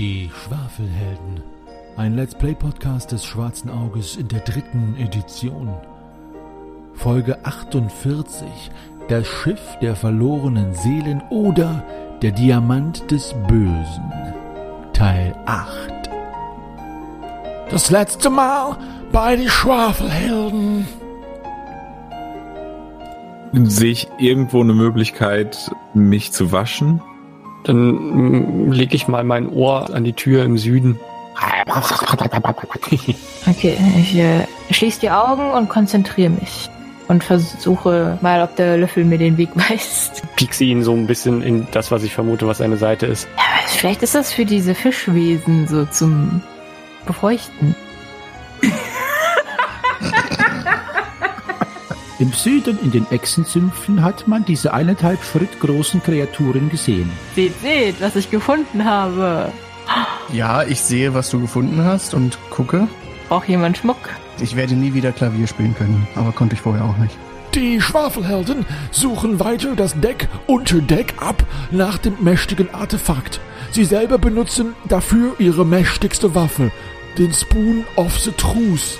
Die 0.00 0.30
Schwafelhelden. 0.32 1.42
Ein 1.98 2.16
Let's 2.16 2.34
Play 2.34 2.54
Podcast 2.54 3.12
des 3.12 3.22
Schwarzen 3.22 3.68
Auges 3.68 4.16
in 4.16 4.28
der 4.28 4.40
dritten 4.40 4.96
Edition. 4.96 5.74
Folge 6.94 7.44
48. 7.44 8.46
Das 9.10 9.26
Schiff 9.26 9.60
der 9.82 9.94
verlorenen 9.94 10.72
Seelen 10.72 11.20
oder 11.28 11.84
der 12.22 12.32
Diamant 12.32 13.10
des 13.10 13.34
Bösen. 13.46 14.10
Teil 14.94 15.36
8. 15.44 16.08
Das 17.68 17.90
letzte 17.90 18.30
Mal 18.30 18.78
bei 19.12 19.36
die 19.36 19.50
Schwafelhelden. 19.50 20.88
Sehe 23.52 23.90
ich 23.92 24.08
irgendwo 24.16 24.62
eine 24.62 24.72
Möglichkeit, 24.72 25.70
mich 25.92 26.32
zu 26.32 26.52
waschen? 26.52 27.02
Dann 27.64 28.72
lege 28.72 28.96
ich 28.96 29.08
mal 29.08 29.24
mein 29.24 29.48
Ohr 29.48 29.92
an 29.92 30.04
die 30.04 30.12
Tür 30.12 30.44
im 30.44 30.58
Süden. 30.58 30.98
Okay, 33.48 33.76
ich 33.98 34.16
äh, 34.16 34.46
schließe 34.70 35.00
die 35.00 35.10
Augen 35.10 35.50
und 35.50 35.68
konzentriere 35.68 36.30
mich. 36.30 36.68
Und 37.08 37.24
versuche 37.24 38.18
mal, 38.20 38.42
ob 38.42 38.54
der 38.54 38.76
Löffel 38.76 39.04
mir 39.04 39.18
den 39.18 39.36
Weg 39.36 39.48
weist. 39.54 40.22
Piekse 40.36 40.64
ihn 40.64 40.82
so 40.82 40.92
ein 40.92 41.06
bisschen 41.06 41.42
in 41.42 41.66
das, 41.72 41.90
was 41.90 42.04
ich 42.04 42.14
vermute, 42.14 42.46
was 42.46 42.58
seine 42.58 42.76
Seite 42.76 43.06
ist. 43.06 43.26
Ja, 43.36 43.42
vielleicht 43.66 44.02
ist 44.02 44.14
das 44.14 44.32
für 44.32 44.44
diese 44.44 44.74
Fischwesen 44.74 45.66
so 45.66 45.86
zum 45.86 46.40
Befeuchten. 47.06 47.74
Im 52.20 52.34
Süden 52.34 52.78
in 52.82 52.90
den 52.90 53.10
Echsenzümpfen 53.10 54.02
hat 54.02 54.28
man 54.28 54.44
diese 54.44 54.74
eineinhalb 54.74 55.24
Schritt 55.24 55.58
großen 55.58 56.02
Kreaturen 56.02 56.68
gesehen. 56.68 57.10
Seht, 57.34 57.58
seht, 57.62 57.98
was 58.02 58.14
ich 58.14 58.30
gefunden 58.30 58.84
habe. 58.84 59.50
Ja, 60.30 60.62
ich 60.62 60.82
sehe, 60.82 61.14
was 61.14 61.30
du 61.30 61.40
gefunden 61.40 61.82
hast 61.82 62.12
und 62.12 62.38
gucke. 62.50 62.88
Braucht 63.30 63.48
jemand 63.48 63.78
Schmuck? 63.78 63.96
Ich 64.38 64.54
werde 64.54 64.74
nie 64.74 64.92
wieder 64.92 65.12
Klavier 65.12 65.46
spielen 65.46 65.74
können, 65.74 66.06
aber 66.14 66.32
konnte 66.32 66.54
ich 66.54 66.60
vorher 66.60 66.84
auch 66.84 66.98
nicht. 66.98 67.16
Die 67.54 67.80
Schwafelhelden 67.80 68.66
suchen 68.90 69.40
weiter 69.40 69.74
das 69.74 69.98
Deck 69.98 70.28
unter 70.46 70.82
Deck 70.82 71.14
ab 71.16 71.42
nach 71.70 71.96
dem 71.96 72.16
mächtigen 72.20 72.72
Artefakt. 72.74 73.40
Sie 73.70 73.86
selber 73.86 74.18
benutzen 74.18 74.74
dafür 74.86 75.36
ihre 75.38 75.64
mächtigste 75.64 76.34
Waffe, 76.34 76.70
den 77.16 77.32
Spoon 77.32 77.86
of 77.96 78.18
the 78.18 78.32
Truth. 78.32 78.98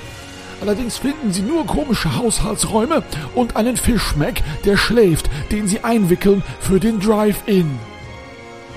Allerdings 0.61 0.99
finden 0.99 1.33
sie 1.33 1.43
nur 1.43 1.67
komische 1.67 2.17
Haushaltsräume 2.17 3.03
und 3.35 3.57
einen 3.57 3.77
Fischmeck, 3.77 4.43
der 4.65 4.77
schläft, 4.77 5.31
den 5.51 5.67
sie 5.67 5.83
einwickeln 5.85 6.43
für 6.61 6.81
den 6.81 7.01
Drive-In. 7.01 7.79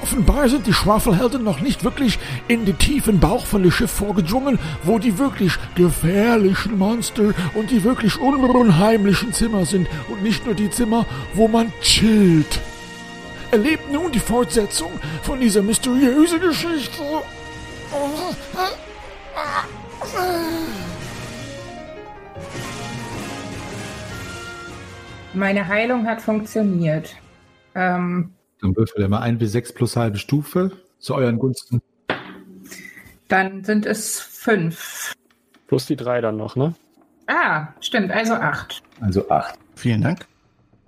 Offenbar 0.01 0.49
sind 0.49 0.67
die 0.67 0.73
Schwafelhelden 0.73 1.45
noch 1.45 1.61
nicht 1.61 1.85
wirklich 1.85 2.19
in 2.49 2.65
den 2.65 2.77
tiefen 2.77 3.21
Bauch 3.21 3.45
von 3.45 3.63
dem 3.63 3.71
Schiff 3.71 3.89
vorgedrungen, 3.89 4.59
wo 4.83 4.99
die 4.99 5.17
wirklich 5.17 5.53
gefährlichen 5.75 6.77
Monster 6.77 7.33
und 7.53 7.71
die 7.71 7.85
wirklich 7.85 8.19
unheimlichen 8.19 9.31
Zimmer 9.31 9.65
sind 9.65 9.87
und 10.09 10.21
nicht 10.21 10.45
nur 10.45 10.55
die 10.55 10.69
Zimmer, 10.69 11.05
wo 11.35 11.47
man 11.47 11.71
chillt. 11.81 12.59
Erlebt 13.51 13.93
nun 13.93 14.11
die 14.11 14.19
Fortsetzung 14.19 14.91
von 15.21 15.39
dieser 15.39 15.61
mysteriösen 15.61 16.41
Geschichte. 16.41 17.01
Meine 25.33 25.67
Heilung 25.67 26.05
hat 26.05 26.21
funktioniert. 26.21 27.15
Ähm, 27.75 28.31
Dann 28.61 28.75
würfel 28.75 29.01
er 29.01 29.09
mal 29.09 29.19
ein 29.21 29.37
bis 29.37 29.51
sechs 29.51 29.73
plus 29.73 29.95
halbe 29.95 30.17
Stufe 30.17 30.71
zu 30.99 31.15
euren 31.15 31.39
Gunsten. 31.39 31.81
dann 33.27 33.63
sind 33.63 33.85
es 33.85 34.19
fünf. 34.19 35.13
Plus 35.67 35.87
die 35.87 35.95
drei 35.95 36.21
dann 36.21 36.37
noch, 36.37 36.55
ne? 36.55 36.75
Ah, 37.27 37.67
stimmt, 37.79 38.11
also 38.11 38.33
acht. 38.33 38.83
Also 39.01 39.27
acht. 39.29 39.57
Vielen 39.75 40.01
Dank. 40.01 40.27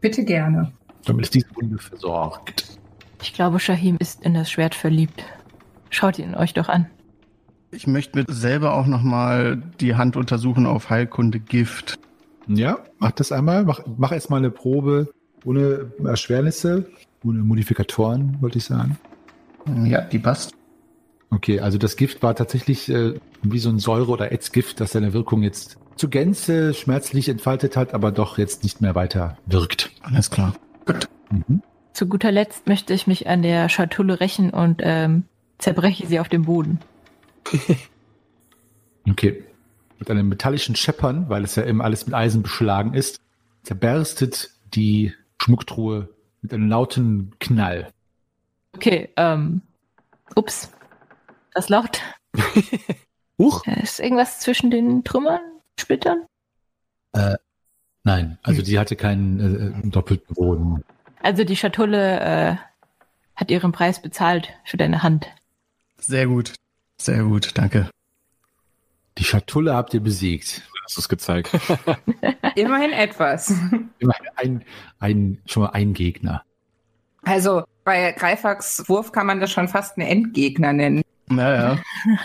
Bitte 0.01 0.23
gerne. 0.23 0.71
Damit 1.05 1.25
ist 1.25 1.33
diese 1.33 1.47
Wunde 1.55 1.77
versorgt. 1.79 2.77
Ich 3.21 3.33
glaube, 3.33 3.59
Shahim 3.59 3.97
ist 3.99 4.23
in 4.23 4.35
das 4.35 4.51
Schwert 4.51 4.75
verliebt. 4.75 5.23
Schaut 5.89 6.19
ihn 6.19 6.35
euch 6.35 6.53
doch 6.53 6.69
an. 6.69 6.87
Ich 7.71 7.87
möchte 7.87 8.17
mir 8.19 8.25
selber 8.29 8.75
auch 8.75 8.85
nochmal 8.85 9.57
die 9.79 9.95
Hand 9.95 10.15
untersuchen 10.17 10.65
auf 10.67 10.89
Heilkunde 10.89 11.39
Gift. 11.39 11.97
Ja, 12.47 12.79
mach 12.99 13.11
das 13.11 13.31
einmal. 13.31 13.63
Mach, 13.65 13.81
mach 13.97 14.11
erstmal 14.11 14.39
eine 14.39 14.51
Probe 14.51 15.09
ohne 15.43 15.91
Erschwernisse, 16.03 16.87
ohne 17.23 17.39
Modifikatoren, 17.39 18.37
wollte 18.41 18.57
ich 18.57 18.65
sagen. 18.65 18.97
Ja, 19.85 20.01
die 20.01 20.19
passt. 20.19 20.53
Okay, 21.31 21.59
also 21.59 21.77
das 21.77 21.95
Gift 21.95 22.23
war 22.23 22.35
tatsächlich 22.35 22.89
äh, 22.89 23.15
wie 23.41 23.59
so 23.59 23.69
ein 23.69 23.79
Säure- 23.79 24.11
oder 24.11 24.31
Ätzgift, 24.31 24.79
das 24.79 24.91
seine 24.91 25.13
Wirkung 25.13 25.43
jetzt 25.43 25.77
zu 25.95 26.09
Gänze 26.09 26.73
schmerzlich 26.73 27.29
entfaltet 27.29 27.75
hat, 27.75 27.93
aber 27.93 28.11
doch 28.11 28.37
jetzt 28.37 28.63
nicht 28.63 28.81
mehr 28.81 28.95
weiter 28.95 29.37
wirkt. 29.45 29.91
Alles 30.01 30.29
klar. 30.29 30.55
Mhm. 31.31 31.61
Zu 31.93 32.07
guter 32.07 32.31
Letzt 32.31 32.67
möchte 32.67 32.93
ich 32.93 33.07
mich 33.07 33.27
an 33.27 33.41
der 33.41 33.69
Schatulle 33.69 34.19
rächen 34.19 34.49
und 34.49 34.81
ähm, 34.83 35.23
zerbreche 35.57 36.05
sie 36.07 36.19
auf 36.19 36.29
dem 36.29 36.43
Boden. 36.43 36.79
Okay. 39.07 39.43
Mit 40.05 40.11
einem 40.11 40.29
metallischen 40.29 40.75
Scheppern, 40.75 41.29
weil 41.29 41.43
es 41.43 41.55
ja 41.55 41.65
eben 41.65 41.81
alles 41.81 42.05
mit 42.05 42.13
Eisen 42.13 42.43
beschlagen 42.43 42.93
ist, 42.93 43.19
zerberstet 43.63 44.51
die 44.75 45.13
Schmucktruhe 45.41 46.09
mit 46.41 46.53
einem 46.53 46.69
lauten 46.69 47.33
Knall. 47.39 47.87
Okay, 48.75 49.09
ähm, 49.17 49.61
ups. 50.35 50.71
Das 51.55 51.69
laut. 51.69 52.01
Huch. 53.39 53.65
Ist 53.81 53.99
irgendwas 53.99 54.39
zwischen 54.41 54.69
den 54.69 55.03
Trümmern, 55.03 55.41
Splittern? 55.79 56.25
Nein, 58.05 58.37
also 58.43 58.61
die 58.61 58.77
hatte 58.77 58.95
keinen 58.95 59.83
äh, 59.83 59.89
doppelten 59.89 60.35
Boden. 60.35 60.83
Also 61.23 61.43
die 61.43 61.55
Schatulle 61.55 62.19
äh, 62.19 62.55
hat 63.35 63.49
ihren 63.49 63.71
Preis 63.71 63.99
bezahlt 63.99 64.53
für 64.63 64.77
deine 64.77 65.01
Hand. 65.01 65.27
Sehr 65.97 66.27
gut. 66.27 66.53
Sehr 67.01 67.23
gut, 67.23 67.57
danke. 67.57 67.89
Die 69.17 69.23
Schatulle 69.23 69.73
habt 69.75 69.93
ihr 69.93 70.01
besiegt. 70.01 70.61
Hast 70.83 70.97
du 70.97 71.01
es 71.01 71.09
gezeigt? 71.09 71.49
Immerhin 72.55 72.91
etwas. 72.91 73.49
Immerhin 73.99 74.25
ein, 74.35 74.65
ein, 74.99 75.37
schon 75.45 75.63
mal 75.63 75.69
ein 75.69 75.93
Gegner. 75.93 76.43
Also 77.23 77.63
bei 77.83 78.11
Greifax 78.11 78.87
Wurf 78.87 79.11
kann 79.11 79.25
man 79.25 79.39
das 79.39 79.51
schon 79.51 79.67
fast 79.67 79.97
einen 79.97 80.07
Endgegner 80.07 80.73
nennen. 80.73 81.01
Naja. 81.27 81.79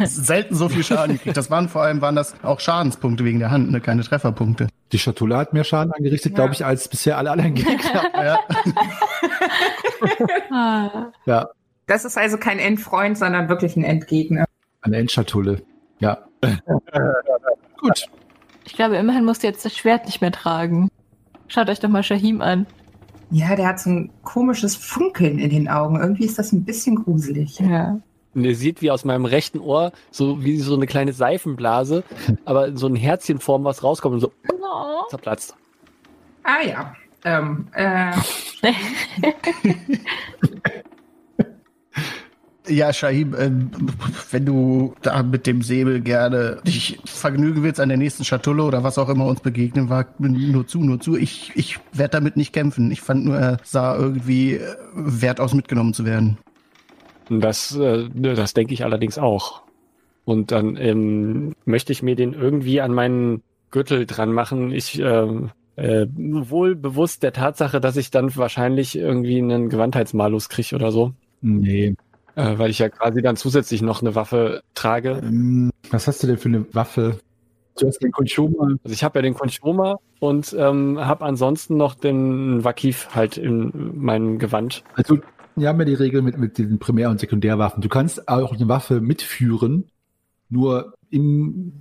Selten 0.04 0.54
so 0.54 0.68
viel 0.68 0.84
Schaden 0.84 1.16
gekriegt. 1.16 1.34
Das 1.38 1.50
waren 1.50 1.70
vor 1.70 1.82
allem 1.82 2.02
waren 2.02 2.16
das 2.16 2.34
auch 2.44 2.60
Schadenspunkte 2.60 3.24
wegen 3.24 3.38
der 3.38 3.50
Hand, 3.50 3.70
ne? 3.70 3.80
keine 3.80 4.02
Trefferpunkte. 4.02 4.66
Die 4.92 4.98
Schatulle 4.98 5.38
hat 5.38 5.54
mehr 5.54 5.64
Schaden 5.64 5.92
angerichtet, 5.94 6.32
Ja. 6.32 6.36
glaube 6.36 6.52
ich, 6.52 6.66
als 6.66 6.86
bisher 6.88 7.16
alle 7.16 7.30
anderen 7.30 7.54
Gegner. 7.54 8.02
Ja. 10.50 10.80
Ja, 11.26 11.48
Das 11.86 12.04
ist 12.04 12.18
also 12.18 12.36
kein 12.36 12.58
Endfreund, 12.58 13.16
sondern 13.16 13.48
wirklich 13.48 13.76
ein 13.76 13.84
Endgegner. 13.84 14.44
eine 14.82 14.96
Endschatulle. 14.98 15.62
Ja. 15.98 16.18
Gut. 17.80 18.08
Ich 18.64 18.74
glaube, 18.74 18.96
immerhin 18.96 19.24
musst 19.24 19.42
du 19.42 19.46
jetzt 19.46 19.64
das 19.64 19.76
Schwert 19.76 20.06
nicht 20.06 20.20
mehr 20.20 20.32
tragen. 20.32 20.88
Schaut 21.48 21.68
euch 21.68 21.80
doch 21.80 21.88
mal 21.88 22.02
Shahim 22.02 22.40
an. 22.40 22.66
Ja, 23.30 23.54
der 23.56 23.68
hat 23.68 23.80
so 23.80 23.90
ein 23.90 24.10
komisches 24.24 24.76
Funkeln 24.76 25.38
in 25.38 25.50
den 25.50 25.68
Augen. 25.68 26.00
Irgendwie 26.00 26.24
ist 26.24 26.38
das 26.38 26.52
ein 26.52 26.64
bisschen 26.64 26.96
gruselig. 26.96 27.58
Ja. 27.58 28.00
Und 28.34 28.44
ihr 28.44 28.54
seht, 28.54 28.82
wie 28.82 28.90
aus 28.90 29.04
meinem 29.04 29.24
rechten 29.24 29.58
Ohr 29.58 29.92
so 30.10 30.44
wie 30.44 30.58
so 30.58 30.74
eine 30.74 30.86
kleine 30.86 31.12
Seifenblase, 31.12 32.04
aber 32.44 32.76
so 32.76 32.86
ein 32.86 32.96
Herzchenform 32.96 33.64
was 33.64 33.82
rauskommt 33.82 34.14
und 34.14 34.20
so 34.20 34.32
zerplatzt. 35.10 35.56
Ah 36.42 36.62
ja. 36.64 36.94
Ähm, 37.24 37.68
äh, 37.72 38.12
Ja, 42.70 42.92
Shahib, 42.92 43.36
ähm, 43.38 43.70
wenn 44.30 44.46
du 44.46 44.94
da 45.02 45.22
mit 45.22 45.46
dem 45.46 45.60
Säbel 45.60 46.00
gerne 46.00 46.60
dich 46.64 47.00
vergnügen 47.04 47.62
willst 47.62 47.80
an 47.80 47.88
der 47.88 47.98
nächsten 47.98 48.24
Schatulle 48.24 48.62
oder 48.62 48.84
was 48.84 48.96
auch 48.96 49.08
immer 49.08 49.26
uns 49.26 49.40
begegnen 49.40 49.88
war, 49.88 50.06
nur 50.18 50.66
zu, 50.66 50.80
nur 50.80 51.00
zu. 51.00 51.16
Ich, 51.16 51.52
ich 51.56 51.78
werde 51.92 52.12
damit 52.12 52.36
nicht 52.36 52.52
kämpfen. 52.52 52.90
Ich 52.90 53.00
fand 53.00 53.24
nur, 53.24 53.36
er 53.36 53.56
sah 53.64 53.96
irgendwie 53.96 54.54
äh, 54.54 54.74
wert 54.94 55.40
aus, 55.40 55.52
mitgenommen 55.52 55.94
zu 55.94 56.04
werden. 56.04 56.38
Das, 57.28 57.76
äh, 57.76 58.08
das 58.14 58.54
denke 58.54 58.72
ich 58.74 58.84
allerdings 58.84 59.18
auch. 59.18 59.62
Und 60.24 60.52
dann 60.52 60.76
ähm, 60.76 61.54
möchte 61.64 61.92
ich 61.92 62.02
mir 62.02 62.14
den 62.14 62.34
irgendwie 62.34 62.80
an 62.80 62.92
meinen 62.92 63.42
Gürtel 63.70 64.06
dran 64.06 64.32
machen. 64.32 64.72
Ich 64.72 64.98
ähm, 65.00 65.50
äh, 65.76 66.06
wohl 66.14 66.74
bewusst 66.76 67.22
der 67.22 67.32
Tatsache, 67.32 67.80
dass 67.80 67.96
ich 67.96 68.10
dann 68.10 68.34
wahrscheinlich 68.36 68.96
irgendwie 68.96 69.38
einen 69.38 69.68
Gewandheitsmalus 69.68 70.48
kriege 70.48 70.74
oder 70.74 70.92
so. 70.92 71.14
Nee. 71.40 71.94
Äh, 72.34 72.58
weil 72.58 72.70
ich 72.70 72.78
ja 72.78 72.88
quasi 72.88 73.22
dann 73.22 73.36
zusätzlich 73.36 73.82
noch 73.82 74.02
eine 74.02 74.14
Waffe 74.14 74.62
trage. 74.74 75.20
Ähm, 75.22 75.70
was 75.90 76.06
hast 76.06 76.22
du 76.22 76.26
denn 76.26 76.38
für 76.38 76.48
eine 76.48 76.66
Waffe? 76.74 77.18
Du 77.78 77.86
hast 77.86 78.02
den 78.02 78.12
Konchoma. 78.12 78.76
Also 78.84 78.92
ich 78.92 79.04
habe 79.04 79.18
ja 79.18 79.22
den 79.22 79.34
Konchoma 79.34 79.98
und 80.18 80.54
ähm, 80.58 80.98
habe 81.00 81.24
ansonsten 81.24 81.76
noch 81.76 81.94
den 81.94 82.62
Wakif 82.64 83.08
halt 83.14 83.36
in 83.36 83.92
meinem 83.96 84.38
Gewand. 84.38 84.84
Also 84.94 85.18
die 85.56 85.66
haben 85.66 85.78
ja 85.80 85.84
die 85.84 85.94
Regel 85.94 86.22
mit, 86.22 86.38
mit 86.38 86.58
diesen 86.58 86.78
Primär- 86.78 87.10
und 87.10 87.20
Sekundärwaffen. 87.20 87.82
Du 87.82 87.88
kannst 87.88 88.28
auch 88.28 88.52
eine 88.52 88.68
Waffe 88.68 89.00
mitführen, 89.00 89.90
nur 90.48 90.94
im, 91.10 91.80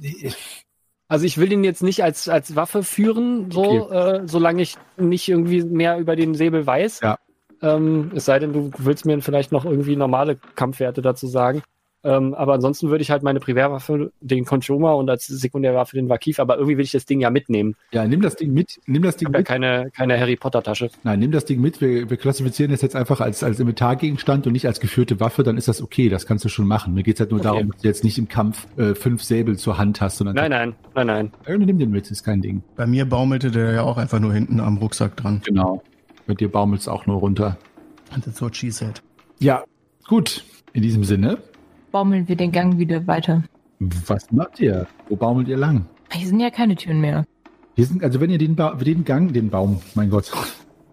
Also 1.07 1.25
ich 1.25 1.38
will 1.38 1.51
ihn 1.51 1.63
jetzt 1.63 1.84
nicht 1.84 2.04
als, 2.04 2.30
als 2.30 2.56
Waffe 2.56 2.84
führen, 2.84 3.51
so, 3.51 3.90
äh, 3.90 4.22
solange 4.25 4.62
ich 4.62 4.75
nicht 4.98 5.28
irgendwie 5.28 5.63
mehr 5.63 5.98
über 5.98 6.16
den 6.16 6.36
Säbel 6.36 6.66
weiß. 6.66 7.01
Ja. 7.01 7.18
Ähm, 7.62 8.12
es 8.16 8.26
sei 8.26 8.40
denn, 8.40 8.54
du 8.54 8.72
willst 8.78 9.06
mir 9.06 9.22
vielleicht 9.22 9.52
noch 9.52 9.66
irgendwie 9.66 9.96
normale 9.96 10.38
Kampfwerte 10.56 11.02
dazu 11.02 11.28
sagen. 11.28 11.62
Ähm, 12.02 12.34
aber 12.34 12.54
ansonsten 12.54 12.90
würde 12.90 13.02
ich 13.02 13.12
halt 13.12 13.24
meine 13.24 13.42
Primärwaffe, 13.42 14.14
den 14.22 14.46
Conchoma 14.46 14.94
und 14.94 15.10
als 15.10 15.28
Sekundärwaffe 15.28 15.98
den 15.98 16.08
Vakif, 16.08 16.40
aber 16.40 16.56
irgendwie 16.56 16.78
will 16.78 16.86
ich 16.86 16.94
das 16.94 17.06
Ding 17.06 17.20
ja 17.20 17.30
mitnehmen. 17.30 17.76
ja, 17.92 18.08
nimm 18.08 18.22
das 18.22 18.38
Ding 18.38 18.54
mit, 18.54 18.80
nimm 18.86 19.02
das 19.04 19.16
Ich 19.16 19.20
Ding 19.20 19.28
habe 19.28 19.36
ja 19.36 19.40
mit. 19.40 19.48
keine, 19.50 19.92
keine 19.94 20.18
Harry 20.18 20.38
Potter 20.38 20.64
Tasche. 20.64 20.90
Nein, 21.04 21.20
nimm 21.20 21.32
das 21.32 21.44
Ding 21.44 21.60
mit. 21.60 21.82
Wir, 21.82 22.10
wir 22.10 22.16
klassifizieren 22.16 22.72
das 22.72 22.82
jetzt 22.82 22.96
einfach 22.96 23.20
als, 23.20 23.44
als 23.44 23.60
Inventargegenstand 23.60 24.48
und 24.48 24.54
nicht 24.54 24.66
als 24.66 24.80
geführte 24.80 25.20
Waffe, 25.20 25.44
dann 25.44 25.58
ist 25.58 25.68
das 25.68 25.82
okay, 25.82 26.08
das 26.08 26.26
kannst 26.26 26.46
du 26.46 26.48
schon 26.50 26.68
machen. 26.68 26.94
Mir 26.94 27.04
geht's 27.04 27.20
halt 27.20 27.32
nur 27.32 27.42
Okay. 27.42 27.50
darum, 27.50 27.72
dass 27.74 27.82
du 27.82 27.88
jetzt 27.90 28.06
nicht 28.06 28.18
im 28.18 28.30
Kampf 28.30 28.66
äh, 28.78 28.96
fünf 28.96 29.22
Säbel 29.22 29.58
zur 29.58 29.78
Hand 29.78 30.00
hast, 30.00 30.20
sondern 30.20 30.38
Nein, 30.38 30.52
nein, 30.52 30.76
nein, 30.96 31.08
nein. 31.08 31.32
Äh, 31.48 31.58
nimm 31.58 31.80
den 31.80 31.92
mit, 31.92 32.10
ist 32.10 32.24
kein 32.24 32.42
Ding. 32.42 32.64
Bei 32.78 32.88
mir 32.88 33.04
baumelte 33.10 33.52
der 33.52 33.74
ja 33.74 33.82
auch 33.84 33.98
einfach 33.98 34.22
nur 34.22 34.34
hinten 34.34 34.62
am 34.62 34.78
Rucksack 34.78 35.18
dran. 35.18 35.42
Genau. 35.44 35.84
Bei 36.30 36.36
dir 36.36 36.48
baumelt's 36.52 36.88
auch 36.88 37.08
nur 37.08 37.18
runter. 37.18 37.58
And 38.12 38.24
that's 38.24 38.40
what 38.40 38.56
she 38.56 38.70
said. 38.70 39.02
Ja, 39.40 39.64
gut. 40.08 40.44
In 40.74 40.84
diesem 40.84 41.04
Sinne, 41.04 41.40
Baumeln 41.92 42.28
wir 42.28 42.36
den 42.36 42.52
Gang 42.52 42.78
wieder 42.78 43.08
weiter. 43.08 43.44
was 43.80 44.31
macht 44.31 44.60
ihr? 44.60 44.86
Wo 45.08 45.16
baumelt 45.16 45.48
ihr 45.48 45.58
lang? 45.58 45.88
Hier 46.12 46.28
sind 46.28 46.40
ja 46.40 46.52
keine 46.52 46.76
Türen 46.76 47.02
mehr. 47.02 47.26
Wir 47.74 47.86
sind, 47.88 48.04
also 48.04 48.22
wenn 48.22 48.30
ihr 48.30 48.38
den, 48.38 48.56
ba 48.56 48.76
den 48.76 49.06
Gang, 49.06 49.34
den 49.34 49.50
Baum, 49.50 49.81
mein 49.96 50.12
Gott, 50.12 50.31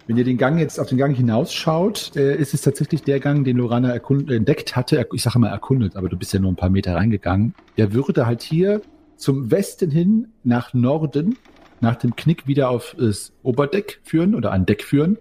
wenn 0.06 0.16
ihr 0.16 0.24
den 0.24 0.38
Gang 0.38 0.58
jetzt 0.58 0.80
auf 0.80 0.88
den 0.88 0.96
Gang 0.96 1.14
hinausschaut, 1.14 2.12
äh, 2.16 2.34
ist 2.36 2.54
es 2.54 2.62
tatsächlich 2.62 3.02
der 3.02 3.20
Gang, 3.20 3.44
den 3.44 3.58
Lorana 3.58 3.94
entdeckt 3.94 4.74
hatte. 4.74 4.96
Er- 4.96 5.06
Ich 5.12 5.22
sage 5.22 5.38
mal 5.38 5.48
erkundet, 5.50 5.96
aber 5.96 6.08
du 6.08 6.16
bist 6.16 6.32
ja 6.32 6.40
nur 6.40 6.50
ein 6.50 6.56
paar 6.56 6.70
Meter 6.70 6.94
reingegangen. 6.94 7.52
Der 7.76 7.92
würde 7.92 8.24
halt 8.24 8.40
hier 8.42 8.80
zum 9.18 9.50
Westen 9.50 9.90
hin 9.90 10.28
nach 10.44 10.72
Norden, 10.72 11.36
nach 11.80 11.96
dem 11.96 12.16
Knick 12.16 12.46
wieder 12.46 12.70
auf 12.70 12.96
das 12.98 13.32
Oberdeck 13.42 14.00
führen 14.04 14.34
oder 14.34 14.52
an 14.52 14.66
Deck 14.66 14.82
führen 14.82 15.18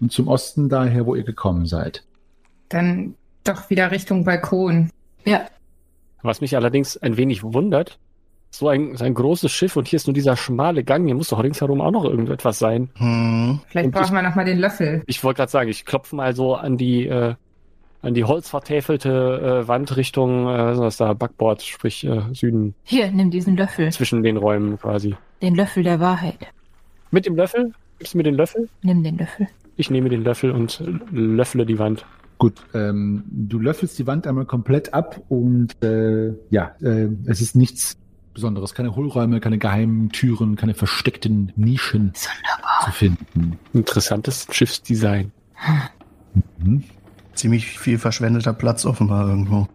und 0.00 0.12
zum 0.12 0.28
Osten 0.28 0.68
daher, 0.68 1.06
wo 1.06 1.14
ihr 1.14 1.24
gekommen 1.24 1.66
seid. 1.66 2.04
Dann 2.68 3.14
doch 3.44 3.70
wieder 3.70 3.90
Richtung 3.90 4.24
Balkon. 4.24 4.90
Ja, 5.24 5.46
Was 6.22 6.40
mich 6.40 6.56
allerdings 6.56 6.96
ein 6.96 7.16
wenig 7.16 7.42
wundert, 7.42 7.98
so 8.50 8.68
ein, 8.68 8.96
so 8.96 9.04
ein 9.04 9.14
großes 9.14 9.50
Schiff 9.50 9.76
und 9.76 9.88
hier 9.88 9.96
ist 9.96 10.06
nur 10.06 10.14
dieser 10.14 10.36
schmale 10.36 10.82
Gang, 10.82 11.06
hier 11.06 11.14
muss 11.14 11.28
doch 11.28 11.42
ringsherum 11.42 11.80
auch 11.80 11.90
noch 11.90 12.04
irgendetwas 12.04 12.58
sein. 12.58 12.90
Hm. 12.96 13.60
Vielleicht 13.68 13.86
Und 13.86 13.92
brauchen 13.92 14.14
wir 14.14 14.22
nochmal 14.22 14.44
den 14.44 14.58
Löffel. 14.58 15.02
Ich 15.06 15.22
wollte 15.22 15.38
gerade 15.38 15.52
sagen, 15.52 15.70
ich 15.70 15.84
klopfe 15.84 16.16
mal 16.16 16.34
so 16.34 16.54
an 16.54 16.76
die, 16.76 17.06
äh, 17.06 17.34
an 18.02 18.14
die 18.14 18.24
holzvertäfelte 18.24 19.62
äh, 19.62 19.68
Wand 19.68 19.96
Richtung, 19.96 20.48
äh, 20.48 20.58
was 20.58 20.78
ist 20.78 20.80
das 20.80 20.96
da, 20.96 21.12
Backbord, 21.12 21.62
sprich 21.62 22.04
äh, 22.04 22.22
Süden, 22.32 22.74
hier, 22.82 23.10
nimm 23.10 23.30
diesen 23.30 23.56
Löffel. 23.56 23.92
zwischen 23.92 24.22
den 24.22 24.36
Räumen 24.36 24.78
quasi. 24.78 25.14
Den 25.42 25.54
Löffel 25.54 25.82
der 25.82 26.00
Wahrheit. 26.00 26.38
Mit 27.10 27.26
dem 27.26 27.36
Löffel? 27.36 27.72
Gibst 27.98 28.14
du 28.14 28.18
mir 28.18 28.24
den 28.24 28.34
Löffel? 28.34 28.68
Nimm 28.82 29.02
den 29.02 29.18
Löffel. 29.18 29.48
Ich 29.76 29.90
nehme 29.90 30.08
den 30.08 30.22
Löffel 30.22 30.50
und 30.50 30.80
äh, 30.80 31.16
löffle 31.16 31.64
die 31.66 31.78
Wand. 31.78 32.04
Gut, 32.38 32.54
ähm, 32.74 33.24
du 33.30 33.58
löffelst 33.58 33.98
die 33.98 34.06
Wand 34.06 34.26
einmal 34.26 34.46
komplett 34.46 34.94
ab 34.94 35.20
und 35.28 35.82
äh, 35.82 36.32
ja, 36.50 36.74
äh, 36.80 37.08
es 37.26 37.40
ist 37.40 37.54
nichts 37.54 37.98
Besonderes. 38.32 38.74
Keine 38.74 38.94
Hohlräume, 38.96 39.40
keine 39.40 39.58
geheimen 39.58 40.10
Türen, 40.10 40.56
keine 40.56 40.74
versteckten 40.74 41.52
Nischen 41.56 42.12
Sonderbar. 42.14 42.84
zu 42.84 42.92
finden. 42.92 43.58
Interessantes 43.72 44.46
Schiffsdesign. 44.50 45.32
Mhm. 46.58 46.84
Ziemlich 47.34 47.78
viel 47.78 47.98
verschwendeter 47.98 48.52
Platz 48.52 48.86
offenbar 48.86 49.28
irgendwo. 49.28 49.68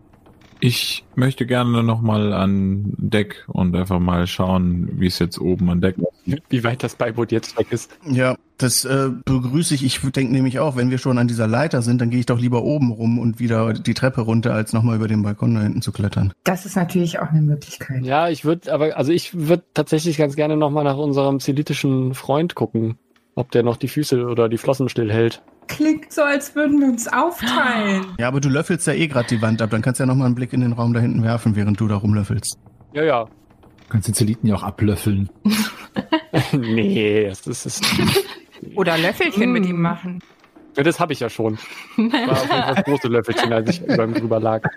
Ich 0.66 1.06
möchte 1.14 1.46
gerne 1.46 1.84
nochmal 1.84 2.34
an 2.34 2.96
Deck 2.98 3.46
und 3.46 3.76
einfach 3.76 4.00
mal 4.00 4.26
schauen, 4.26 4.90
wie 5.00 5.06
es 5.06 5.20
jetzt 5.20 5.40
oben 5.40 5.70
an 5.70 5.80
Deck 5.80 5.96
aussieht. 6.00 6.42
Wie 6.50 6.64
weit 6.64 6.82
das 6.82 6.96
Beiboot 6.96 7.32
jetzt 7.32 7.56
weg 7.60 7.68
ist. 7.70 7.96
Ja, 8.10 8.36
das 8.58 8.84
äh, 8.84 9.12
begrüße 9.26 9.76
ich. 9.76 9.86
Ich 9.86 10.00
denke 10.00 10.34
nämlich 10.34 10.58
auch, 10.58 10.76
wenn 10.76 10.90
wir 10.90 10.98
schon 10.98 11.20
an 11.20 11.28
dieser 11.28 11.46
Leiter 11.46 11.84
sind, 11.84 12.02
dann 12.02 12.10
gehe 12.10 12.20
ich 12.20 12.26
doch 12.26 12.40
lieber 12.40 12.64
oben 12.64 12.90
rum 12.90 13.20
und 13.20 13.40
wieder 13.40 13.74
die 13.74 13.94
Treppe 13.94 14.22
runter, 14.22 14.56
als 14.56 14.74
nochmal 14.74 14.96
über 14.96 15.08
den 15.08 15.22
Balkon 15.22 15.54
da 15.54 15.62
hinten 15.62 15.84
zu 15.84 15.92
klettern. 15.92 16.34
Das 16.46 16.66
ist 16.66 16.76
natürlich 16.76 17.20
auch 17.20 17.30
eine 17.30 17.44
Möglichkeit. 17.44 18.04
Ja, 18.04 18.30
ich 18.30 18.44
würde, 18.44 18.74
aber, 18.74 18.98
also 18.98 19.12
ich 19.12 19.38
würde 19.38 19.66
tatsächlich 19.76 20.18
ganz 20.18 20.36
gerne 20.36 20.58
nochmal 20.58 20.84
nach 20.84 20.98
unserem 20.98 21.40
zelitischen 21.40 22.16
Freund 22.16 22.56
gucken. 22.56 22.98
Ob 23.36 23.52
der 23.52 23.62
noch 23.62 23.78
die 23.78 23.90
Füße 23.90 24.26
oder 24.26 24.50
die 24.50 24.58
Flossen 24.58 24.90
stillhält. 24.90 25.44
Klingt 25.68 26.12
so, 26.12 26.22
als 26.22 26.56
würden 26.56 26.80
wir 26.80 26.88
uns 26.88 27.08
aufteilen. 27.08 28.06
Ja, 28.20 28.28
aber 28.28 28.40
du 28.40 28.50
löffelst 28.50 28.88
ja 28.88 28.94
eh 28.94 29.08
gerade 29.08 29.28
die 29.28 29.42
Wand 29.42 29.62
ab. 29.62 29.70
Dann 29.72 29.82
kannst 29.82 30.00
du 30.00 30.04
ja 30.04 30.08
nochmal 30.08 30.28
einen 30.28 30.36
Blick 30.36 30.54
in 30.54 30.62
den 30.62 30.74
Raum 30.74 30.94
da 30.94 31.00
hinten 31.00 31.24
werfen, 31.24 31.56
während 31.56 31.80
du 31.80 31.88
da 31.88 31.96
rumlöffelst. 31.96 32.58
Ja, 32.94 33.04
ja. 33.04 33.26
Du 33.26 33.90
kannst 33.90 34.08
den 34.08 34.14
Zeliten 34.16 34.48
ja 34.48 34.56
auch 34.56 34.64
ablöffeln. 34.64 35.30
nee, 36.52 37.28
das 37.28 37.46
ist, 37.48 37.66
das, 37.66 37.82
Oder 38.76 38.98
Löffelchen 38.98 39.52
mit 39.52 39.66
ihm 39.66 39.82
machen. 39.82 40.20
ja, 40.76 40.84
das 40.84 41.00
habe 41.00 41.14
ich 41.14 41.20
ja 41.20 41.30
schon. 41.30 41.58
War 41.98 42.32
auf 42.32 42.42
jeden 42.42 42.48
Fall 42.48 42.76
das 42.76 42.86
große 42.86 43.08
Löffelchen, 43.08 43.54
als 43.54 43.70
ich 43.70 43.82
über 43.82 44.04
ihm 44.04 44.14
drüber 44.14 44.40
lag. 44.40 44.64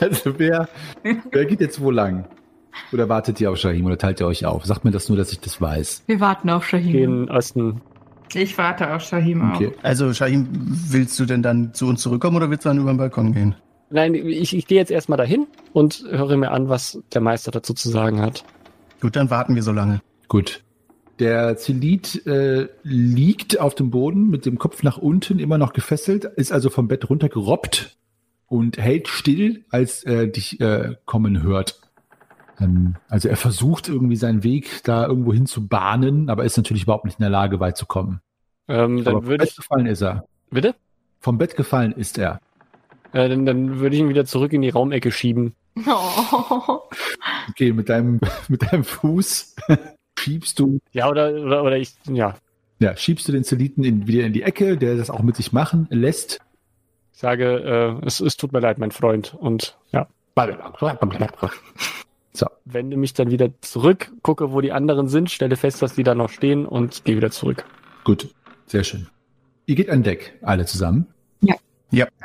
Also 0.00 0.38
wer, 0.38 0.68
wer 1.02 1.44
geht 1.46 1.60
jetzt 1.60 1.80
wo 1.80 1.90
lang? 1.90 2.26
Oder 2.92 3.08
wartet 3.08 3.40
ihr 3.40 3.50
auf 3.50 3.56
Shahim 3.56 3.86
oder 3.86 3.98
teilt 3.98 4.20
ihr 4.20 4.26
euch 4.26 4.44
auf? 4.44 4.64
Sagt 4.64 4.84
mir 4.84 4.90
das 4.90 5.08
nur, 5.08 5.16
dass 5.18 5.32
ich 5.32 5.40
das 5.40 5.60
weiß. 5.60 6.04
Wir 6.06 6.20
warten 6.20 6.50
auf 6.50 6.66
Shahim. 6.68 6.92
Gehen 6.92 7.30
Osten. 7.30 7.80
Ich 8.34 8.56
warte 8.58 8.92
auf 8.92 9.02
Shahim 9.02 9.52
Okay. 9.54 9.72
Also, 9.82 10.12
Shahim, 10.12 10.48
willst 10.52 11.18
du 11.18 11.24
denn 11.24 11.42
dann 11.42 11.74
zu 11.74 11.86
uns 11.86 12.02
zurückkommen 12.02 12.36
oder 12.36 12.50
willst 12.50 12.64
du 12.64 12.68
dann 12.68 12.78
über 12.78 12.92
den 12.92 12.98
Balkon 12.98 13.32
gehen? 13.32 13.54
Nein, 13.90 14.14
ich, 14.14 14.54
ich 14.54 14.66
gehe 14.66 14.78
jetzt 14.78 14.90
erstmal 14.90 15.16
dahin 15.16 15.46
und 15.72 16.04
höre 16.10 16.36
mir 16.36 16.50
an, 16.50 16.68
was 16.68 17.00
der 17.14 17.20
Meister 17.20 17.50
dazu 17.50 17.72
zu 17.72 17.88
sagen 17.88 18.20
hat. 18.20 18.44
Gut, 19.00 19.14
dann 19.14 19.30
warten 19.30 19.54
wir 19.54 19.62
so 19.62 19.72
lange. 19.72 20.00
Gut. 20.28 20.62
Der 21.18 21.56
Zelit 21.56 22.26
äh, 22.26 22.68
liegt 22.82 23.58
auf 23.58 23.74
dem 23.74 23.90
Boden 23.90 24.28
mit 24.28 24.44
dem 24.44 24.58
Kopf 24.58 24.82
nach 24.82 24.98
unten, 24.98 25.38
immer 25.38 25.56
noch 25.56 25.72
gefesselt, 25.72 26.24
ist 26.24 26.52
also 26.52 26.68
vom 26.68 26.88
Bett 26.88 27.08
runtergerobbt 27.08 27.96
und 28.48 28.76
hält 28.76 29.08
still, 29.08 29.64
als 29.70 30.04
er 30.04 30.26
dich 30.26 30.60
äh, 30.60 30.96
kommen 31.04 31.42
hört. 31.42 31.80
Ähm, 32.60 32.96
also 33.08 33.28
er 33.28 33.36
versucht 33.36 33.88
irgendwie 33.88 34.16
seinen 34.16 34.42
Weg 34.42 34.82
da 34.84 35.06
irgendwo 35.06 35.32
hin 35.32 35.46
zu 35.46 35.66
bahnen, 35.66 36.30
aber 36.30 36.44
ist 36.44 36.56
natürlich 36.56 36.84
überhaupt 36.84 37.04
nicht 37.04 37.18
in 37.18 37.22
der 37.22 37.30
Lage, 37.30 37.60
weit 37.60 37.76
zu 37.76 37.86
kommen. 37.86 38.20
Ähm, 38.68 39.04
dann 39.04 39.14
vom 39.14 39.26
würde 39.26 39.42
Bett 39.42 39.50
ich. 39.50 39.56
gefallen 39.56 39.86
ist 39.86 40.02
er. 40.02 40.24
Bitte? 40.50 40.74
Vom 41.20 41.38
Bett 41.38 41.56
gefallen 41.56 41.92
ist 41.92 42.18
er. 42.18 42.40
Äh, 43.12 43.28
dann, 43.28 43.46
dann 43.46 43.78
würde 43.80 43.94
ich 43.96 44.00
ihn 44.02 44.08
wieder 44.08 44.24
zurück 44.26 44.52
in 44.52 44.62
die 44.62 44.70
Raumecke 44.70 45.10
schieben. 45.12 45.54
Oh. 45.86 46.80
Okay, 47.48 47.72
mit 47.72 47.88
deinem, 47.88 48.18
mit 48.48 48.70
deinem 48.72 48.82
Fuß 48.84 49.54
schiebst 50.18 50.58
du 50.58 50.80
Ja, 50.92 51.08
oder, 51.08 51.32
oder, 51.32 51.62
oder 51.62 51.76
ich, 51.76 51.94
ja, 52.08 52.34
Ja, 52.80 52.96
schiebst 52.96 53.28
du 53.28 53.32
den 53.32 53.44
Zeliten 53.44 53.84
in, 53.84 54.08
wieder 54.08 54.26
in 54.26 54.32
die 54.32 54.42
Ecke, 54.42 54.76
der 54.76 54.96
das 54.96 55.10
auch 55.10 55.22
mit 55.22 55.36
sich 55.36 55.52
machen 55.52 55.86
lässt. 55.90 56.40
ich 57.12 57.20
sage, 57.20 57.98
äh, 58.02 58.06
es, 58.06 58.20
es 58.20 58.36
tut 58.36 58.52
mir 58.52 58.58
leid, 58.60 58.78
mein 58.78 58.90
Freund. 58.90 59.34
Und 59.38 59.78
ja. 59.92 60.08
So. 62.36 62.46
Wende 62.64 62.96
mich 62.96 63.14
dann 63.14 63.30
wieder 63.30 63.48
zurück, 63.62 64.12
gucke, 64.22 64.52
wo 64.52 64.60
die 64.60 64.72
anderen 64.72 65.08
sind, 65.08 65.30
stelle 65.30 65.56
fest, 65.56 65.80
dass 65.82 65.94
die 65.94 66.02
da 66.02 66.14
noch 66.14 66.28
stehen 66.30 66.66
und 66.66 67.04
gehe 67.04 67.16
wieder 67.16 67.30
zurück. 67.30 67.64
Gut, 68.04 68.28
sehr 68.66 68.84
schön. 68.84 69.06
Ihr 69.64 69.74
geht 69.74 69.90
an 69.90 70.02
Deck, 70.02 70.38
alle 70.42 70.66
zusammen. 70.66 71.06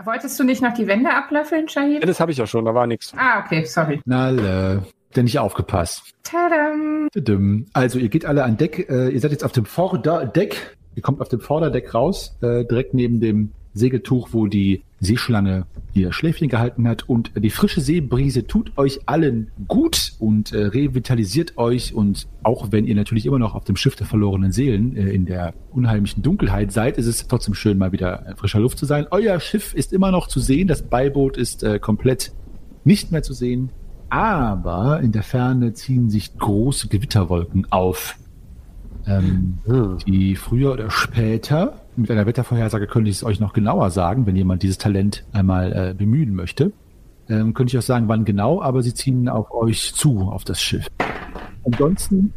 Wolltest 0.03 0.39
du 0.39 0.43
nicht 0.43 0.61
noch 0.61 0.73
die 0.73 0.87
Wände 0.87 1.13
ablöffeln, 1.13 1.69
Shahim? 1.69 1.93
Ja, 1.93 1.99
das 1.99 2.19
habe 2.19 2.31
ich 2.31 2.37
ja 2.37 2.47
schon, 2.47 2.65
da 2.65 2.73
war 2.73 2.87
nichts. 2.87 3.13
Ah, 3.15 3.43
okay, 3.45 3.63
sorry. 3.65 4.01
Na, 4.05 4.31
äh, 4.31 4.79
denn 5.15 5.25
nicht 5.25 5.39
aufgepasst. 5.39 6.13
Tadam. 6.23 7.07
Tudum. 7.13 7.67
Also, 7.73 7.99
ihr 7.99 8.09
geht 8.09 8.25
alle 8.25 8.43
an 8.43 8.57
Deck. 8.57 8.89
Äh, 8.89 9.09
ihr 9.09 9.19
seid 9.19 9.31
jetzt 9.31 9.43
auf 9.43 9.51
dem 9.51 9.65
Vorderdeck. 9.65 10.77
Ihr 10.95 11.01
kommt 11.01 11.21
auf 11.21 11.29
dem 11.29 11.39
Vorderdeck 11.39 11.93
raus, 11.93 12.37
äh, 12.41 12.65
direkt 12.65 12.93
neben 12.93 13.19
dem 13.19 13.51
Segeltuch, 13.73 14.29
wo 14.31 14.47
die 14.47 14.83
Seeschlange 14.99 15.65
ihr 15.93 16.13
Schläfchen 16.13 16.47
gehalten 16.47 16.87
hat. 16.87 17.07
Und 17.07 17.31
die 17.35 17.49
frische 17.49 17.81
Seebrise 17.81 18.45
tut 18.47 18.77
euch 18.77 18.99
allen 19.07 19.47
gut 19.67 20.13
und 20.19 20.53
äh, 20.53 20.65
revitalisiert 20.65 21.57
euch. 21.57 21.93
Und 21.93 22.27
auch 22.43 22.71
wenn 22.71 22.85
ihr 22.85 22.95
natürlich 22.95 23.25
immer 23.25 23.39
noch 23.39 23.55
auf 23.55 23.63
dem 23.63 23.75
Schiff 23.75 23.95
der 23.95 24.07
verlorenen 24.07 24.51
Seelen 24.51 24.95
äh, 24.95 25.09
in 25.09 25.25
der 25.25 25.53
unheimlichen 25.71 26.21
Dunkelheit 26.21 26.71
seid, 26.71 26.97
ist 26.97 27.07
es 27.07 27.27
trotzdem 27.27 27.53
schön, 27.53 27.77
mal 27.77 27.91
wieder 27.91 28.25
in 28.27 28.35
frischer 28.35 28.59
Luft 28.59 28.77
zu 28.77 28.85
sein. 28.85 29.07
Euer 29.11 29.39
Schiff 29.39 29.73
ist 29.73 29.93
immer 29.93 30.11
noch 30.11 30.27
zu 30.27 30.39
sehen. 30.39 30.67
Das 30.67 30.83
Beiboot 30.83 31.37
ist 31.37 31.63
äh, 31.63 31.79
komplett 31.79 32.31
nicht 32.83 33.11
mehr 33.11 33.23
zu 33.23 33.33
sehen. 33.33 33.71
Aber 34.09 34.99
in 34.99 35.13
der 35.13 35.23
Ferne 35.23 35.73
ziehen 35.73 36.09
sich 36.09 36.37
große 36.37 36.89
Gewitterwolken 36.89 37.67
auf, 37.71 38.17
ähm, 39.07 39.59
die 40.05 40.35
früher 40.35 40.73
oder 40.73 40.89
später, 40.89 41.80
mit 41.95 42.09
einer 42.11 42.25
Wettervorhersage 42.25 42.87
könnte 42.87 43.09
ich 43.09 43.17
es 43.17 43.23
euch 43.23 43.39
noch 43.39 43.53
genauer 43.53 43.89
sagen, 43.89 44.25
wenn 44.25 44.35
jemand 44.35 44.63
dieses 44.63 44.77
Talent 44.77 45.25
einmal 45.31 45.73
äh, 45.73 45.93
bemühen 45.93 46.33
möchte. 46.33 46.71
Ähm, 47.29 47.53
könnte 47.53 47.71
ich 47.71 47.77
auch 47.77 47.85
sagen, 47.85 48.07
wann 48.07 48.25
genau, 48.25 48.61
aber 48.61 48.81
sie 48.81 48.93
ziehen 48.93 49.29
auf 49.29 49.51
euch 49.51 49.93
zu, 49.93 50.21
auf 50.21 50.43
das 50.43 50.61
Schiff. 50.61 50.87
Ansonsten 51.65 52.33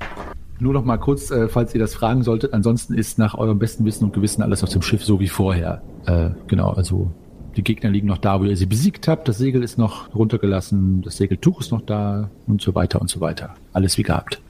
Nur 0.60 0.72
noch 0.72 0.84
mal 0.84 0.98
kurz, 0.98 1.30
äh, 1.30 1.48
falls 1.48 1.74
ihr 1.74 1.80
das 1.80 1.94
fragen 1.94 2.22
solltet. 2.22 2.54
Ansonsten 2.54 2.94
ist 2.94 3.18
nach 3.18 3.34
eurem 3.34 3.58
besten 3.58 3.84
Wissen 3.84 4.04
und 4.04 4.12
Gewissen 4.12 4.42
alles 4.42 4.62
auf 4.62 4.70
dem 4.70 4.82
Schiff 4.82 5.04
so 5.04 5.18
wie 5.18 5.28
vorher. 5.28 5.82
Äh, 6.06 6.30
genau, 6.46 6.70
also 6.70 7.10
die 7.56 7.64
Gegner 7.64 7.90
liegen 7.90 8.06
noch 8.06 8.18
da, 8.18 8.40
wo 8.40 8.44
ihr 8.44 8.56
sie 8.56 8.66
besiegt 8.66 9.08
habt. 9.08 9.28
Das 9.28 9.38
Segel 9.38 9.62
ist 9.62 9.78
noch 9.78 10.14
runtergelassen, 10.14 11.02
das 11.02 11.16
Segeltuch 11.16 11.60
ist 11.60 11.72
noch 11.72 11.82
da 11.82 12.30
und 12.46 12.62
so 12.62 12.74
weiter 12.74 13.00
und 13.00 13.10
so 13.10 13.20
weiter. 13.20 13.54
Alles 13.72 13.98
wie 13.98 14.02
gehabt. 14.04 14.40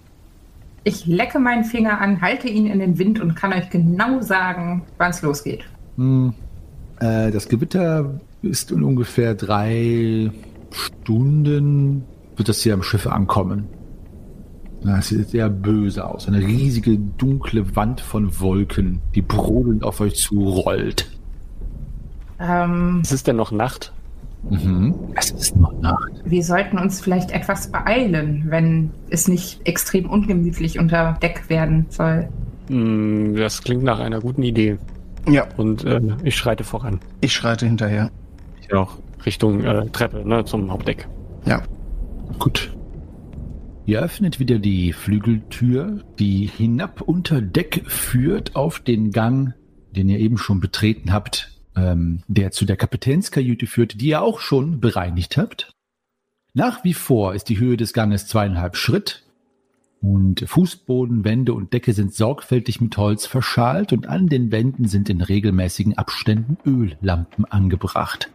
Ich 0.85 1.07
lecke 1.07 1.39
meinen 1.39 1.65
Finger 1.65 2.01
an, 2.01 2.21
halte 2.21 2.49
ihn 2.49 2.67
in 2.67 2.79
den 2.79 2.99
Wind 2.99 3.21
und 3.21 3.35
kann 3.35 3.53
euch 3.53 3.71
genau 3.71 4.21
sagen, 4.21 4.83
wann 4.99 5.11
es 5.11 5.23
losgeht. 5.23 5.65
Hm, 5.97 6.35
äh, 7.01 7.31
das 7.31 7.49
Gewitter 7.49 8.21
ist 8.43 8.71
in 8.71 8.83
ungefähr 8.83 9.35
drei 9.35 10.31
Stunden, 10.71 12.05
wird 12.37 12.49
das 12.51 12.61
hier 12.63 12.75
am 12.75 12.83
Schiff 12.83 13.07
ankommen. 13.07 13.67
Na, 14.83 14.99
Es 14.99 15.09
sieht 15.09 15.31
sehr 15.31 15.49
böse 15.49 16.07
aus. 16.07 16.29
Eine 16.29 16.41
riesige, 16.41 16.99
dunkle 16.99 17.75
Wand 17.75 18.03
von 18.03 18.39
Wolken, 18.41 19.01
die 19.15 19.23
brodelnd 19.23 19.83
auf 19.85 20.01
euch 20.01 20.17
zurollt. 20.17 21.11
Ähm, 22.39 23.01
Es 23.03 23.11
ist 23.13 23.27
denn 23.27 23.37
noch 23.37 23.53
Nacht? 23.53 23.93
Mhm. 24.51 24.95
Es 25.15 25.31
ist 25.31 25.57
noch 25.57 25.73
Nacht. 25.81 26.13
wir 26.25 26.43
sollten 26.45 26.79
uns 26.79 27.01
vielleicht 27.01 27.31
etwas 27.31 27.71
beeilen, 27.71 28.45
wenn 28.49 28.91
es 29.11 29.27
nicht 29.29 29.67
extrem 29.67 30.09
ungemütlich 30.09 30.79
unter 30.79 31.19
Deck 31.23 31.49
werden 31.49 31.87
soll. 31.89 32.29
Hm, 32.69 33.35
das 33.37 33.63
klingt 33.63 33.83
nach 33.83 34.01
einer 34.01 34.21
guten 34.21 34.43
Idee. 34.43 34.79
Ja, 35.29 35.47
Und 35.57 35.85
äh, 35.85 36.01
ich 36.23 36.37
schreite 36.37 36.65
voran. 36.65 37.01
ich 37.21 37.33
schreite 37.33 37.65
hinterher. 37.67 38.11
Ich 38.61 38.73
auch. 38.75 38.99
Richtung 39.25 39.65
äh, 39.65 39.87
Treppe, 39.89 40.27
ne, 40.29 40.45
zum 40.45 40.71
Hauptdeck. 40.71 41.09
Ja. 41.47 41.63
Gut. 42.39 42.75
Ihr 43.87 44.01
öffnet 44.01 44.39
wieder 44.41 44.59
die 44.59 44.93
Flügeltür, 44.93 46.03
die 46.19 46.47
hinab 46.47 47.01
unter 47.03 47.41
Deck 47.41 47.83
führt 47.87 48.57
auf 48.57 48.81
den 48.81 49.11
Gang, 49.13 49.55
den 49.97 50.09
ihr 50.11 50.19
eben 50.19 50.37
schon 50.39 50.61
betreten 50.61 51.13
habt, 51.13 51.54
ähm, 51.77 52.23
der 52.29 52.51
zu 52.51 52.65
der 52.65 52.77
Kapitänskajüte 52.77 53.67
führt, 53.67 54.01
die 54.01 54.09
ihr 54.09 54.23
auch 54.23 54.41
schon 54.41 54.81
bereinigt 54.81 55.37
habt. 55.37 55.73
Nach 56.53 56.85
wie 56.85 56.95
vor 56.95 57.35
ist 57.35 57.49
die 57.49 57.59
Höhe 57.59 57.77
des 57.77 57.93
Ganges 57.93 58.27
zweieinhalb 58.27 58.77
Schritt 58.77 59.25
und 60.01 60.45
Fußboden, 60.47 61.25
Wände 61.25 61.55
und 61.55 61.73
Decke 61.73 61.93
sind 61.93 62.15
sorgfältig 62.15 62.81
mit 62.81 62.97
Holz 62.97 63.27
verschalt 63.27 63.93
und 63.93 64.07
an 64.07 64.29
den 64.29 64.53
Wänden 64.53 64.87
sind 64.87 65.09
in 65.09 65.21
regelmäßigen 65.21 65.97
Abständen 65.97 66.59
Öllampen 66.67 67.45
angebracht. 67.47 68.31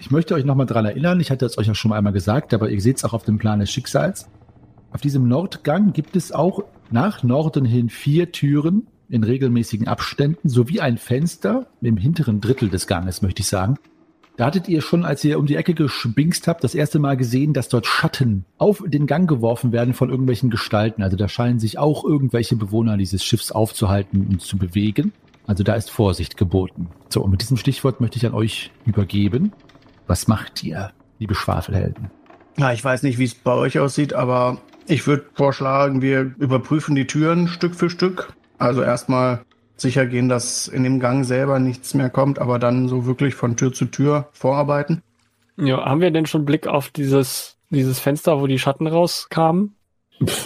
Ich 0.00 0.10
möchte 0.10 0.34
euch 0.34 0.44
nochmal 0.44 0.66
daran 0.66 0.86
erinnern, 0.86 1.18
ich 1.20 1.30
hatte 1.30 1.44
es 1.44 1.58
euch 1.58 1.66
ja 1.66 1.74
schon 1.74 1.92
einmal 1.92 2.12
gesagt, 2.12 2.54
aber 2.54 2.70
ihr 2.70 2.80
seht 2.80 2.98
es 2.98 3.04
auch 3.04 3.14
auf 3.14 3.24
dem 3.24 3.38
Plan 3.38 3.58
des 3.58 3.70
Schicksals. 3.70 4.28
Auf 4.92 5.00
diesem 5.00 5.26
Nordgang 5.28 5.92
gibt 5.92 6.14
es 6.16 6.32
auch 6.32 6.62
nach 6.90 7.22
Norden 7.22 7.64
hin 7.64 7.90
vier 7.90 8.32
Türen 8.32 8.86
in 9.08 9.24
regelmäßigen 9.24 9.88
Abständen 9.88 10.48
sowie 10.48 10.80
ein 10.80 10.98
Fenster 10.98 11.66
im 11.80 11.96
hinteren 11.96 12.40
Drittel 12.40 12.68
des 12.68 12.86
Ganges, 12.86 13.22
möchte 13.22 13.40
ich 13.40 13.48
sagen. 13.48 13.76
Da 14.36 14.46
hattet 14.46 14.68
ihr 14.68 14.82
schon, 14.82 15.04
als 15.04 15.24
ihr 15.24 15.36
um 15.38 15.46
die 15.46 15.56
Ecke 15.56 15.74
geschwingst 15.74 16.46
habt, 16.46 16.62
das 16.62 16.76
erste 16.76 17.00
Mal 17.00 17.16
gesehen, 17.16 17.54
dass 17.54 17.68
dort 17.68 17.86
Schatten 17.86 18.44
auf 18.56 18.84
den 18.86 19.08
Gang 19.08 19.28
geworfen 19.28 19.72
werden 19.72 19.94
von 19.94 20.10
irgendwelchen 20.10 20.48
Gestalten. 20.48 21.02
Also 21.02 21.16
da 21.16 21.28
scheinen 21.28 21.58
sich 21.58 21.78
auch 21.78 22.04
irgendwelche 22.04 22.54
Bewohner 22.54 22.96
dieses 22.96 23.24
Schiffs 23.24 23.50
aufzuhalten 23.50 24.28
und 24.28 24.40
zu 24.40 24.56
bewegen. 24.56 25.12
Also 25.48 25.64
da 25.64 25.74
ist 25.74 25.90
Vorsicht 25.90 26.36
geboten. 26.36 26.88
So, 27.08 27.22
und 27.22 27.32
mit 27.32 27.40
diesem 27.40 27.56
Stichwort 27.56 28.00
möchte 28.00 28.18
ich 28.18 28.26
an 28.26 28.34
euch 28.34 28.70
übergeben. 28.86 29.52
Was 30.06 30.28
macht 30.28 30.62
ihr, 30.62 30.92
liebe 31.18 31.34
Schwafelhelden? 31.34 32.10
Ja, 32.58 32.72
ich 32.72 32.84
weiß 32.84 33.02
nicht, 33.02 33.18
wie 33.18 33.24
es 33.24 33.34
bei 33.34 33.54
euch 33.54 33.80
aussieht, 33.80 34.12
aber 34.12 34.58
ich 34.86 35.06
würde 35.08 35.24
vorschlagen, 35.34 36.00
wir 36.00 36.34
überprüfen 36.38 36.94
die 36.94 37.06
Türen 37.08 37.48
Stück 37.48 37.74
für 37.74 37.90
Stück. 37.90 38.32
Also 38.58 38.82
erstmal 38.82 39.44
sicher 39.76 40.06
gehen, 40.06 40.28
dass 40.28 40.68
in 40.68 40.82
dem 40.82 41.00
Gang 41.00 41.24
selber 41.24 41.58
nichts 41.58 41.94
mehr 41.94 42.10
kommt, 42.10 42.38
aber 42.38 42.58
dann 42.58 42.88
so 42.88 43.06
wirklich 43.06 43.34
von 43.34 43.56
Tür 43.56 43.72
zu 43.72 43.86
Tür 43.86 44.28
vorarbeiten. 44.32 45.02
Ja, 45.56 45.84
haben 45.84 46.00
wir 46.00 46.10
denn 46.10 46.26
schon 46.26 46.44
Blick 46.44 46.66
auf 46.66 46.90
dieses, 46.90 47.56
dieses 47.70 47.98
Fenster, 47.98 48.40
wo 48.40 48.46
die 48.46 48.58
Schatten 48.58 48.86
rauskamen? 48.86 49.74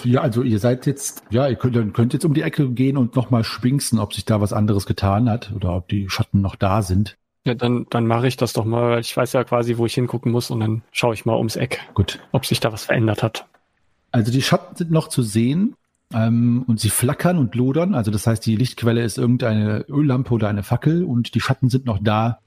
Ja, 0.04 0.20
also 0.20 0.42
ihr 0.42 0.58
seid 0.58 0.84
jetzt, 0.86 1.22
ja, 1.30 1.48
ihr 1.48 1.56
könnt, 1.56 1.76
ihr 1.76 1.86
könnt 1.86 2.12
jetzt 2.12 2.26
um 2.26 2.34
die 2.34 2.42
Ecke 2.42 2.68
gehen 2.70 2.98
und 2.98 3.16
nochmal 3.16 3.42
schwingsen, 3.42 3.98
ob 3.98 4.12
sich 4.12 4.26
da 4.26 4.40
was 4.40 4.52
anderes 4.52 4.84
getan 4.84 5.30
hat 5.30 5.52
oder 5.54 5.74
ob 5.74 5.88
die 5.88 6.10
Schatten 6.10 6.42
noch 6.42 6.56
da 6.56 6.82
sind. 6.82 7.16
Ja, 7.44 7.54
dann, 7.54 7.86
dann 7.90 8.06
mache 8.06 8.28
ich 8.28 8.36
das 8.36 8.52
doch 8.52 8.64
mal, 8.64 8.92
weil 8.92 9.00
ich 9.00 9.16
weiß 9.16 9.32
ja 9.32 9.44
quasi, 9.44 9.78
wo 9.78 9.86
ich 9.86 9.94
hingucken 9.94 10.30
muss 10.30 10.50
und 10.50 10.60
dann 10.60 10.82
schaue 10.92 11.14
ich 11.14 11.24
mal 11.24 11.36
ums 11.36 11.56
Eck, 11.56 11.80
Gut. 11.94 12.20
ob 12.32 12.44
sich 12.46 12.60
da 12.60 12.72
was 12.72 12.84
verändert 12.84 13.22
hat. 13.22 13.46
Also 14.12 14.30
die 14.30 14.42
Schatten 14.42 14.76
sind 14.76 14.90
noch 14.90 15.08
zu 15.08 15.22
sehen 15.22 15.74
ähm, 16.14 16.64
und 16.66 16.80
sie 16.80 16.90
flackern 16.90 17.38
und 17.38 17.54
lodern. 17.54 17.94
Also 17.94 18.10
das 18.10 18.26
heißt, 18.26 18.44
die 18.44 18.56
Lichtquelle 18.56 19.02
ist 19.02 19.18
irgendeine 19.18 19.84
Öllampe 19.88 20.34
oder 20.34 20.48
eine 20.48 20.62
Fackel 20.62 21.04
und 21.04 21.34
die 21.34 21.40
Schatten 21.40 21.68
sind 21.68 21.86
noch 21.86 21.98
da. 22.02 22.38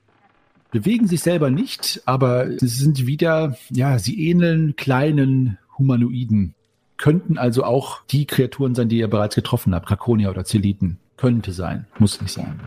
Bewegen 0.72 1.08
sich 1.08 1.22
selber 1.22 1.50
nicht, 1.50 2.02
aber 2.06 2.50
sie 2.58 2.68
sind 2.68 3.08
wieder, 3.08 3.56
ja, 3.70 3.98
sie 4.00 4.30
ähneln 4.30 4.76
kleinen 4.76 5.58
Humanoiden. 5.78 6.54
Könnten 6.98 7.38
also 7.38 7.64
auch 7.64 8.04
die 8.06 8.26
Kreaturen 8.26 8.76
sein, 8.76 8.90
die 8.90 8.98
ihr 8.98 9.10
bereits 9.10 9.36
getroffen 9.36 9.76
habt. 9.76 9.88
Krakonia 9.88 10.30
oder 10.30 10.46
Zeliten. 10.46 10.98
Könnte 11.18 11.52
sein, 11.54 11.88
muss 11.98 12.22
nicht 12.22 12.34
sein. 12.34 12.60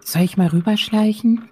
Soll 0.00 0.22
ich 0.22 0.36
mal 0.36 0.48
rüberschleichen? 0.48 1.48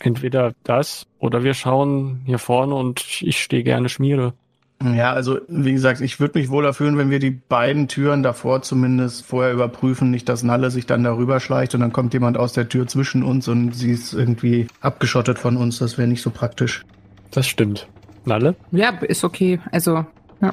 Entweder 0.00 0.52
das 0.62 1.06
oder 1.18 1.42
wir 1.42 1.54
schauen 1.54 2.22
hier 2.24 2.38
vorne 2.38 2.74
und 2.74 3.22
ich 3.22 3.42
stehe 3.42 3.64
gerne 3.64 3.88
Schmiere. 3.88 4.34
Ja, 4.82 5.12
also 5.12 5.40
wie 5.48 5.72
gesagt, 5.72 6.00
ich 6.00 6.20
würde 6.20 6.38
mich 6.38 6.50
wohler 6.50 6.72
fühlen, 6.72 6.98
wenn 6.98 7.10
wir 7.10 7.18
die 7.18 7.32
beiden 7.32 7.88
Türen 7.88 8.22
davor 8.22 8.62
zumindest 8.62 9.26
vorher 9.26 9.52
überprüfen, 9.52 10.12
nicht 10.12 10.28
dass 10.28 10.44
Nalle 10.44 10.70
sich 10.70 10.86
dann 10.86 11.02
darüber 11.02 11.40
schleicht 11.40 11.74
und 11.74 11.80
dann 11.80 11.92
kommt 11.92 12.14
jemand 12.14 12.36
aus 12.36 12.52
der 12.52 12.68
Tür 12.68 12.86
zwischen 12.86 13.24
uns 13.24 13.48
und 13.48 13.72
sie 13.72 13.90
ist 13.90 14.12
irgendwie 14.12 14.68
abgeschottet 14.80 15.38
von 15.38 15.56
uns. 15.56 15.78
Das 15.78 15.98
wäre 15.98 16.06
nicht 16.06 16.22
so 16.22 16.30
praktisch. 16.30 16.84
Das 17.32 17.48
stimmt. 17.48 17.88
Nalle? 18.24 18.54
Ja, 18.70 18.90
ist 18.90 19.24
okay. 19.24 19.58
Also, 19.72 20.06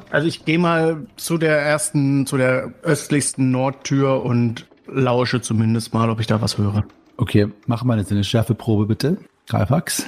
Also 0.10 0.27
ich 0.27 0.46
gehe 0.46 0.58
mal 0.58 1.05
zu 1.15 1.38
der 1.38 1.60
ersten, 1.60 2.25
zu 2.25 2.38
der 2.38 2.74
östlichsten 2.82 3.51
Nordtür 3.51 4.24
und 4.24 4.65
lausche 4.88 5.41
zumindest 5.41 5.94
mal, 5.94 6.10
ob 6.10 6.20
ich 6.20 6.27
da 6.27 6.41
was 6.41 6.58
höre. 6.58 6.84
Okay, 7.17 7.48
mach 7.67 7.84
mal 7.84 8.00
eine 8.00 8.24
Schärfeprobe 8.24 8.88
bitte. 8.88 9.17
Greifax. 9.48 10.08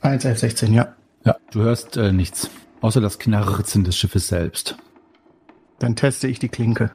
1, 0.00 0.24
11, 0.24 0.38
16, 0.38 0.72
ja. 0.74 0.88
Du 1.50 1.62
hörst 1.62 1.96
äh, 1.96 2.12
nichts. 2.12 2.50
Außer 2.80 3.00
das 3.00 3.18
Knarzen 3.18 3.84
des 3.84 3.96
Schiffes 3.96 4.28
selbst. 4.28 4.76
Dann 5.78 5.96
teste 5.96 6.28
ich 6.28 6.38
die 6.38 6.48
Klinke. 6.48 6.90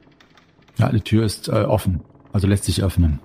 Ja, 0.78 0.90
die 0.90 1.00
Tür 1.00 1.24
ist 1.24 1.48
äh, 1.48 1.64
offen. 1.64 2.00
Also 2.32 2.46
lässt 2.46 2.64
sich 2.64 2.82
öffnen. 2.82 3.20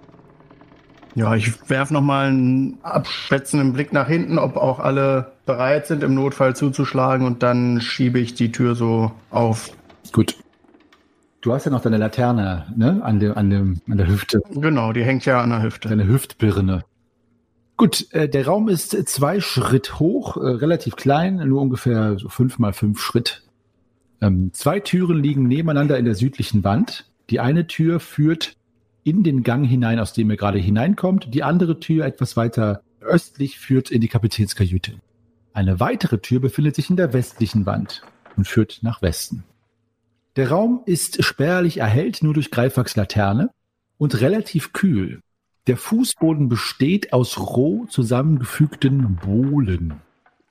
Ja, 1.16 1.36
ich 1.36 1.70
werf 1.70 1.90
noch 1.90 2.02
mal 2.02 2.28
einen 2.28 2.78
abschätzenden 2.84 3.74
Blick 3.74 3.92
nach 3.92 4.08
hinten, 4.08 4.38
ob 4.38 4.56
auch 4.56 4.80
alle 4.80 5.32
bereit 5.46 5.88
sind, 5.88 6.04
im 6.04 6.14
Notfall 6.14 6.56
zuzuschlagen 6.56 7.26
und 7.26 7.42
dann 7.42 7.82
schiebe 7.82 8.20
ich 8.20 8.36
die 8.36 8.52
Tür 8.52 8.76
so 8.76 9.12
auf. 9.32 9.72
Gut. 10.12 10.36
Du 11.42 11.54
hast 11.54 11.66
ja 11.66 11.72
noch 11.72 11.82
deine 11.82 11.98
Laterne, 11.98 12.68
ne? 12.76 13.00
An 13.04 13.20
dem, 13.20 13.38
an 13.38 13.50
dem, 13.50 13.82
an 13.90 13.98
der 13.98 14.08
Hüfte. 14.08 14.42
Genau, 14.52 14.92
die 14.92 15.04
hängt 15.04 15.26
ja 15.26 15.42
an 15.42 15.50
der 15.50 15.64
Hüfte. 15.64 15.90
Deine 15.90 16.08
Hüftbirne. 16.08 16.84
Gut, 17.78 18.12
äh, 18.12 18.28
der 18.28 18.48
Raum 18.48 18.70
ist 18.70 18.92
zwei 19.08 19.40
Schritt 19.40 20.00
hoch, 20.00 20.36
äh, 20.38 20.40
relativ 20.40 20.96
klein, 20.96 21.36
nur 21.48 21.62
ungefähr 21.62 22.18
so 22.18 22.28
fünf 22.28 22.58
mal 22.58 22.74
fünf 22.74 23.00
Schritt. 23.00 23.44
Ähm, 24.20 24.52
zwei 24.52 24.80
Türen 24.80 25.22
liegen 25.22 25.48
nebeneinander 25.48 26.00
in 26.00 26.06
der 26.06 26.16
südlichen 26.16 26.64
Wand. 26.64 27.06
Die 27.30 27.40
eine 27.40 27.68
Tür 27.68 28.00
führt 28.00 28.56
in 29.04 29.24
den 29.24 29.44
Gang 29.44 29.68
hinein, 29.68 30.00
aus 30.00 30.14
dem 30.14 30.32
ihr 30.32 30.38
gerade 30.38 30.58
hineinkommt. 30.58 31.34
Die 31.36 31.44
andere 31.44 31.80
Tür 31.80 32.06
etwas 32.06 32.36
weiter 32.36 32.82
östlich 33.00 33.60
führt 33.60 33.92
in 33.92 34.02
die 34.02 34.08
Kapitänskajüte. 34.08 34.94
Eine 35.54 35.80
weitere 35.80 36.18
Tür 36.18 36.40
befindet 36.40 36.76
sich 36.76 36.90
in 36.90 36.98
der 36.98 37.14
westlichen 37.14 37.68
Wand 37.68 38.02
und 38.36 38.48
führt 38.48 38.80
nach 38.82 39.04
Westen. 39.04 39.44
Der 40.36 40.50
Raum 40.50 40.82
ist 40.86 41.24
spärlich 41.24 41.78
erhellt 41.78 42.24
nur 42.24 42.34
durch 42.34 42.50
Greifax 42.50 42.96
Laterne 42.96 43.52
und 43.98 44.20
relativ 44.20 44.74
kühl. 44.74 45.22
Der 45.68 45.76
Fußboden 45.76 46.48
besteht 46.48 47.12
aus 47.12 47.38
roh 47.38 47.86
zusammengefügten 47.88 49.18
Bohlen. 49.18 49.96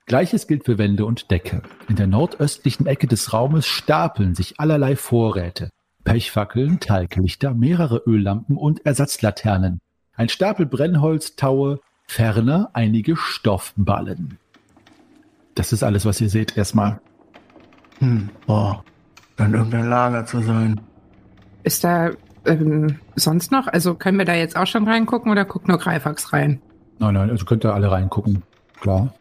Gleiches 0.05 0.47
gilt 0.47 0.67
für 0.67 0.77
Wände 0.77 1.07
und 1.07 1.31
Decke. 1.31 1.63
In 1.89 1.97
der 1.97 2.07
nordöstlichen 2.07 2.87
Ecke 2.87 3.07
des 3.07 3.33
Raumes 3.33 3.67
stapeln 3.67 4.35
sich 4.35 4.61
allerlei 4.61 4.95
Vorräte. 4.95 5.71
Pechfackeln, 6.05 6.81
Talglichter, 6.81 7.55
mehrere 7.55 8.03
Öllampen 8.07 8.59
und 8.59 8.85
Ersatzlaternen. 8.85 9.81
Ein 10.15 10.29
Stapel 10.29 10.67
Brennholz, 10.67 11.35
Taue, 11.35 11.81
ferner 12.07 12.71
einige 12.75 13.17
Stoffballen. 13.17 14.39
Das 15.55 15.73
ist 15.73 15.83
alles, 15.83 16.05
was 16.05 16.21
ihr 16.21 16.29
seht 16.29 16.57
erstmal. 16.59 17.01
Hm, 18.01 18.29
boah, 18.47 18.85
scheint 19.39 19.55
irgendein 19.55 19.89
Lager 19.89 20.27
zu 20.27 20.41
sein. 20.41 20.81
ist 21.65 21.83
da 21.83 22.11
ähm, 22.47 22.99
sonst 23.15 23.53
noch? 23.53 23.67
Also 23.67 23.95
können 23.95 24.19
wir 24.19 24.25
da 24.25 24.35
jetzt 24.35 24.57
auch 24.57 24.67
schon 24.67 24.87
reingucken 24.87 25.31
oder 25.31 25.45
guckt 25.45 25.69
nur 25.69 25.79
Greifax 25.79 26.33
rein? 26.33 26.61
Nein, 26.99 27.15
nein, 27.15 27.31
also 27.31 27.45
könnt 27.45 27.65
ihr 27.65 27.75
alle 27.75 27.91
reingucken. 27.91 28.43
Klar. 28.81 29.15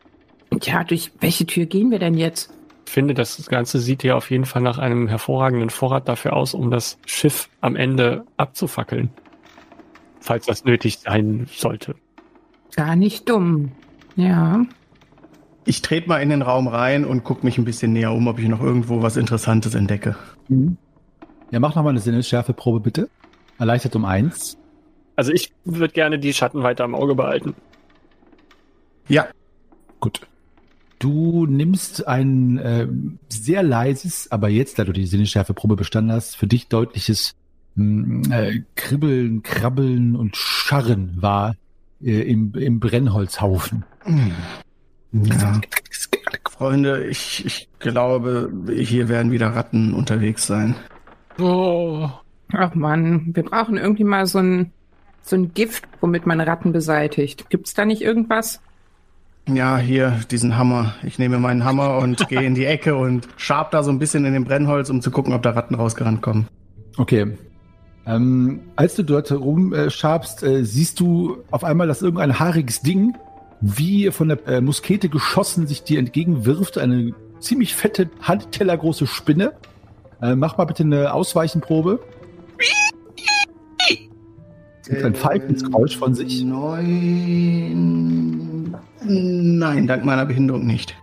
Ja, 0.62 0.84
durch 0.84 1.12
welche 1.20 1.46
Tür 1.46 1.65
gehen 1.65 1.91
wir 1.91 2.00
denn 2.00 2.13
jetzt? 2.13 2.55
finde, 2.96 3.13
das 3.13 3.46
Ganze 3.48 3.79
sieht 3.79 4.03
hier 4.03 4.15
auf 4.15 4.32
jeden 4.32 4.46
Fall 4.46 4.62
nach 4.62 4.77
einem 4.77 5.10
hervorragenden 5.10 5.70
Vorrat 5.70 6.08
dafür 6.08 6.34
aus, 6.34 6.53
um 6.53 6.72
das 6.72 6.98
Schiff 7.05 7.50
am 7.60 7.75
Ende 7.75 8.24
abzufackeln. 8.38 9.10
Falls 10.22 10.46
das 10.46 10.63
nötig 10.63 11.00
sein 11.00 11.48
sollte. 11.51 11.96
Gar 12.74 12.96
nicht 12.96 13.27
dumm. 13.27 13.74
Ja. 14.15 14.62
Ich 15.65 15.82
trete 15.82 16.08
mal 16.08 16.22
in 16.22 16.29
den 16.29 16.41
Raum 16.41 16.70
rein 16.70 17.03
und 17.03 17.25
gucke 17.25 17.46
mich 17.46 17.58
ein 17.58 17.65
bisschen 17.65 17.91
näher 17.91 18.13
um, 18.13 18.27
ob 18.27 18.39
ich 18.39 18.48
noch 18.48 18.62
irgendwo 18.62 19.01
was 19.01 19.17
Interessantes 19.17 19.75
entdecke. 19.75 20.15
Ja, 21.52 21.60
mach 21.60 21.75
nochmal 21.75 21.92
eine 21.92 22.00
Sinnesschärfeprobe 22.00 22.80
bitte. 22.80 23.10
Erleichtert 23.58 23.96
um 23.96 24.06
eins. 24.06 24.58
Also 25.16 25.32
ich 25.32 25.54
würde 25.64 25.94
gerne 25.94 26.20
die 26.20 26.34
Schatten 26.34 26.64
weiter 26.64 26.84
im 26.84 26.96
Auge 26.96 27.16
behalten. 27.16 27.56
Ja, 29.08 29.28
Gut. 30.06 30.22
Du 31.00 31.48
nimmst 31.48 32.08
ein 32.08 32.60
äh, 32.60 32.88
sehr 33.28 33.64
leises, 33.64 34.32
aber 34.32 34.50
jetzt, 34.50 34.78
da 34.78 34.84
du 34.84 34.94
die 34.94 35.08
Sinnesschärfeprobe 35.08 35.75
bestanden 35.75 36.12
hast, 36.12 36.38
für 36.38 36.46
dich 36.46 36.68
deutliches 36.68 37.34
mh, 37.74 38.36
äh, 38.36 38.62
Kribbeln, 38.75 39.42
Krabbeln 39.42 40.16
und 40.16 40.38
Scharren 40.38 41.22
wahr 41.22 41.56
äh, 42.04 42.22
im, 42.22 42.54
im 42.54 42.80
Brennholzhaufen. 42.80 43.84
Ja. 45.12 45.60
Freunde, 46.52 47.06
ich, 47.08 47.46
ich 47.46 47.68
glaube, 47.80 48.54
hier 48.78 49.10
werden 49.10 49.32
wieder 49.32 49.56
Ratten 49.56 49.94
unterwegs 49.94 50.46
sein. 50.46 50.75
Oh. 51.39 52.10
Ach 52.54 52.75
man, 52.75 53.36
wir 53.36 53.44
brauchen 53.44 53.77
irgendwie 53.77 54.04
mal 54.04 54.25
so 54.25 54.39
ein, 54.39 54.72
so 55.24 55.36
ein 55.36 55.54
Gift, 55.54 55.86
womit 56.00 56.25
man 56.25 56.39
Ratten 56.39 56.72
beseitigt. 56.72 57.50
Gibt's 57.50 57.74
da 57.74 57.86
nicht 57.86 58.01
irgendwas? 58.01 58.62
Ja, 59.48 59.77
hier, 59.77 60.22
diesen 60.32 60.58
Hammer. 60.58 60.96
Ich 61.04 61.20
nehme 61.20 61.38
meinen 61.38 61.63
Hammer 61.63 61.98
und 61.98 62.27
gehe 62.30 62.44
in 62.44 62.56
die 62.56 62.65
Ecke 62.65 62.96
und 62.96 63.27
schab 63.38 63.72
da 63.72 63.84
so 63.84 63.92
ein 63.92 64.00
bisschen 64.00 64.25
in 64.25 64.34
dem 64.34 64.46
Brennholz, 64.46 64.89
um 64.89 65.01
zu 65.01 65.12
gucken, 65.12 65.34
ob 65.34 65.44
da 65.44 65.51
Ratten 65.51 65.75
rausgerannt 65.75 66.22
kommen. 66.22 66.48
Okay. 66.98 67.38
Ähm, 68.08 68.62
als 68.75 68.96
du 68.96 69.04
dort 69.04 69.32
rumschabst, 69.32 70.44
äh, 70.44 70.60
äh, 70.60 70.63
siehst 70.63 71.00
du 71.00 71.44
auf 71.51 71.63
einmal, 71.63 71.88
dass 71.88 72.01
irgendein 72.01 72.39
haariges 72.39 72.82
Ding, 72.82 73.15
wie 73.62 74.12
von 74.12 74.30
der 74.30 74.48
äh, 74.48 74.62
Muskete 74.62 75.10
geschossen, 75.10 75.68
sich 75.68 75.84
dir 75.84 76.00
entgegenwirft. 76.00 76.77
Eine 76.77 77.13
ziemlich 77.39 77.75
fette, 77.75 78.10
handtellergroße 78.22 79.08
Spinne. 79.08 79.54
Äh, 80.25 80.36
mach 80.36 80.58
mal 80.58 80.65
bitte 80.65 80.84
eine 80.84 81.13
Ausweichenprobe. 81.13 82.00
Es 84.82 84.89
gibt 84.89 85.03
ein 85.03 85.15
Falkensgeräusch 85.15 85.98
von 85.98 86.13
sich. 86.13 86.44
Neun. 86.44 87.55
Nein, 89.03 89.88
dank 89.88 90.05
meiner 90.05 90.25
Behinderung 90.25 90.65
nicht. 90.65 90.96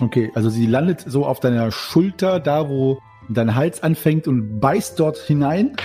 Okay, 0.00 0.30
also 0.34 0.50
sie 0.50 0.66
landet 0.66 1.04
so 1.06 1.24
auf 1.26 1.40
deiner 1.40 1.70
Schulter, 1.70 2.40
da 2.40 2.68
wo 2.68 2.98
dein 3.28 3.54
Hals 3.54 3.82
anfängt 3.82 4.26
und 4.28 4.60
beißt 4.60 4.98
dort 4.98 5.18
hinein. 5.18 5.76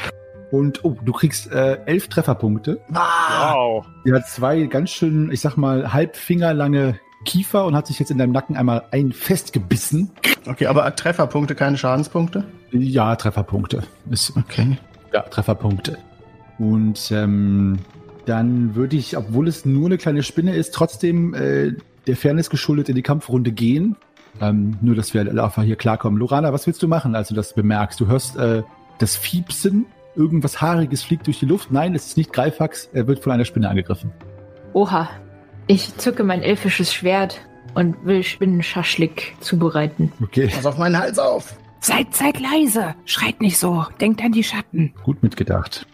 Und 0.52 0.86
oh, 0.86 0.96
du 1.04 1.12
kriegst 1.12 1.52
äh, 1.52 1.80
elf 1.86 2.08
Trefferpunkte. 2.08 2.80
Wow. 2.90 3.86
Sie 4.06 4.14
hat 4.14 4.28
zwei 4.28 4.64
ganz 4.64 4.92
schön, 4.92 5.32
ich 5.32 5.42
sag 5.42 5.58
mal, 5.58 5.92
halbfingerlange 5.92 7.00
Kiefer 7.24 7.66
und 7.66 7.76
hat 7.76 7.88
sich 7.88 8.00
jetzt 8.00 8.12
in 8.12 8.18
deinem 8.18 8.32
Nacken 8.32 8.56
einmal 8.58 8.84
ein 8.92 9.12
festgebissen. 9.12 10.12
Okay, 10.46 10.68
aber 10.68 10.96
Trefferpunkte, 10.96 11.56
keine 11.56 11.78
Schadenspunkte? 11.78 12.44
Ja, 12.72 13.16
Trefferpunkte. 13.16 13.84
Ist, 14.10 14.34
Okay. 14.38 14.78
ja, 15.14 15.22
Trefferpunkte. 15.22 15.98
Und 16.60 17.12
ähm, 17.12 17.80
dann 18.25 18.75
würde 18.75 18.96
ich, 18.96 19.18
obwohl 19.18 19.48
es 19.48 19.66
nur 19.66 19.88
eine 19.88 19.98
kleine 19.98 20.24
Spinne 20.24 20.56
ist, 20.56 20.74
trotzdem 20.74 21.34
äh, 21.34 21.74
der 22.08 22.16
Fairness 22.16 22.50
geschuldet 22.50 22.90
in 22.90 22.96
die 22.96 23.01
Kampfrunde 23.01 23.51
gehen. 23.51 23.96
Ähm, 24.42 24.78
nur, 24.82 24.96
dass 24.96 25.14
wir 25.14 25.22
einfach 25.22 25.64
hier 25.64 25.75
klarkommen. 25.78 26.20
Lorana, 26.20 26.51
was 26.51 26.68
willst 26.68 26.84
du 26.84 26.88
machen, 26.88 27.16
als 27.16 27.30
du 27.30 27.36
das 27.36 27.54
bemerkst? 27.54 28.00
Du 28.00 28.08
hörst 28.08 28.36
äh, 28.38 28.64
das 29.00 29.16
Fiepsen, 29.16 29.86
irgendwas 30.16 30.62
Haariges 30.62 31.04
fliegt 31.04 31.28
durch 31.28 31.40
die 31.40 31.46
Luft. 31.46 31.72
Nein, 31.72 31.96
es 31.96 32.08
ist 32.08 32.18
nicht 32.18 32.34
Greifax, 32.34 32.90
er 32.94 33.08
wird 33.08 33.20
von 33.20 33.32
einer 33.32 33.46
Spinne 33.46 33.70
angegriffen. 33.70 34.12
Oha. 34.74 35.10
Ich 35.68 35.96
zücke 35.98 36.24
mein 36.24 36.44
elfisches 36.44 36.94
Schwert 36.94 37.42
und 37.74 38.06
will 38.06 38.24
Spinnenschaschlik 38.24 39.36
zubereiten. 39.40 40.12
Okay, 40.22 40.48
Pass 40.48 40.66
auf 40.66 40.78
meinen 40.78 40.98
Hals 40.98 41.20
auf. 41.20 41.56
Seid, 41.82 42.16
seid 42.16 42.40
leise. 42.40 42.96
Schreit 43.06 43.42
nicht 43.42 43.58
so. 43.58 43.86
Denkt 44.00 44.22
an 44.24 44.32
die 44.32 44.44
Schatten. 44.44 44.94
gut 45.04 45.22
mitgedacht. 45.24 45.86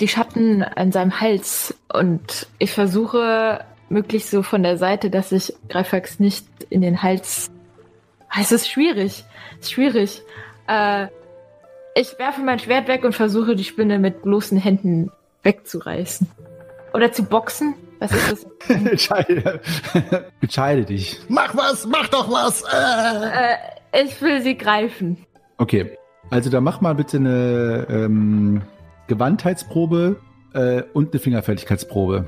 Die 0.00 0.08
Schatten 0.08 0.62
an 0.62 0.92
seinem 0.92 1.20
Hals 1.20 1.74
und 1.92 2.46
ich 2.58 2.72
versuche 2.72 3.64
möglichst 3.88 4.30
so 4.30 4.42
von 4.42 4.62
der 4.62 4.76
Seite, 4.78 5.10
dass 5.10 5.32
ich 5.32 5.52
Greifax 5.68 6.20
nicht 6.20 6.46
in 6.70 6.82
den 6.82 7.02
Hals. 7.02 7.50
Ah, 8.28 8.38
Es 8.40 8.52
ist 8.52 8.68
schwierig. 8.68 9.24
Es 9.60 9.66
ist 9.66 9.72
schwierig. 9.72 10.22
Äh, 10.68 11.06
ich 11.94 12.18
werfe 12.18 12.42
mein 12.42 12.58
Schwert 12.58 12.86
weg 12.88 13.04
und 13.04 13.14
versuche 13.14 13.56
die 13.56 13.64
Spinne 13.64 13.98
mit 13.98 14.22
bloßen 14.22 14.58
Händen 14.58 15.10
wegzureißen. 15.42 16.28
Oder 16.92 17.10
zu 17.12 17.24
boxen? 17.24 17.74
Was 18.00 18.12
ist 18.12 18.32
das? 18.32 18.46
Entscheide, 18.68 19.60
entscheide 20.40 20.84
dich. 20.84 21.18
Mach 21.28 21.56
was, 21.56 21.86
mach 21.86 22.08
doch 22.08 22.30
was. 22.30 22.62
Äh. 22.62 23.56
äh, 24.00 24.04
ich 24.04 24.20
will 24.22 24.42
sie 24.42 24.56
greifen. 24.56 25.26
Okay, 25.56 25.96
also 26.30 26.50
da 26.50 26.60
mach 26.60 26.80
mal 26.80 26.94
bitte 26.94 27.16
eine 27.16 27.86
ähm, 27.90 28.62
Gewandtheitsprobe 29.08 30.16
äh, 30.54 30.82
und 30.92 31.12
eine 31.12 31.20
Fingerfertigkeitsprobe. 31.20 32.26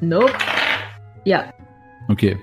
Nope. 0.00 0.32
Ja. 1.24 1.52
Okay. 2.08 2.38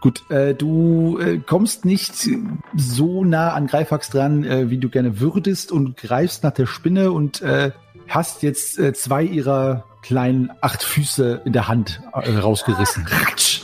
Gut, 0.00 0.28
äh, 0.30 0.54
du 0.54 1.18
äh, 1.18 1.38
kommst 1.38 1.84
nicht 1.84 2.28
so 2.74 3.24
nah 3.24 3.52
an 3.52 3.68
Greifax 3.68 4.10
dran, 4.10 4.42
äh, 4.42 4.68
wie 4.68 4.78
du 4.78 4.88
gerne 4.88 5.20
würdest 5.20 5.70
und 5.70 5.96
greifst 5.96 6.42
nach 6.42 6.50
der 6.50 6.66
Spinne 6.66 7.12
und 7.12 7.40
äh, 7.40 7.70
hast 8.08 8.42
jetzt 8.42 8.80
äh, 8.80 8.92
zwei 8.94 9.22
ihrer 9.22 9.84
kleinen 10.02 10.50
acht 10.60 10.82
Füße 10.82 11.42
in 11.44 11.52
der 11.52 11.68
Hand 11.68 12.00
äh, 12.12 12.36
rausgerissen. 12.36 13.06
Ratsch! 13.06 13.62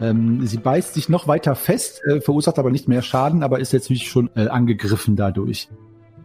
Ähm, 0.00 0.46
sie 0.46 0.58
beißt 0.58 0.94
sich 0.94 1.08
noch 1.08 1.26
weiter 1.26 1.54
fest, 1.54 2.02
äh, 2.04 2.20
verursacht 2.20 2.58
aber 2.58 2.70
nicht 2.70 2.88
mehr 2.88 3.02
Schaden, 3.02 3.42
aber 3.42 3.58
ist 3.60 3.72
jetzt 3.72 3.84
natürlich 3.84 4.08
schon 4.08 4.30
äh, 4.34 4.48
angegriffen 4.48 5.16
dadurch. 5.16 5.68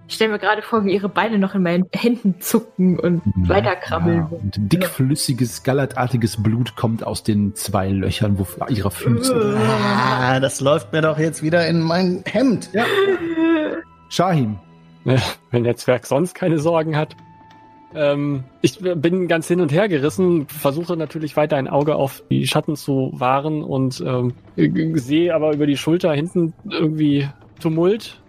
Ich 0.07 0.15
stelle 0.15 0.33
mir 0.33 0.39
gerade 0.39 0.61
vor, 0.61 0.85
wie 0.85 0.93
ihre 0.93 1.09
Beine 1.09 1.39
noch 1.39 1.55
in 1.55 1.63
meinen 1.63 1.85
Händen 1.91 2.39
zucken 2.39 2.99
und 2.99 3.23
weiterkrabbeln. 3.35 4.27
Ja, 4.31 4.37
und 4.37 4.53
dickflüssiges, 4.71 5.63
gallertartiges 5.63 6.41
Blut 6.43 6.75
kommt 6.75 7.03
aus 7.03 7.23
den 7.23 7.55
zwei 7.55 7.89
Löchern 7.89 8.37
wo, 8.37 8.45
ihrer 8.67 8.91
Füße. 8.91 9.57
Ah, 9.57 10.39
das 10.39 10.61
läuft 10.61 10.93
mir 10.93 11.01
doch 11.01 11.17
jetzt 11.17 11.41
wieder 11.41 11.67
in 11.67 11.81
mein 11.81 12.23
Hemd. 12.25 12.69
Ja. 12.71 12.85
Shahim, 14.09 14.59
Ja, 15.05 15.15
wenn 15.49 15.63
der 15.63 15.75
Zwerg 15.75 16.05
sonst 16.05 16.35
keine 16.35 16.59
Sorgen 16.59 16.95
hat. 16.95 17.15
Ähm, 17.95 18.43
ich 18.62 18.79
bin 18.79 19.27
ganz 19.27 19.47
hin 19.47 19.62
und 19.62 19.71
her 19.71 19.88
gerissen, 19.88 20.47
versuche 20.47 20.97
natürlich 20.97 21.38
weiter 21.38 21.55
ein 21.55 21.67
Auge 21.67 21.95
auf 21.95 22.23
die 22.29 22.45
Schatten 22.45 22.75
zu 22.75 23.12
wahren 23.13 23.63
und 23.63 24.03
ähm, 24.05 24.34
sehe 24.95 25.34
aber 25.34 25.53
über 25.53 25.65
die 25.65 25.77
Schulter 25.77 26.13
hinten 26.13 26.53
irgendwie 26.69 27.29
Tumult. 27.60 28.21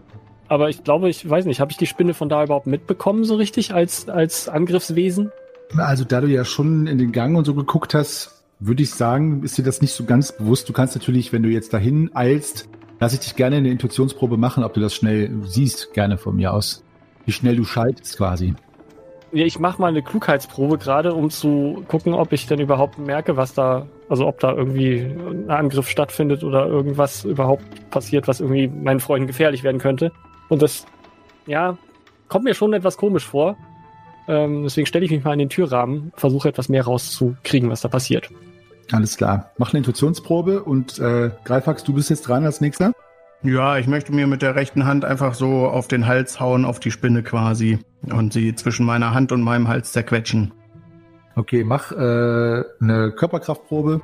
Aber 0.48 0.68
ich 0.68 0.85
glaube, 0.85 1.09
ich 1.09 1.29
weiß 1.29 1.44
nicht, 1.46 1.61
habe 1.61 1.72
ich 1.72 1.76
die 1.76 1.87
Spinne 1.87 2.14
von 2.14 2.29
da 2.29 2.44
überhaupt 2.44 2.68
mitbekommen, 2.68 3.24
so 3.24 3.35
richtig, 3.35 3.74
als, 3.74 4.09
als 4.09 4.48
Angriffswesen? 4.48 5.33
Also 5.76 6.05
da 6.05 6.20
du 6.20 6.29
ja 6.29 6.44
schon 6.44 6.87
in 6.87 6.98
den 6.98 7.11
Gang 7.11 7.37
und 7.37 7.44
so 7.44 7.55
geguckt 7.55 7.94
hast, 7.94 8.44
würde 8.61 8.85
ich 8.85 8.90
sagen, 8.90 9.42
ist 9.42 9.59
dir 9.59 9.64
das 9.64 9.83
nicht 9.83 9.92
so 9.92 10.05
ganz 10.05 10.33
bewusst. 10.33 10.68
Du 10.68 10.72
kannst 10.72 10.94
natürlich, 10.94 11.33
wenn 11.33 11.42
du 11.42 11.48
jetzt 11.48 11.72
dahin 11.72 12.11
eilst, 12.14 12.68
lass 13.00 13.12
ich 13.12 13.20
dich 13.20 13.35
gerne 13.35 13.57
eine 13.57 13.70
Intuitionsprobe 13.70 14.37
machen, 14.37 14.62
ob 14.62 14.74
du 14.74 14.81
das 14.81 14.94
schnell 14.94 15.31
siehst, 15.44 15.92
gerne 15.92 16.16
von 16.16 16.37
mir 16.37 16.55
aus. 16.55 16.85
Wie 17.24 17.33
schnell 17.33 17.57
du 17.57 17.64
schaltest 17.64 18.16
quasi. 18.16 18.55
Ich 19.44 19.59
mache 19.59 19.81
mal 19.83 19.88
eine 19.88 20.03
Klugheitsprobe 20.03 20.79
gerade, 20.79 21.12
um 21.12 21.29
zu 21.29 21.85
gucken, 21.88 22.14
ob 22.14 22.33
ich 22.33 22.46
denn 22.46 22.59
überhaupt 22.59 22.99
merke, 22.99 23.37
was 23.37 23.53
da, 23.53 23.87
also 24.09 24.27
ob 24.27 24.40
da 24.40 24.55
irgendwie 24.55 25.01
ein 25.01 25.51
Angriff 25.51 25.90
stattfindet 25.90 26.42
oder 26.42 26.66
irgendwas 26.66 27.25
überhaupt 27.25 27.90
passiert, 27.90 28.29
was 28.29 28.40
irgendwie 28.40 28.66
meinen 28.66 28.99
Freunden 28.99 29.27
gefährlich 29.27 29.62
werden 29.62 29.79
könnte. 29.79 30.11
Und 30.49 30.62
das, 30.62 30.87
ja, 31.46 31.77
kommt 32.29 32.44
mir 32.44 32.55
schon 32.55 32.72
etwas 32.72 32.96
komisch 32.96 33.27
vor. 33.27 33.57
Ähm, 34.27 34.62
deswegen 34.62 34.87
stelle 34.87 35.05
ich 35.05 35.11
mich 35.11 35.22
mal 35.22 35.35
in 35.35 35.40
den 35.40 35.51
Türrahmen, 35.51 36.12
versuche 36.16 36.49
etwas 36.49 36.70
mehr 36.70 36.85
rauszukriegen, 36.85 37.68
was 37.68 37.83
da 37.83 37.88
passiert. 37.88 38.31
Alles 38.90 39.18
klar. 39.18 39.51
Mach 39.59 39.75
eine 39.75 39.79
Intuitionsprobe 39.79 40.62
und 40.62 40.99
äh, 40.99 41.31
Greifax, 41.44 41.85
du 41.85 41.92
bist 41.92 42.09
jetzt 42.09 42.22
dran 42.22 42.44
als 42.44 42.62
nächster. 42.62 42.92
Ja, 43.46 43.78
ich 43.78 43.87
möchte 43.87 44.12
mir 44.12 44.26
mit 44.26 44.42
der 44.42 44.56
rechten 44.56 44.87
Hand 44.87 45.04
einfach 45.04 45.35
so 45.35 45.66
auf 45.68 45.87
den 45.88 46.06
Hals 46.06 46.40
hauen, 46.40 46.64
auf 46.64 46.80
die 46.80 46.90
Spinne 46.90 47.22
quasi. 47.22 47.78
Und 48.11 48.32
sie 48.32 48.54
zwischen 48.54 48.85
meiner 48.85 49.14
Hand 49.14 49.30
und 49.32 49.40
meinem 49.42 49.68
Hals 49.68 49.92
zerquetschen. 49.92 50.52
Okay, 51.37 51.62
mach 51.64 51.92
äh, 51.92 51.94
eine 52.80 53.12
Körperkraftprobe. 53.16 54.00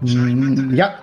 Mm, 0.00 0.74
Ja, 0.74 0.94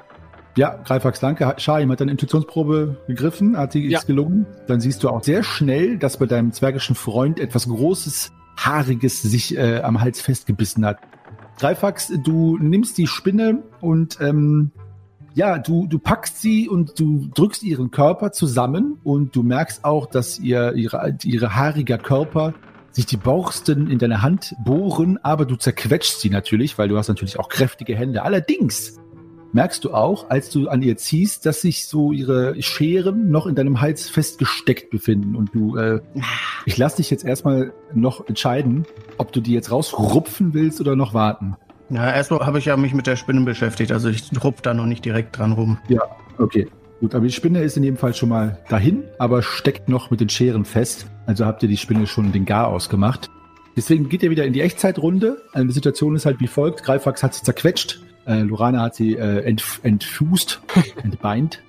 Ja, 0.56 0.76
Greifax, 0.86 1.19
danke. 1.19 1.56
Shahim 1.58 1.89
hat 1.91 2.02
deine 2.02 2.12
Intuitionsprobe 2.12 2.98
gegriffen, 3.08 3.58
hat 3.58 3.74
die 3.74 3.88
Ja. 3.89 4.02
gelungen. 4.06 4.46
Dann 4.67 4.80
siehst 4.80 5.04
du 5.04 5.10
auch 5.10 5.24
sehr 5.24 5.41
schnell, 5.43 5.98
dass 5.98 6.17
bei 6.17 6.28
deinem 6.28 6.52
zwergischen 6.52 6.96
Freund 6.96 7.39
etwas 7.39 7.67
Großes, 7.67 8.32
Haariges 8.58 9.24
sich 9.24 9.58
äh, 9.58 9.82
am 9.82 10.00
Hals 10.02 10.22
festgebissen 10.22 10.86
hat. 10.86 11.00
Greifax, 11.58 12.12
du 12.24 12.58
nimmst 12.60 13.00
die 13.00 13.08
Spinne 13.08 13.63
und 13.82 14.19
ähm, 14.22 14.72
ja, 15.36 15.58
du, 15.58 15.88
du 15.88 16.00
packst 16.00 16.41
sie 16.41 16.69
und 16.69 17.00
du 17.00 17.28
drückst 17.34 17.63
ihren 17.63 17.91
Körper 17.91 18.32
zusammen 18.32 19.00
und 19.04 19.36
du 19.36 19.43
merkst 19.43 19.84
auch, 19.84 20.06
dass 20.06 20.39
ihr, 20.39 20.74
ihre, 20.74 21.17
ihre 21.24 21.56
haariger 21.56 21.98
Körper 21.98 22.54
sich 22.91 23.06
die 23.08 23.17
Borsten 23.17 23.89
in 23.89 23.98
deine 23.98 24.22
Hand 24.22 24.56
bohren, 24.63 25.17
aber 25.24 25.46
du 25.46 25.56
zerquetschst 25.56 26.22
sie 26.22 26.30
natürlich, 26.30 26.78
weil 26.78 26.88
du 26.88 26.98
hast 26.98 27.08
natürlich 27.08 27.39
auch 27.39 27.50
kräftige 27.50 27.96
Hände. 27.96 28.22
Allerdings 28.22 29.00
merkst 29.52 29.84
du 29.84 29.93
auch, 29.93 30.30
als 30.30 30.50
du 30.50 30.67
an 30.67 30.82
ihr 30.82 30.98
ziehst, 30.98 31.46
dass 31.46 31.62
sich 31.62 31.88
so 31.88 32.12
ihre 32.12 32.62
Scheren 32.62 33.32
noch 33.32 33.48
in 33.48 33.56
deinem 33.56 33.82
Hals 33.82 34.10
festgesteckt 34.10 34.91
befinden. 34.91 35.36
Und 35.36 35.54
du, 35.54 35.78
äh, 35.78 36.02
ich 36.65 36.78
lass 36.78 36.96
dich 36.96 37.10
jetzt 37.10 37.26
erstmal 37.26 37.74
noch 37.93 38.28
entscheiden, 38.28 38.86
ob 39.17 39.32
du 39.32 39.41
die 39.41 39.54
jetzt 39.54 39.72
rausrupfen 39.72 40.54
willst 40.54 40.82
oder 40.82 40.96
noch 40.96 41.13
warten. 41.13 41.56
Ja, 41.89 42.12
erstmal 42.12 42.46
habe 42.46 42.60
ich 42.60 42.65
ja 42.65 42.78
mich 42.78 42.93
mit 42.93 43.08
der 43.08 43.15
Spinne 43.15 43.41
beschäftigt, 43.41 43.91
also 43.91 44.10
ich 44.10 44.24
rupf 44.43 44.62
da 44.62 44.74
noch 44.74 44.86
nicht 44.86 45.06
direkt 45.06 45.38
dran 45.38 45.52
rum. 45.52 45.78
Ja, 45.89 46.02
okay. 46.38 46.67
Gut, 47.00 47.15
aber 47.15 47.26
die 47.26 47.34
Spinne 47.34 47.62
ist 47.62 47.76
in 47.76 47.84
jedem 47.84 47.98
Fall 47.98 48.13
schon 48.13 48.30
mal 48.30 48.60
dahin, 48.69 49.04
aber 49.19 49.41
steckt 49.41 49.89
noch 49.89 50.10
mit 50.10 50.22
den 50.22 50.30
Scheren 50.30 50.63
fest. 50.63 51.08
Also 51.26 51.46
habt 51.46 51.62
ihr 51.62 51.69
die 51.69 51.78
Spinne 51.78 52.08
schon 52.08 52.32
den 52.32 52.46
Gar 52.46 52.67
ausgemacht. 52.69 53.30
Deswegen 53.76 54.08
geht 54.08 54.24
ihr 54.24 54.30
wieder 54.30 54.46
in 54.46 54.54
die 54.54 54.62
Echtzeitrunde. 54.62 55.41
Also 55.52 55.67
die 55.67 55.74
Situation 55.74 56.15
ist 56.15 56.26
halt 56.26 56.39
wie 56.39 56.48
folgt. 56.48 56.84
Greifax 56.84 57.24
hat 57.24 57.34
sie 57.34 57.43
zerquetscht. 57.43 58.02
Äh, 58.26 58.43
Lorana 58.43 58.84
hat 58.84 58.96
sie 58.96 59.15
äh, 59.15 59.39
entf 59.43 59.82
entfused, 59.84 60.62
entbeint. 61.04 61.62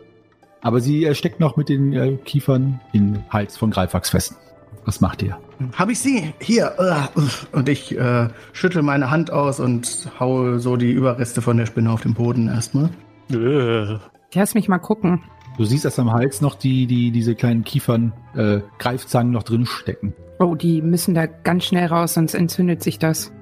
Aber 0.60 0.80
sie 0.80 1.04
äh, 1.04 1.14
steckt 1.14 1.40
noch 1.40 1.56
mit 1.56 1.68
den 1.68 1.92
äh, 1.92 2.16
Kiefern 2.24 2.80
im 2.92 3.24
Hals 3.30 3.56
von 3.56 3.70
Greifax 3.70 4.10
fest. 4.10 4.36
Was 4.84 5.00
macht 5.00 5.22
ihr? 5.22 5.38
Hab 5.76 5.88
ich 5.90 5.98
sie? 5.98 6.34
Hier. 6.40 6.72
äh. 6.78 7.20
Und 7.56 7.68
ich 7.68 7.96
äh, 7.96 8.28
schüttel 8.52 8.82
meine 8.82 9.10
Hand 9.10 9.30
aus 9.30 9.60
und 9.60 10.10
haue 10.20 10.58
so 10.58 10.76
die 10.76 10.92
Überreste 10.92 11.42
von 11.42 11.56
der 11.56 11.66
Spinne 11.66 11.90
auf 11.90 12.02
den 12.02 12.14
Boden 12.14 12.48
erstmal. 12.48 12.90
Äh. 13.30 13.98
Lass 14.34 14.54
mich 14.54 14.68
mal 14.68 14.78
gucken. 14.78 15.22
Du 15.56 15.64
siehst, 15.64 15.84
dass 15.84 15.98
am 15.98 16.12
Hals 16.12 16.40
noch 16.40 16.56
die, 16.56 16.86
die, 16.86 17.12
diese 17.12 17.34
kleinen 17.34 17.62
Kiefern, 17.62 18.12
äh, 18.34 18.60
Greifzangen 18.78 19.32
noch 19.32 19.44
drin 19.44 19.66
stecken. 19.66 20.12
Oh, 20.40 20.56
die 20.56 20.82
müssen 20.82 21.14
da 21.14 21.26
ganz 21.26 21.64
schnell 21.64 21.86
raus, 21.86 22.14
sonst 22.14 22.34
entzündet 22.34 22.82
sich 22.82 22.98
das. 22.98 23.32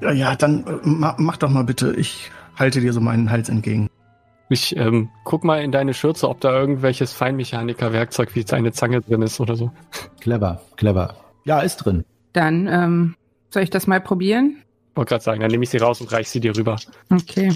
Ja, 0.00 0.12
ja, 0.12 0.36
dann 0.36 0.64
äh, 0.64 0.88
ma 0.88 1.16
mach 1.18 1.36
doch 1.36 1.50
mal 1.50 1.64
bitte. 1.64 1.94
Ich 1.96 2.30
halte 2.56 2.80
dir 2.80 2.92
so 2.92 3.00
meinen 3.00 3.30
Hals 3.30 3.48
entgegen. 3.48 3.88
Ich 4.48 4.76
ähm, 4.76 5.10
guck 5.24 5.42
mal 5.44 5.62
in 5.62 5.72
deine 5.72 5.92
Schürze, 5.92 6.28
ob 6.28 6.40
da 6.40 6.56
irgendwelches 6.58 7.12
Feinmechaniker-Werkzeug 7.12 8.34
wie 8.34 8.44
eine 8.52 8.72
Zange 8.72 9.00
drin 9.00 9.22
ist 9.22 9.40
oder 9.40 9.56
so. 9.56 9.72
Clever, 10.20 10.60
clever. 10.76 11.16
Ja, 11.44 11.60
ist 11.60 11.78
drin. 11.78 12.04
Dann, 12.32 12.66
ähm, 12.68 13.16
soll 13.50 13.62
ich 13.64 13.70
das 13.70 13.86
mal 13.86 14.00
probieren? 14.00 14.62
Wollte 14.94 15.10
gerade 15.10 15.24
sagen, 15.24 15.40
dann 15.40 15.50
nehme 15.50 15.64
ich 15.64 15.70
sie 15.70 15.78
raus 15.78 16.00
und 16.00 16.12
reiche 16.12 16.30
sie 16.30 16.40
dir 16.40 16.56
rüber. 16.56 16.76
Okay. 17.10 17.52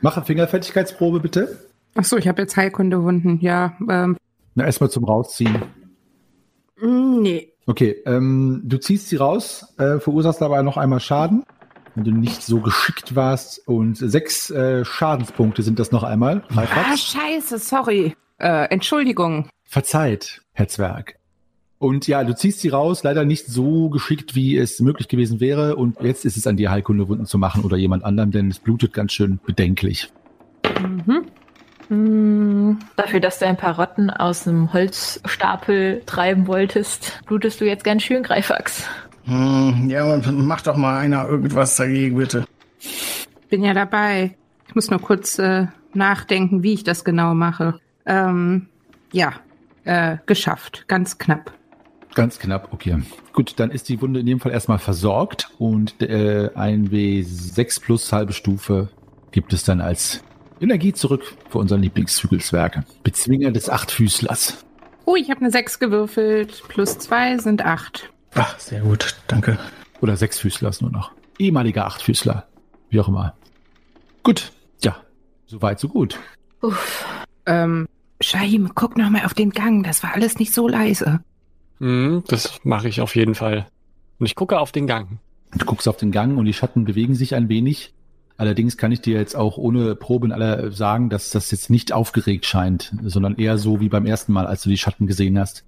Mach 0.00 0.16
eine 0.16 0.26
Fingerfertigkeitsprobe 0.26 1.20
bitte. 1.20 1.58
Ach 1.94 2.04
so, 2.04 2.16
ich 2.16 2.26
habe 2.28 2.42
jetzt 2.42 2.56
Heilkundewunden. 2.56 3.40
Ja, 3.40 3.76
ähm, 3.88 4.16
Na, 4.54 4.64
erstmal 4.64 4.90
zum 4.90 5.04
Rausziehen. 5.04 5.62
mm, 6.80 7.20
nee. 7.22 7.50
Okay, 7.66 8.02
ähm, 8.04 8.60
du 8.64 8.76
ziehst 8.78 9.08
sie 9.08 9.16
raus, 9.16 9.74
äh, 9.78 9.98
verursachst 9.98 10.42
dabei 10.42 10.60
noch 10.62 10.76
einmal 10.76 11.00
Schaden, 11.00 11.44
wenn 11.94 12.04
du 12.04 12.10
nicht 12.10 12.42
so 12.42 12.60
geschickt 12.60 13.14
warst. 13.14 13.66
Und 13.66 13.96
sechs 13.96 14.50
äh, 14.50 14.84
Schadenspunkte 14.84 15.62
sind 15.62 15.78
das 15.78 15.92
noch 15.92 16.02
einmal. 16.02 16.42
Ah, 16.54 16.96
scheiße, 16.96 17.58
sorry. 17.58 18.16
Äh, 18.38 18.68
Entschuldigung. 18.70 19.48
Verzeiht, 19.64 20.42
Herr 20.52 20.68
Zwerg. 20.68 21.16
Und 21.78 22.06
ja, 22.06 22.24
du 22.24 22.34
ziehst 22.34 22.60
sie 22.60 22.70
raus, 22.70 23.02
leider 23.02 23.24
nicht 23.24 23.46
so 23.46 23.90
geschickt, 23.90 24.34
wie 24.34 24.56
es 24.56 24.80
möglich 24.80 25.08
gewesen 25.08 25.40
wäre. 25.40 25.76
Und 25.76 26.00
jetzt 26.00 26.24
ist 26.24 26.36
es 26.36 26.46
an 26.46 26.56
dir, 26.56 26.70
Heilkundewunden 26.70 27.26
zu 27.26 27.36
machen 27.36 27.62
oder 27.64 27.76
jemand 27.76 28.04
anderem, 28.04 28.30
denn 28.30 28.50
es 28.50 28.58
blutet 28.58 28.92
ganz 28.92 29.12
schön 29.12 29.38
bedenklich. 29.44 30.10
Mhm. 30.80 31.26
Mm, 31.90 32.78
Dafür, 32.96 33.20
dass 33.20 33.38
du 33.38 33.46
ein 33.46 33.56
paar 33.58 33.78
Rotten 33.78 34.08
aus 34.08 34.48
einem 34.48 34.72
Holzstapel 34.72 36.02
treiben 36.06 36.46
wolltest, 36.46 37.20
blutest 37.26 37.60
du 37.60 37.66
jetzt 37.66 37.84
ganz 37.84 38.02
schön 38.02 38.22
Greifax. 38.22 38.84
Hm, 39.24 39.88
ja, 39.88 40.20
mach 40.32 40.62
doch 40.62 40.76
mal 40.76 40.98
einer 40.98 41.28
irgendwas 41.28 41.76
dagegen, 41.76 42.16
bitte. 42.16 42.44
bin 43.48 43.64
ja 43.64 43.72
dabei. 43.72 44.36
Ich 44.68 44.74
muss 44.74 44.90
nur 44.90 45.00
kurz 45.00 45.38
äh, 45.38 45.66
nachdenken, 45.94 46.62
wie 46.62 46.74
ich 46.74 46.84
das 46.84 47.04
genau 47.04 47.34
mache. 47.34 47.78
Ähm, 48.06 48.66
ja, 49.12 49.34
äh, 49.84 50.18
geschafft. 50.26 50.84
Ganz 50.88 51.18
knapp. 51.18 51.52
Ganz 52.14 52.38
knapp, 52.38 52.68
okay. 52.72 53.02
Gut, 53.32 53.54
dann 53.56 53.70
ist 53.70 53.88
die 53.88 54.00
Wunde 54.00 54.20
in 54.20 54.26
dem 54.26 54.40
Fall 54.40 54.52
erstmal 54.52 54.78
versorgt 54.78 55.50
und 55.58 56.00
äh, 56.00 56.50
ein 56.54 56.90
W6 56.90 57.82
plus 57.82 58.12
halbe 58.12 58.32
Stufe 58.32 58.88
gibt 59.32 59.52
es 59.52 59.64
dann 59.64 59.80
als 59.80 60.22
Energie 60.60 60.92
zurück 60.92 61.22
für 61.50 61.58
unseren 61.58 61.82
Lieblingszügelzwerg. 61.82 62.84
Bezwinger 63.02 63.50
des 63.50 63.68
Achtfüßlers. 63.68 64.64
Oh, 65.06 65.16
ich 65.16 65.28
habe 65.30 65.40
eine 65.40 65.50
6 65.50 65.80
gewürfelt. 65.80 66.62
Plus 66.68 66.98
2 66.98 67.38
sind 67.38 67.64
8. 67.64 68.10
Ach, 68.34 68.58
sehr 68.58 68.80
gut, 68.80 69.16
danke. 69.28 69.58
Oder 70.00 70.16
Sechsfüßlers 70.16 70.80
nur 70.80 70.90
noch. 70.90 71.12
Ehemaliger 71.38 71.86
Achtfüßler. 71.86 72.46
Wie 72.90 73.00
auch 73.00 73.08
immer. 73.08 73.34
Gut, 74.22 74.52
ja. 74.82 74.96
Soweit, 75.46 75.80
so 75.80 75.88
gut. 75.88 76.18
Uff. 76.62 77.06
Ähm, 77.46 77.86
Shahim, 78.20 78.72
guck 78.74 78.96
noch 78.96 79.10
mal 79.10 79.24
auf 79.24 79.34
den 79.34 79.50
Gang. 79.50 79.84
Das 79.84 80.02
war 80.02 80.14
alles 80.14 80.38
nicht 80.38 80.54
so 80.54 80.68
leise. 80.68 81.20
Mhm, 81.78 82.24
das 82.26 82.60
mache 82.64 82.88
ich 82.88 83.00
auf 83.00 83.16
jeden 83.16 83.34
Fall. 83.34 83.66
Und 84.18 84.26
ich 84.26 84.34
gucke 84.34 84.58
auf 84.58 84.72
den 84.72 84.86
Gang. 84.86 85.18
Du 85.56 85.66
guckst 85.66 85.88
auf 85.88 85.96
den 85.96 86.10
Gang 86.10 86.38
und 86.38 86.46
die 86.46 86.52
Schatten 86.52 86.84
bewegen 86.84 87.14
sich 87.14 87.34
ein 87.34 87.48
wenig. 87.48 87.94
Allerdings 88.36 88.76
kann 88.76 88.90
ich 88.90 89.00
dir 89.00 89.18
jetzt 89.18 89.36
auch 89.36 89.58
ohne 89.58 89.94
Proben 89.94 90.32
aller 90.32 90.72
sagen, 90.72 91.08
dass 91.08 91.30
das 91.30 91.50
jetzt 91.52 91.70
nicht 91.70 91.92
aufgeregt 91.92 92.46
scheint, 92.46 92.92
sondern 93.04 93.36
eher 93.36 93.58
so 93.58 93.80
wie 93.80 93.88
beim 93.88 94.06
ersten 94.06 94.32
Mal, 94.32 94.46
als 94.46 94.62
du 94.62 94.70
die 94.70 94.78
Schatten 94.78 95.06
gesehen 95.06 95.38
hast. 95.38 95.64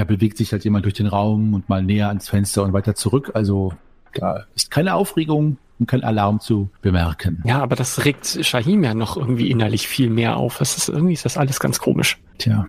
Da 0.00 0.04
bewegt 0.04 0.38
sich 0.38 0.50
halt 0.52 0.64
jemand 0.64 0.86
durch 0.86 0.94
den 0.94 1.08
Raum 1.08 1.52
und 1.52 1.68
mal 1.68 1.82
näher 1.82 2.08
ans 2.08 2.26
Fenster 2.26 2.62
und 2.62 2.72
weiter 2.72 2.94
zurück. 2.94 3.32
Also 3.34 3.74
da 4.14 4.46
ist 4.54 4.70
keine 4.70 4.94
Aufregung 4.94 5.58
und 5.78 5.88
kein 5.88 6.02
Alarm 6.02 6.40
zu 6.40 6.70
bemerken. 6.80 7.42
Ja, 7.44 7.60
aber 7.60 7.76
das 7.76 8.06
regt 8.06 8.38
Shahim 8.40 8.82
ja 8.82 8.94
noch 8.94 9.18
irgendwie 9.18 9.50
innerlich 9.50 9.88
viel 9.88 10.08
mehr 10.08 10.38
auf. 10.38 10.56
Das 10.56 10.78
ist, 10.78 10.88
irgendwie 10.88 11.12
ist 11.12 11.26
das 11.26 11.36
alles 11.36 11.60
ganz 11.60 11.80
komisch. 11.80 12.18
Tja. 12.38 12.66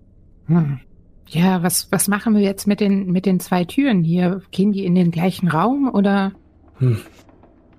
Hm. 0.48 0.82
Ja, 1.30 1.64
was, 1.64 1.90
was 1.90 2.10
machen 2.10 2.36
wir 2.36 2.42
jetzt 2.42 2.68
mit 2.68 2.82
den, 2.82 3.10
mit 3.14 3.26
den 3.26 3.40
zwei 3.40 3.64
Türen 3.64 4.04
hier? 4.04 4.42
Gehen 4.52 4.74
die 4.74 4.84
in 4.84 4.96
den 4.96 5.12
gleichen 5.12 5.48
Raum 5.48 5.90
oder? 5.90 6.34
Hm. 6.80 6.98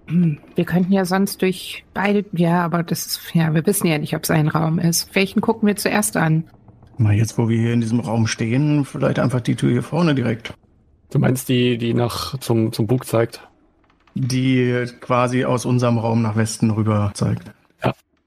Hm, 0.06 0.38
Wir 0.54 0.64
könnten 0.64 0.94
ja 0.94 1.04
sonst 1.04 1.42
durch 1.42 1.84
beide, 1.92 2.24
ja, 2.32 2.64
aber 2.64 2.84
das 2.84 3.04
ist, 3.04 3.34
ja, 3.34 3.52
wir 3.52 3.66
wissen 3.66 3.86
ja 3.86 3.98
nicht, 3.98 4.16
ob 4.16 4.22
es 4.22 4.30
ein 4.30 4.48
Raum 4.48 4.78
ist. 4.78 5.14
Welchen 5.14 5.42
gucken 5.42 5.66
wir 5.66 5.76
zuerst 5.76 6.16
an? 6.16 6.44
Mal 6.98 7.14
jetzt, 7.14 7.38
wo 7.38 7.48
wir 7.48 7.58
hier 7.58 7.72
in 7.72 7.80
diesem 7.80 8.00
Raum 8.00 8.26
stehen, 8.26 8.84
vielleicht 8.84 9.18
einfach 9.18 9.40
die 9.40 9.56
Tür 9.56 9.70
hier 9.70 9.82
vorne 9.82 10.14
direkt. 10.14 10.54
Du 11.10 11.18
meinst 11.18 11.48
die, 11.48 11.78
die 11.78 11.94
nach 11.94 12.38
zum, 12.38 12.72
zum 12.72 12.86
Bug 12.86 13.06
zeigt? 13.06 13.46
Die 14.14 14.86
quasi 15.00 15.44
aus 15.44 15.64
unserem 15.64 15.98
Raum 15.98 16.22
nach 16.22 16.36
Westen 16.36 16.70
rüber 16.70 17.10
zeigt. 17.14 17.50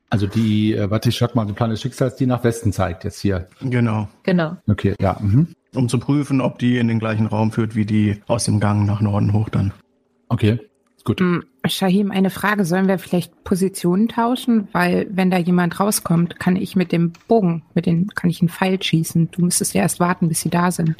Also 0.09 0.27
die, 0.27 0.73
äh, 0.73 0.89
warte, 0.89 1.09
ich 1.09 1.21
mal 1.33 1.45
den 1.45 1.55
Plan 1.55 1.71
des 1.71 1.81
Schicksals, 1.81 2.15
die 2.15 2.25
nach 2.25 2.43
Westen 2.43 2.71
zeigt 2.71 3.03
jetzt 3.03 3.19
hier. 3.19 3.47
Genau. 3.61 4.07
Genau. 4.23 4.55
Okay, 4.67 4.95
ja. 5.01 5.17
Mhm. 5.19 5.49
Um 5.73 5.89
zu 5.89 5.99
prüfen, 5.99 6.41
ob 6.41 6.59
die 6.59 6.77
in 6.77 6.87
den 6.87 6.99
gleichen 6.99 7.25
Raum 7.25 7.51
führt, 7.51 7.75
wie 7.75 7.85
die 7.85 8.21
aus 8.27 8.45
dem 8.45 8.59
Gang 8.59 8.85
nach 8.85 9.01
Norden 9.01 9.33
hoch 9.33 9.49
dann. 9.49 9.73
Okay, 10.29 10.59
gut. 11.03 11.19
Hm, 11.19 11.43
Shahim, 11.69 12.11
eine 12.11 12.29
Frage. 12.29 12.65
Sollen 12.65 12.87
wir 12.87 12.99
vielleicht 12.99 13.43
Positionen 13.43 14.07
tauschen? 14.07 14.67
Weil, 14.71 15.07
wenn 15.11 15.31
da 15.31 15.37
jemand 15.37 15.79
rauskommt, 15.79 16.39
kann 16.39 16.55
ich 16.55 16.75
mit 16.75 16.91
dem 16.91 17.13
Bogen, 17.27 17.63
mit 17.73 17.85
den, 17.85 18.07
kann 18.09 18.29
ich 18.29 18.41
einen 18.41 18.49
Pfeil 18.49 18.81
schießen. 18.81 19.29
Du 19.31 19.41
müsstest 19.41 19.73
ja 19.73 19.81
erst 19.81 19.99
warten, 19.99 20.27
bis 20.27 20.41
sie 20.41 20.49
da 20.49 20.71
sind. 20.71 20.95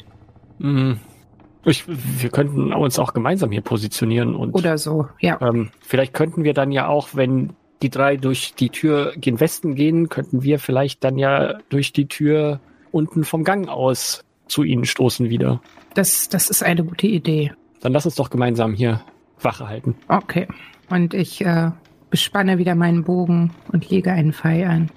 Mhm. 0.58 0.98
Ich, 1.64 1.84
wir 1.86 2.30
könnten 2.30 2.72
uns 2.72 2.98
auch 2.98 3.12
gemeinsam 3.12 3.50
hier 3.50 3.60
positionieren 3.60 4.36
und 4.36 4.54
Oder 4.54 4.78
so, 4.78 5.08
ja. 5.18 5.40
ähm, 5.40 5.70
vielleicht 5.80 6.14
könnten 6.14 6.44
wir 6.44 6.54
dann 6.54 6.70
ja 6.70 6.86
auch, 6.86 7.08
wenn 7.14 7.54
die 7.82 7.90
drei 7.90 8.16
durch 8.16 8.54
die 8.54 8.70
Tür 8.70 9.12
gen 9.16 9.40
Westen 9.40 9.74
gehen, 9.74 10.08
könnten 10.08 10.44
wir 10.44 10.60
vielleicht 10.60 11.02
dann 11.02 11.18
ja 11.18 11.58
durch 11.68 11.92
die 11.92 12.06
Tür 12.06 12.60
unten 12.92 13.24
vom 13.24 13.42
Gang 13.42 13.68
aus 13.68 14.24
zu 14.46 14.62
ihnen 14.62 14.84
stoßen 14.84 15.28
wieder. 15.28 15.60
Das, 15.94 16.28
das 16.28 16.50
ist 16.50 16.62
eine 16.62 16.84
gute 16.84 17.08
Idee. 17.08 17.52
Dann 17.80 17.92
lass 17.92 18.06
uns 18.06 18.14
doch 18.14 18.30
gemeinsam 18.30 18.72
hier 18.72 19.00
Wache 19.40 19.68
halten. 19.68 19.94
Okay. 20.08 20.46
Und 20.88 21.14
ich 21.14 21.44
äh, 21.44 21.70
bespanne 22.10 22.58
wieder 22.58 22.74
meinen 22.74 23.04
Bogen 23.04 23.52
und 23.72 23.88
lege 23.90 24.12
einen 24.12 24.32
Pfeil 24.32 24.64
an. 24.66 24.90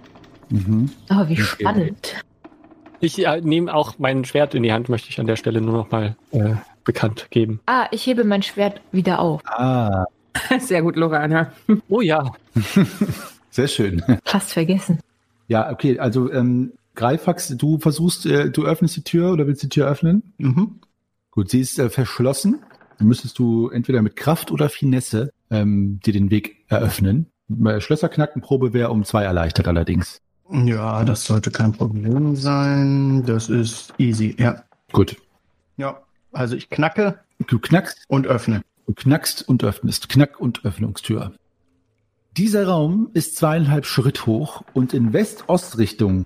Mhm. 0.49 0.89
Oh, 1.09 1.27
wie 1.27 1.33
Okay. 1.33 1.43
spannend. 1.43 2.15
Ich 3.01 3.25
äh, 3.25 3.41
nehme 3.41 3.73
auch 3.73 3.97
mein 3.97 4.25
Schwert 4.25 4.53
in 4.55 4.63
die 4.63 4.73
Hand, 4.73 4.89
möchte 4.89 5.09
ich 5.09 5.19
an 5.19 5.27
der 5.27 5.35
Stelle 5.37 5.61
nur 5.61 5.73
noch 5.73 5.91
mal 5.91 6.15
äh, 6.31 6.55
bekannt 6.83 7.27
geben. 7.29 7.59
Ah, 7.65 7.87
ich 7.91 8.05
hebe 8.05 8.23
mein 8.23 8.43
Schwert 8.43 8.81
wieder 8.91 9.19
auf. 9.19 9.41
Ah, 9.45 10.05
Sehr 10.59 10.81
gut, 10.81 10.95
Lorana. 10.95 11.51
Oh 11.89 12.01
ja, 12.01 12.31
sehr 13.49 13.67
schön. 13.67 14.03
Fast 14.25 14.53
vergessen. 14.53 14.99
Ja, 15.47 15.71
okay, 15.71 15.97
also 15.99 16.31
ähm, 16.31 16.73
Greifax, 16.95 17.49
du 17.57 17.79
versuchst, 17.79 18.25
äh, 18.25 18.51
du 18.51 18.65
öffnest 18.65 18.95
die 18.97 19.03
Tür 19.03 19.31
oder 19.33 19.47
willst 19.47 19.63
die 19.63 19.69
Tür 19.69 19.87
öffnen? 19.87 20.33
Mhm. 20.37 20.79
Gut, 21.31 21.49
sie 21.49 21.61
ist 21.61 21.79
äh, 21.79 21.89
verschlossen. 21.89 22.59
Dann 22.99 23.07
müsstest 23.07 23.39
du 23.39 23.69
entweder 23.69 24.01
mit 24.01 24.15
Kraft 24.15 24.51
oder 24.51 24.69
Finesse 24.69 25.31
ähm, 25.49 25.99
dir 26.05 26.13
den 26.13 26.29
Weg 26.29 26.57
eröffnen. 26.67 27.27
Schlösserknackenprobe 27.79 28.73
wäre 28.73 28.91
um 28.91 29.03
zwei 29.05 29.23
erleichtert 29.23 29.67
allerdings. 29.67 30.21
Ja, 30.51 31.03
das 31.05 31.25
sollte 31.25 31.49
kein 31.49 31.71
Problem 31.71 32.35
sein. 32.35 33.23
Das 33.25 33.49
ist 33.49 33.93
easy, 33.97 34.35
ja. 34.37 34.63
Gut. 34.91 35.15
Ja, 35.77 36.01
also 36.31 36.55
ich 36.55 36.69
knacke 36.69 37.19
Du 37.47 37.57
knackst, 37.57 38.03
und 38.09 38.27
öffne. 38.27 38.61
du 38.85 38.93
knackst 38.93 39.47
und 39.47 39.63
öffnest. 39.63 40.09
Knack- 40.09 40.39
und 40.41 40.65
Öffnungstür. 40.65 41.31
Dieser 42.35 42.67
Raum 42.67 43.09
ist 43.13 43.37
zweieinhalb 43.37 43.85
Schritt 43.85 44.25
hoch 44.25 44.61
und 44.73 44.93
in 44.93 45.13
West-Ost-Richtung, 45.13 46.25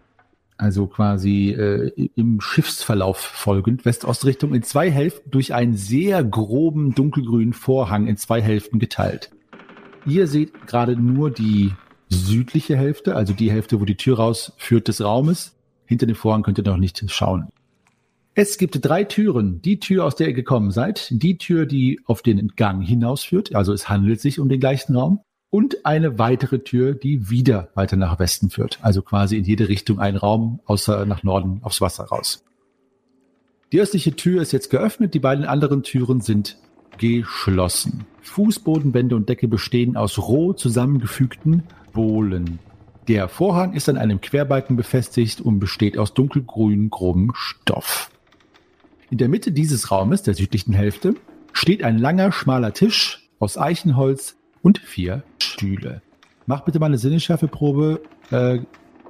also 0.58 0.88
quasi 0.88 1.52
äh, 1.52 2.10
im 2.16 2.42
Schiffsverlauf 2.42 3.18
folgend, 3.18 3.86
West-Ost-Richtung 3.86 4.54
in 4.54 4.64
zwei 4.64 4.90
Hälften 4.92 5.32
durch 5.32 5.54
einen 5.54 5.76
sehr 5.76 6.24
groben 6.24 6.96
dunkelgrünen 6.96 7.54
Vorhang 7.54 8.08
in 8.08 8.18
zwei 8.18 8.42
Hälften 8.42 8.80
geteilt. 8.80 9.32
Ihr 10.06 10.28
seht 10.28 10.68
gerade 10.68 10.96
nur 10.96 11.32
die 11.32 11.72
südliche 12.10 12.78
Hälfte, 12.78 13.16
also 13.16 13.34
die 13.34 13.52
Hälfte, 13.52 13.80
wo 13.80 13.86
die 13.86 13.98
Tür 13.98 14.18
rausführt 14.18 14.88
des 14.88 15.02
Raumes. 15.02 15.56
Hinter 15.86 16.06
dem 16.06 16.16
Vorhang 16.16 16.44
könnt 16.44 16.60
ihr 16.60 16.64
noch 16.64 16.78
nicht 16.78 17.04
schauen. 17.12 17.48
Es 18.36 18.58
gibt 18.58 18.80
drei 18.82 19.04
Türen. 19.04 19.62
Die 19.62 19.80
Tür, 19.80 20.06
aus 20.06 20.16
der 20.16 20.28
ihr 20.28 20.34
gekommen 20.34 20.72
seid, 20.72 21.08
die 21.12 21.38
Tür, 21.38 21.66
die 21.66 22.00
auf 22.06 22.22
den 22.22 22.48
Gang 22.56 22.84
hinausführt, 22.84 23.56
also 23.56 23.74
es 23.74 23.90
handelt 23.90 24.22
sich 24.22 24.40
um 24.40 24.50
den 24.50 24.60
gleichen 24.60 24.96
Raum, 24.96 25.20
und 25.54 25.86
eine 25.86 26.18
weitere 26.18 26.64
Tür, 26.64 26.96
die 26.96 27.30
wieder 27.30 27.70
weiter 27.76 27.96
nach 27.96 28.18
Westen 28.18 28.50
führt, 28.50 28.80
also 28.82 29.04
quasi 29.04 29.38
in 29.38 29.44
jede 29.44 29.70
Richtung 29.70 30.00
ein 30.00 30.16
Raum, 30.16 30.62
außer 30.66 31.06
nach 31.06 31.22
Norden 31.22 31.60
aufs 31.62 31.80
Wasser 31.80 32.06
raus. 32.06 32.44
Die 33.72 33.80
östliche 33.80 34.16
Tür 34.16 34.42
ist 34.42 34.52
jetzt 34.52 34.72
geöffnet, 34.72 35.14
die 35.14 35.20
beiden 35.20 35.46
anderen 35.46 35.84
Türen 35.84 36.22
sind 36.22 36.58
geschlossen. 36.98 38.06
Fußbodenwände 38.24 39.16
und 39.16 39.30
Decke 39.30 39.48
bestehen 39.48 39.96
aus 39.96 40.18
roh 40.18 40.54
zusammengefügten 40.54 41.62
Bohlen. 41.92 42.58
Der 43.08 43.28
Vorhang 43.28 43.74
ist 43.74 43.88
an 43.90 43.98
einem 43.98 44.22
Querbalken 44.22 44.76
befestigt 44.76 45.40
und 45.40 45.60
besteht 45.60 46.00
aus 46.00 46.16
dunkelgrün 46.16 46.90
grobem 46.90 47.32
Stoff. 47.36 48.10
In 49.12 49.20
der 49.20 49.30
Mitte 49.30 49.52
dieses 49.52 49.92
Raumes, 49.92 50.24
der 50.24 50.34
südlichen 50.34 50.74
Hälfte, 50.74 51.14
steht 51.52 51.84
ein 51.84 52.00
langer, 52.00 52.32
schmaler 52.32 52.74
Tisch 52.74 53.30
aus 53.38 53.56
Eichenholz 53.56 54.36
und 54.64 54.80
vier 54.80 55.22
Stühle. 55.40 56.02
Mach 56.48 56.62
bitte 56.62 56.80
mal 56.80 56.88
eine 56.88 56.98
Sinnesschärfeprobe. 56.98 58.02
Äh, 58.32 58.60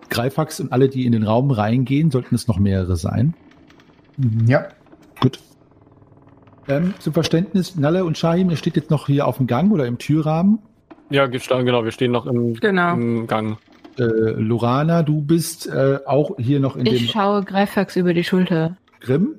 Greifax 0.10 0.60
und 0.60 0.72
alle, 0.74 0.90
die 0.90 1.06
in 1.06 1.14
den 1.14 1.24
Raum 1.24 1.50
reingehen, 1.52 2.12
sollten 2.12 2.36
es 2.36 2.48
noch 2.48 2.60
mehrere 2.60 2.98
sein. 2.98 3.34
Ja. 4.46 4.66
Gut. 5.22 5.40
Ähm, 6.68 6.94
zum 7.00 7.14
Verständnis, 7.14 7.76
Nalle 7.76 8.06
und 8.06 8.18
Shahim, 8.18 8.50
ihr 8.50 8.58
steht 8.58 8.76
jetzt 8.76 8.92
noch 8.92 9.08
hier 9.08 9.28
auf 9.28 9.38
dem 9.38 9.48
Gang 9.48 9.72
oder 9.72 9.86
im 9.86 9.98
Türrahmen. 9.98 10.60
Ja, 11.10 11.26
genau, 11.28 11.84
wir 11.84 11.92
stehen 11.92 12.12
noch 12.12 12.26
im, 12.26 12.54
Genau. 12.56 12.94
im 12.94 13.28
Gang. 13.28 13.58
Äh, 13.98 14.04
Lorana, 14.04 15.04
du 15.04 15.22
bist 15.22 15.68
äh, 15.68 16.00
auch 16.06 16.38
hier 16.38 16.60
noch 16.60 16.76
in 16.76 16.86
Ich 16.86 17.00
dem 17.00 17.08
schaue 17.10 17.44
Greifax 17.44 17.96
über 17.96 18.14
die 18.14 18.24
Schulter. 18.24 18.78
Grimm. 19.00 19.36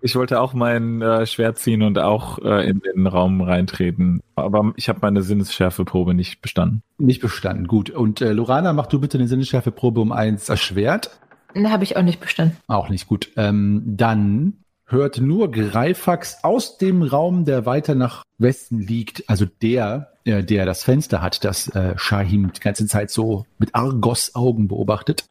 Ich 0.00 0.14
wollte 0.14 0.40
auch 0.40 0.54
mein 0.54 1.02
äh, 1.02 1.26
Schwert 1.26 1.58
ziehen 1.58 1.82
und 1.82 1.98
auch 1.98 2.38
äh, 2.38 2.68
in 2.68 2.80
den 2.80 3.06
Raum 3.06 3.40
reintreten. 3.40 4.20
Aber 4.36 4.72
ich 4.76 4.88
habe 4.88 5.00
meine 5.02 5.22
Sinnesschärfeprobe 5.22 6.14
nicht 6.14 6.40
bestanden. 6.40 6.82
Nicht 6.98 7.20
bestanden, 7.20 7.66
gut. 7.66 7.90
Und 7.90 8.20
äh, 8.20 8.32
Lorana, 8.32 8.72
mach 8.72 8.86
du 8.86 9.00
bitte 9.00 9.18
eine 9.18 9.28
Sinnesschärfeprobe 9.28 10.00
um 10.00 10.12
eins 10.12 10.48
erschwert. 10.48 11.18
Ne, 11.54 11.72
habe 11.72 11.84
ich 11.84 11.96
auch 11.96 12.02
nicht 12.02 12.20
bestanden. 12.20 12.56
Auch 12.68 12.88
nicht 12.88 13.08
gut. 13.08 13.30
Ähm, 13.36 13.82
dann 13.86 14.54
hört 14.86 15.20
nur 15.20 15.50
Greifax 15.50 16.44
aus 16.44 16.78
dem 16.78 17.02
Raum, 17.02 17.44
der 17.44 17.66
weiter 17.66 17.94
nach 17.94 18.24
Westen 18.38 18.80
liegt, 18.80 19.28
also 19.28 19.44
der, 19.44 20.12
äh, 20.24 20.42
der 20.42 20.64
das 20.64 20.84
Fenster 20.84 21.20
hat, 21.20 21.44
das 21.44 21.68
äh, 21.74 21.94
Shahim 21.96 22.52
die 22.52 22.60
ganze 22.60 22.86
Zeit 22.86 23.10
so 23.10 23.46
mit 23.58 23.74
Argos-Augen 23.74 24.68
beobachtet, 24.68 25.26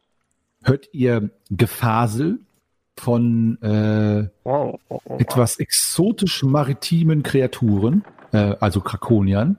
hört 0.63 0.89
ihr 0.93 1.29
Gefasel 1.49 2.39
von 2.99 3.57
äh, 3.61 4.27
etwas 5.17 5.59
exotisch 5.59 6.43
maritimen 6.43 7.23
Kreaturen, 7.23 8.03
äh, 8.31 8.55
also 8.59 8.81
Krakoniern, 8.81 9.57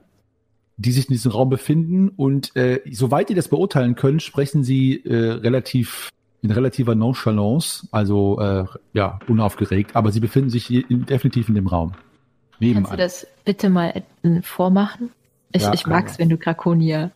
die 0.77 0.91
sich 0.91 1.07
in 1.09 1.13
diesem 1.13 1.31
Raum 1.31 1.49
befinden. 1.49 2.09
Und 2.09 2.55
äh, 2.55 2.81
soweit 2.91 3.29
ihr 3.29 3.35
das 3.35 3.47
beurteilen 3.47 3.95
könnt, 3.95 4.21
sprechen 4.21 4.63
sie 4.63 5.03
äh, 5.05 5.31
relativ 5.31 6.09
in 6.41 6.51
relativer 6.51 6.95
Nonchalance, 6.95 7.87
also 7.91 8.39
äh, 8.39 8.65
ja, 8.93 9.19
unaufgeregt, 9.27 9.95
aber 9.95 10.11
sie 10.11 10.21
befinden 10.21 10.49
sich 10.49 10.71
in, 10.71 11.05
definitiv 11.05 11.49
in 11.49 11.55
dem 11.55 11.67
Raum. 11.67 11.91
Kannst 11.91 12.61
du 12.61 12.65
Nebenan. 12.65 12.97
das 12.97 13.27
bitte 13.45 13.69
mal 13.69 14.03
vormachen? 14.43 15.11
Ich, 15.51 15.61
Ja, 15.63 15.73
ich 15.73 15.83
kann 15.83 15.93
mag's, 15.93 16.19
wenn 16.19 16.29
du 16.29 16.37
Krakonier 16.37 17.11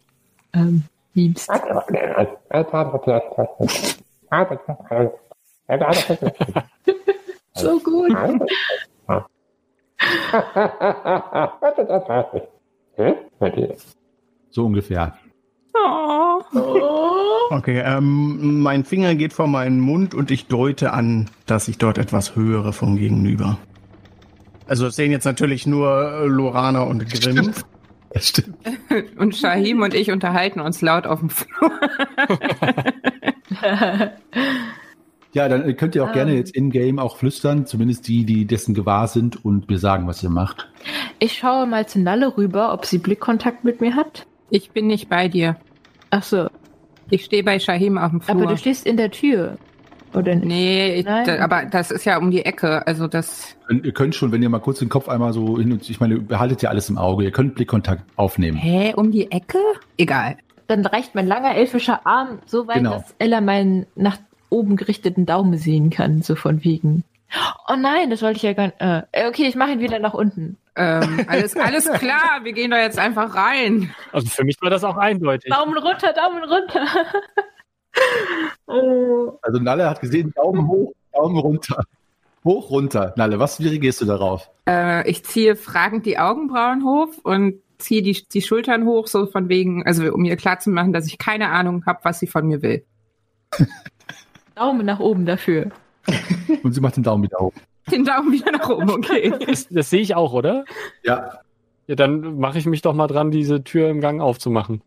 ähm, 0.53 0.83
liebst. 1.13 1.49
So 7.55 7.79
gut. 7.79 8.11
So 14.49 14.65
ungefähr. 14.65 15.17
Oh. 15.73 16.39
Okay, 17.49 17.81
ähm, 17.85 18.61
mein 18.61 18.83
Finger 18.85 19.15
geht 19.15 19.33
vor 19.33 19.47
meinen 19.47 19.79
Mund 19.79 20.13
und 20.13 20.29
ich 20.29 20.47
deute 20.47 20.93
an, 20.93 21.29
dass 21.47 21.67
ich 21.67 21.77
dort 21.79 21.97
etwas 21.97 22.35
höre 22.35 22.73
vom 22.73 22.97
Gegenüber. 22.97 23.57
Also 24.67 24.87
es 24.87 24.95
sehen 24.95 25.11
jetzt 25.11 25.25
natürlich 25.25 25.65
nur 25.65 26.21
äh, 26.21 26.25
Lorana 26.27 26.83
und 26.83 27.09
Grimm. 27.09 27.53
Das 28.13 28.29
stimmt. 28.29 28.57
Und 29.17 29.35
Shahim 29.35 29.81
und 29.81 29.95
ich 29.95 30.11
unterhalten 30.11 30.59
uns 30.59 30.81
laut 30.81 31.07
auf 31.07 31.19
dem 31.19 31.31
Flur. 31.31 31.71
Ja, 35.33 35.49
dann 35.49 35.67
äh, 35.67 35.73
könnt 35.73 35.95
ihr 35.95 36.03
auch 36.03 36.07
Ähm. 36.09 36.13
gerne 36.13 36.35
jetzt 36.35 36.55
in-game 36.55 36.99
auch 36.99 37.17
flüstern, 37.17 37.65
zumindest 37.65 38.07
die, 38.07 38.23
die 38.25 38.45
dessen 38.45 38.73
gewahr 38.73 39.07
sind 39.07 39.43
und 39.43 39.69
mir 39.69 39.77
sagen, 39.79 40.07
was 40.07 40.21
ihr 40.23 40.29
macht. 40.29 40.69
Ich 41.19 41.33
schaue 41.37 41.65
mal 41.65 41.87
zu 41.87 41.99
Nalle 41.99 42.37
rüber, 42.37 42.73
ob 42.73 42.85
sie 42.85 42.97
Blickkontakt 42.99 43.63
mit 43.63 43.81
mir 43.81 43.95
hat. 43.95 44.25
Ich 44.49 44.71
bin 44.71 44.87
nicht 44.87 45.09
bei 45.09 45.27
dir. 45.27 45.55
Ach 46.11 46.23
so, 46.23 46.47
Ich 47.09 47.25
stehe 47.25 47.43
bei 47.43 47.59
Shahim 47.59 47.97
auf 47.97 48.11
dem 48.11 48.21
Flur. 48.21 48.35
aber 48.35 48.45
du 48.47 48.57
stehst 48.57 48.85
in 48.85 48.97
der 48.97 49.09
Tür. 49.11 49.57
Oder 50.13 50.35
nicht? 50.35 50.45
nee, 50.45 50.95
ich, 50.99 51.05
Nein. 51.05 51.25
da, 51.25 51.39
aber 51.39 51.65
das 51.65 51.89
ist 51.89 52.05
ja 52.05 52.19
um 52.19 52.29
die 52.29 52.45
Ecke. 52.45 52.85
Also 52.85 53.07
das. 53.07 53.55
Ihr 53.71 53.93
könnt 53.93 54.13
schon, 54.13 54.31
wenn 54.31 54.43
ihr 54.43 54.49
mal 54.49 54.59
kurz 54.59 54.77
den 54.77 54.89
Kopf 54.89 55.09
einmal 55.09 55.33
so 55.33 55.57
hin 55.57 55.71
und 55.71 55.89
ich 55.89 55.99
meine, 55.99 56.15
ihr 56.15 56.21
behaltet 56.21 56.61
ja 56.61 56.69
alles 56.69 56.87
im 56.91 56.99
Auge, 56.99 57.23
ihr 57.23 57.31
könnt 57.31 57.55
Blickkontakt 57.55 58.03
aufnehmen. 58.15 58.57
Hä, 58.57 58.93
um 58.95 59.09
die 59.09 59.31
Ecke? 59.31 59.57
Egal. 59.97 60.37
Dann 60.67 60.85
reicht 60.85 61.15
mein 61.15 61.25
langer 61.25 61.55
elfischer 61.55 62.05
Arm 62.05 62.37
so 62.45 62.67
weit, 62.67 62.77
Genau. 62.77 62.91
dass 62.91 63.15
Ella 63.17 63.41
meinen 63.41 63.87
nach 63.95 64.17
oben 64.53 64.75
gerichteten 64.75 65.25
Daumen 65.25 65.57
sehen 65.57 65.89
kann, 65.89 66.21
so 66.21 66.35
von 66.35 66.63
wegen. 66.63 67.03
Oh 67.67 67.75
nein, 67.75 68.09
das 68.09 68.21
wollte 68.21 68.37
ich 68.37 68.43
ja 68.43 68.53
gar 68.53 68.67
nicht. 68.67 68.75
Äh, 68.79 69.27
okay, 69.27 69.47
ich 69.47 69.55
mache 69.55 69.71
ihn 69.71 69.79
wieder 69.79 69.99
nach 69.99 70.13
unten. 70.13 70.57
Ähm, 70.75 71.25
alles, 71.27 71.55
alles 71.55 71.89
klar, 71.91 72.43
wir 72.43 72.53
gehen 72.53 72.71
da 72.71 72.79
jetzt 72.79 72.99
einfach 72.99 73.35
rein. 73.35 73.93
Also 74.11 74.27
für 74.27 74.43
mich 74.43 74.57
war 74.61 74.69
das 74.69 74.83
auch 74.83 74.97
eindeutig. 74.97 75.51
Daumen 75.51 75.77
runter, 75.77 76.13
Daumen 76.13 76.43
runter. 76.43 76.85
oh. 78.67 79.37
Also 79.41 79.59
Nalle 79.59 79.89
hat 79.89 80.01
gesehen, 80.01 80.31
Daumen 80.35 80.67
hoch, 80.67 80.93
Daumen 81.11 81.37
runter. 81.37 81.83
Hoch, 82.43 82.69
runter. 82.69 83.13
Nalle, 83.15 83.39
was, 83.39 83.59
wie 83.59 83.67
reagierst 83.67 84.01
du 84.01 84.05
darauf? 84.05 84.49
Äh, 84.67 85.09
ich 85.09 85.23
ziehe 85.23 85.55
fragend 85.55 86.05
die 86.05 86.19
Augenbrauen 86.19 86.83
hoch 86.83 87.09
und 87.23 87.61
ziehe 87.77 88.01
die, 88.01 88.25
die 88.31 88.41
Schultern 88.41 88.85
hoch, 88.85 89.07
so 89.07 89.25
von 89.27 89.49
wegen, 89.49 89.85
also 89.85 90.11
um 90.11 90.25
ihr 90.25 90.35
klarzumachen, 90.35 90.93
dass 90.93 91.07
ich 91.07 91.17
keine 91.17 91.49
Ahnung 91.49 91.85
habe, 91.85 91.99
was 92.03 92.19
sie 92.19 92.27
von 92.27 92.47
mir 92.47 92.61
will. 92.61 92.85
Daumen 94.55 94.85
nach 94.85 94.99
oben 94.99 95.25
dafür. 95.25 95.71
Und 96.63 96.73
sie 96.73 96.81
macht 96.81 96.97
den 96.97 97.03
Daumen 97.03 97.23
wieder 97.23 97.39
hoch. 97.39 97.53
Den 97.91 98.05
Daumen 98.05 98.31
wieder 98.31 98.51
nach 98.51 98.69
oben, 98.69 98.89
okay. 98.89 99.33
Das, 99.45 99.67
das 99.69 99.89
sehe 99.89 100.01
ich 100.01 100.15
auch, 100.15 100.33
oder? 100.33 100.65
Ja. 101.03 101.39
Ja, 101.87 101.95
dann 101.95 102.39
mache 102.39 102.57
ich 102.57 102.65
mich 102.65 102.81
doch 102.81 102.93
mal 102.93 103.07
dran, 103.07 103.31
diese 103.31 103.63
Tür 103.63 103.89
im 103.89 103.99
Gang 103.99 104.21
aufzumachen. 104.21 104.81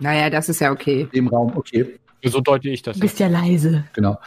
naja, 0.00 0.30
das 0.30 0.48
ist 0.48 0.60
ja 0.60 0.72
okay. 0.72 1.08
Im 1.12 1.28
Raum, 1.28 1.52
okay. 1.54 1.98
So 2.24 2.40
deute 2.40 2.70
ich 2.70 2.82
das. 2.82 2.96
Du 2.96 3.00
bist 3.00 3.18
ja 3.18 3.26
leise. 3.26 3.84
Genau. 3.94 4.18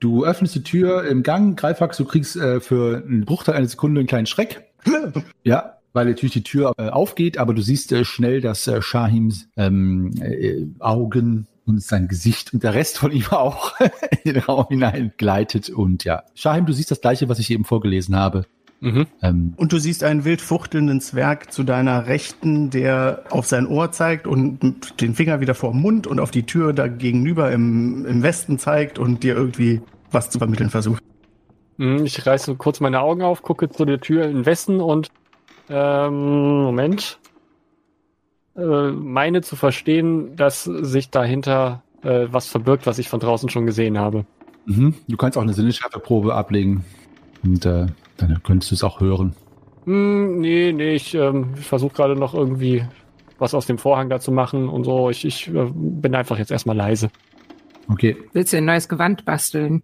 Du 0.00 0.24
öffnest 0.24 0.54
die 0.54 0.62
Tür 0.62 1.04
im 1.04 1.22
Gang, 1.22 1.58
Greifax, 1.58 1.96
du 1.96 2.04
kriegst 2.04 2.36
äh, 2.36 2.60
für 2.60 3.02
einen 3.06 3.24
Bruchteil 3.24 3.54
einer 3.54 3.68
Sekunde 3.68 4.00
einen 4.00 4.08
kleinen 4.08 4.26
Schreck. 4.26 4.64
ja, 5.44 5.78
weil 5.94 6.06
natürlich 6.06 6.34
die 6.34 6.42
Tür 6.42 6.74
äh, 6.76 6.90
aufgeht, 6.90 7.38
aber 7.38 7.54
du 7.54 7.62
siehst 7.62 7.92
äh, 7.92 8.04
schnell, 8.04 8.42
dass 8.42 8.66
äh, 8.66 8.82
Shahims 8.82 9.48
ähm, 9.56 10.10
äh, 10.20 10.66
Augen 10.80 11.46
und 11.66 11.82
sein 11.82 12.08
Gesicht 12.08 12.52
und 12.52 12.62
der 12.62 12.74
Rest 12.74 12.98
von 12.98 13.10
ihm 13.12 13.26
auch 13.30 13.74
in 14.24 14.34
den 14.34 14.42
Raum 14.42 14.66
hinein 14.68 15.12
gleitet. 15.16 15.70
Und 15.70 16.04
ja, 16.04 16.24
Shahim, 16.34 16.66
du 16.66 16.72
siehst 16.72 16.90
das 16.90 17.00
gleiche, 17.00 17.28
was 17.28 17.38
ich 17.38 17.50
eben 17.50 17.64
vorgelesen 17.64 18.16
habe. 18.16 18.44
Mhm. 18.80 19.06
Ähm, 19.22 19.54
Und 19.56 19.72
du 19.72 19.78
siehst 19.78 20.04
einen 20.04 20.24
wild 20.24 20.42
fuchtelnden 20.42 21.00
Zwerg 21.00 21.52
zu 21.52 21.62
deiner 21.62 22.06
Rechten, 22.06 22.68
der 22.68 23.24
auf 23.30 23.46
sein 23.46 23.66
Ohr 23.66 23.92
zeigt 23.92 24.26
und 24.26 25.00
den 25.00 25.14
Finger 25.14 25.40
wieder 25.40 25.54
vor 25.54 25.70
dem 25.70 25.80
Mund 25.80 26.06
und 26.06 26.20
auf 26.20 26.30
die 26.30 26.44
Tür 26.44 26.74
da 26.74 26.86
gegenüber 26.86 27.50
im, 27.50 28.04
im 28.04 28.22
Westen 28.22 28.58
zeigt 28.58 28.98
und 28.98 29.22
dir 29.22 29.34
irgendwie 29.36 29.80
was 30.10 30.28
zu 30.28 30.38
vermitteln 30.38 30.68
versucht. 30.68 31.02
Mhm, 31.78 32.04
Ich 32.04 32.26
reiße 32.26 32.56
kurz 32.56 32.80
meine 32.80 33.00
Augen 33.00 33.22
auf, 33.22 33.42
gucke 33.42 33.70
zu 33.70 33.86
der 33.86 34.00
Tür 34.00 34.26
im 34.26 34.44
Westen 34.44 34.80
und 34.80 35.08
ähm, 35.70 36.62
Moment. 36.62 37.18
Äh, 38.56 38.90
meine 38.90 39.42
zu 39.42 39.56
verstehen, 39.56 40.36
dass 40.36 40.64
sich 40.64 41.10
dahinter 41.10 41.82
äh, 42.02 42.26
was 42.30 42.48
verbirgt, 42.48 42.86
was 42.86 42.98
ich 42.98 43.08
von 43.08 43.20
draußen 43.20 43.48
schon 43.48 43.66
gesehen 43.66 43.98
habe. 43.98 44.24
Mhm. 44.66 44.94
Du 45.08 45.16
kannst 45.16 45.36
auch 45.36 45.42
eine 45.42 45.54
Sinnesschärfeprobe 45.54 46.34
ablegen. 46.34 46.84
Und 47.42 47.66
äh, 47.66 47.86
dann 48.16 48.42
könntest 48.42 48.70
du 48.70 48.74
es 48.74 48.84
auch 48.84 49.00
hören. 49.00 49.34
Hm, 49.84 50.40
nee, 50.40 50.72
nee, 50.72 50.94
ich, 50.94 51.14
ähm, 51.14 51.54
ich 51.58 51.66
versuche 51.66 51.94
gerade 51.94 52.16
noch 52.16 52.34
irgendwie 52.34 52.84
was 53.38 53.54
aus 53.54 53.66
dem 53.66 53.78
Vorhang 53.78 54.08
da 54.08 54.20
zu 54.20 54.32
machen 54.32 54.68
und 54.68 54.84
so. 54.84 55.10
Ich, 55.10 55.24
ich 55.24 55.48
äh, 55.48 55.70
bin 55.74 56.14
einfach 56.14 56.38
jetzt 56.38 56.50
erstmal 56.50 56.76
leise. 56.76 57.10
Okay. 57.88 58.16
Willst 58.32 58.52
du 58.52 58.56
ein 58.56 58.64
neues 58.64 58.88
Gewand 58.88 59.24
basteln? 59.24 59.82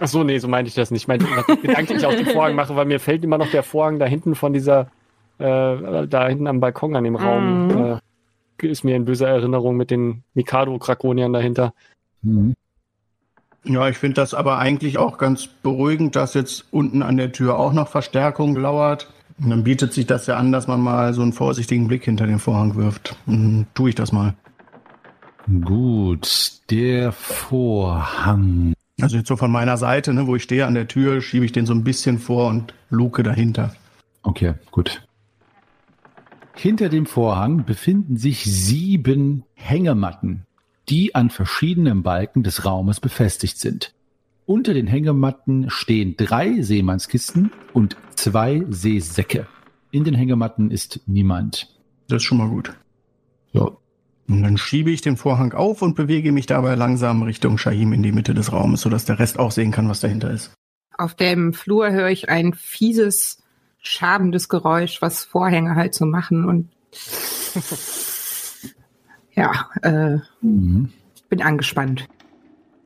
Ach 0.00 0.08
so, 0.08 0.24
nee, 0.24 0.38
so 0.38 0.48
meinte 0.48 0.68
ich 0.68 0.74
das 0.74 0.90
nicht. 0.90 1.02
Ich 1.02 1.08
meinte, 1.08 1.26
dass 1.26 1.48
ich 1.48 1.62
gedanklich 1.62 2.04
auf 2.04 2.16
den 2.16 2.26
Vorhang 2.26 2.56
mache, 2.56 2.74
weil 2.74 2.86
mir 2.86 2.98
fällt 2.98 3.22
immer 3.22 3.38
noch 3.38 3.50
der 3.50 3.62
Vorhang 3.62 4.00
da 4.00 4.06
hinten 4.06 4.34
von 4.34 4.52
dieser, 4.52 4.90
äh, 5.42 6.06
da 6.06 6.28
hinten 6.28 6.46
am 6.46 6.60
Balkon 6.60 6.96
an 6.96 7.04
dem 7.04 7.16
Raum, 7.16 7.66
Mhm. 7.68 7.98
äh, 8.62 8.66
ist 8.66 8.84
mir 8.84 8.94
in 8.94 9.04
böser 9.04 9.28
Erinnerung 9.28 9.76
mit 9.76 9.90
den 9.90 10.22
Mikado-Krakoniern 10.34 11.32
dahinter. 11.32 11.74
Mhm. 12.22 12.54
Ja, 13.64 13.88
ich 13.88 13.98
finde 13.98 14.14
das 14.14 14.34
aber 14.34 14.58
eigentlich 14.58 14.98
auch 14.98 15.18
ganz 15.18 15.46
beruhigend, 15.46 16.16
dass 16.16 16.34
jetzt 16.34 16.66
unten 16.72 17.02
an 17.02 17.16
der 17.16 17.32
Tür 17.32 17.58
auch 17.58 17.72
noch 17.72 17.88
Verstärkung 17.88 18.56
lauert. 18.56 19.12
Und 19.42 19.50
dann 19.50 19.64
bietet 19.64 19.92
sich 19.92 20.06
das 20.06 20.26
ja 20.26 20.36
an, 20.36 20.52
dass 20.52 20.68
man 20.68 20.80
mal 20.80 21.14
so 21.14 21.22
einen 21.22 21.32
vorsichtigen 21.32 21.88
Blick 21.88 22.04
hinter 22.04 22.26
den 22.26 22.38
Vorhang 22.38 22.76
wirft. 22.76 23.16
Und 23.26 23.66
tue 23.74 23.88
ich 23.88 23.94
das 23.94 24.12
mal. 24.12 24.34
Gut, 25.64 26.60
der 26.70 27.12
Vorhang. 27.12 28.74
Also 29.00 29.16
jetzt 29.16 29.28
so 29.28 29.36
von 29.36 29.50
meiner 29.50 29.76
Seite, 29.76 30.14
ne, 30.14 30.26
wo 30.26 30.36
ich 30.36 30.44
stehe 30.44 30.66
an 30.66 30.74
der 30.74 30.86
Tür, 30.86 31.20
schiebe 31.20 31.44
ich 31.44 31.52
den 31.52 31.66
so 31.66 31.74
ein 31.74 31.82
bisschen 31.82 32.18
vor 32.18 32.48
und 32.48 32.74
luke 32.90 33.22
dahinter. 33.22 33.74
Okay, 34.22 34.54
gut. 34.70 35.02
Hinter 36.54 36.88
dem 36.88 37.06
Vorhang 37.06 37.64
befinden 37.64 38.16
sich 38.16 38.44
sieben 38.44 39.44
Hängematten, 39.54 40.46
die 40.88 41.14
an 41.14 41.30
verschiedenen 41.30 42.02
Balken 42.02 42.42
des 42.42 42.64
Raumes 42.64 43.00
befestigt 43.00 43.58
sind. 43.58 43.94
Unter 44.44 44.74
den 44.74 44.86
Hängematten 44.86 45.70
stehen 45.70 46.16
drei 46.16 46.60
Seemannskisten 46.60 47.52
und 47.72 47.96
zwei 48.16 48.64
Seesäcke. 48.68 49.46
In 49.90 50.04
den 50.04 50.14
Hängematten 50.14 50.70
ist 50.70 51.00
niemand. 51.06 51.68
Das 52.08 52.16
ist 52.16 52.24
schon 52.24 52.38
mal 52.38 52.48
gut. 52.48 52.74
Ja. 53.52 53.70
Und 54.28 54.42
dann 54.42 54.56
schiebe 54.56 54.90
ich 54.90 55.00
den 55.00 55.16
Vorhang 55.16 55.52
auf 55.52 55.82
und 55.82 55.94
bewege 55.94 56.32
mich 56.32 56.46
dabei 56.46 56.74
langsam 56.74 57.22
Richtung 57.22 57.58
Shahim 57.58 57.92
in 57.92 58.02
die 58.02 58.12
Mitte 58.12 58.34
des 58.34 58.52
Raumes, 58.52 58.80
sodass 58.80 59.04
der 59.04 59.18
Rest 59.18 59.38
auch 59.38 59.50
sehen 59.50 59.70
kann, 59.72 59.88
was 59.88 60.00
dahinter 60.00 60.30
ist. 60.30 60.52
Auf 60.96 61.14
dem 61.14 61.52
Flur 61.52 61.90
höre 61.90 62.08
ich 62.08 62.28
ein 62.28 62.54
fieses, 62.54 63.41
schabendes 63.82 64.48
Geräusch, 64.48 65.02
was 65.02 65.24
Vorhänge 65.24 65.74
halt 65.74 65.94
so 65.94 66.06
machen 66.06 66.44
und 66.46 66.68
ja, 69.34 69.68
äh, 69.82 70.18
Mhm. 70.40 70.92
bin 71.28 71.42
angespannt. 71.42 72.08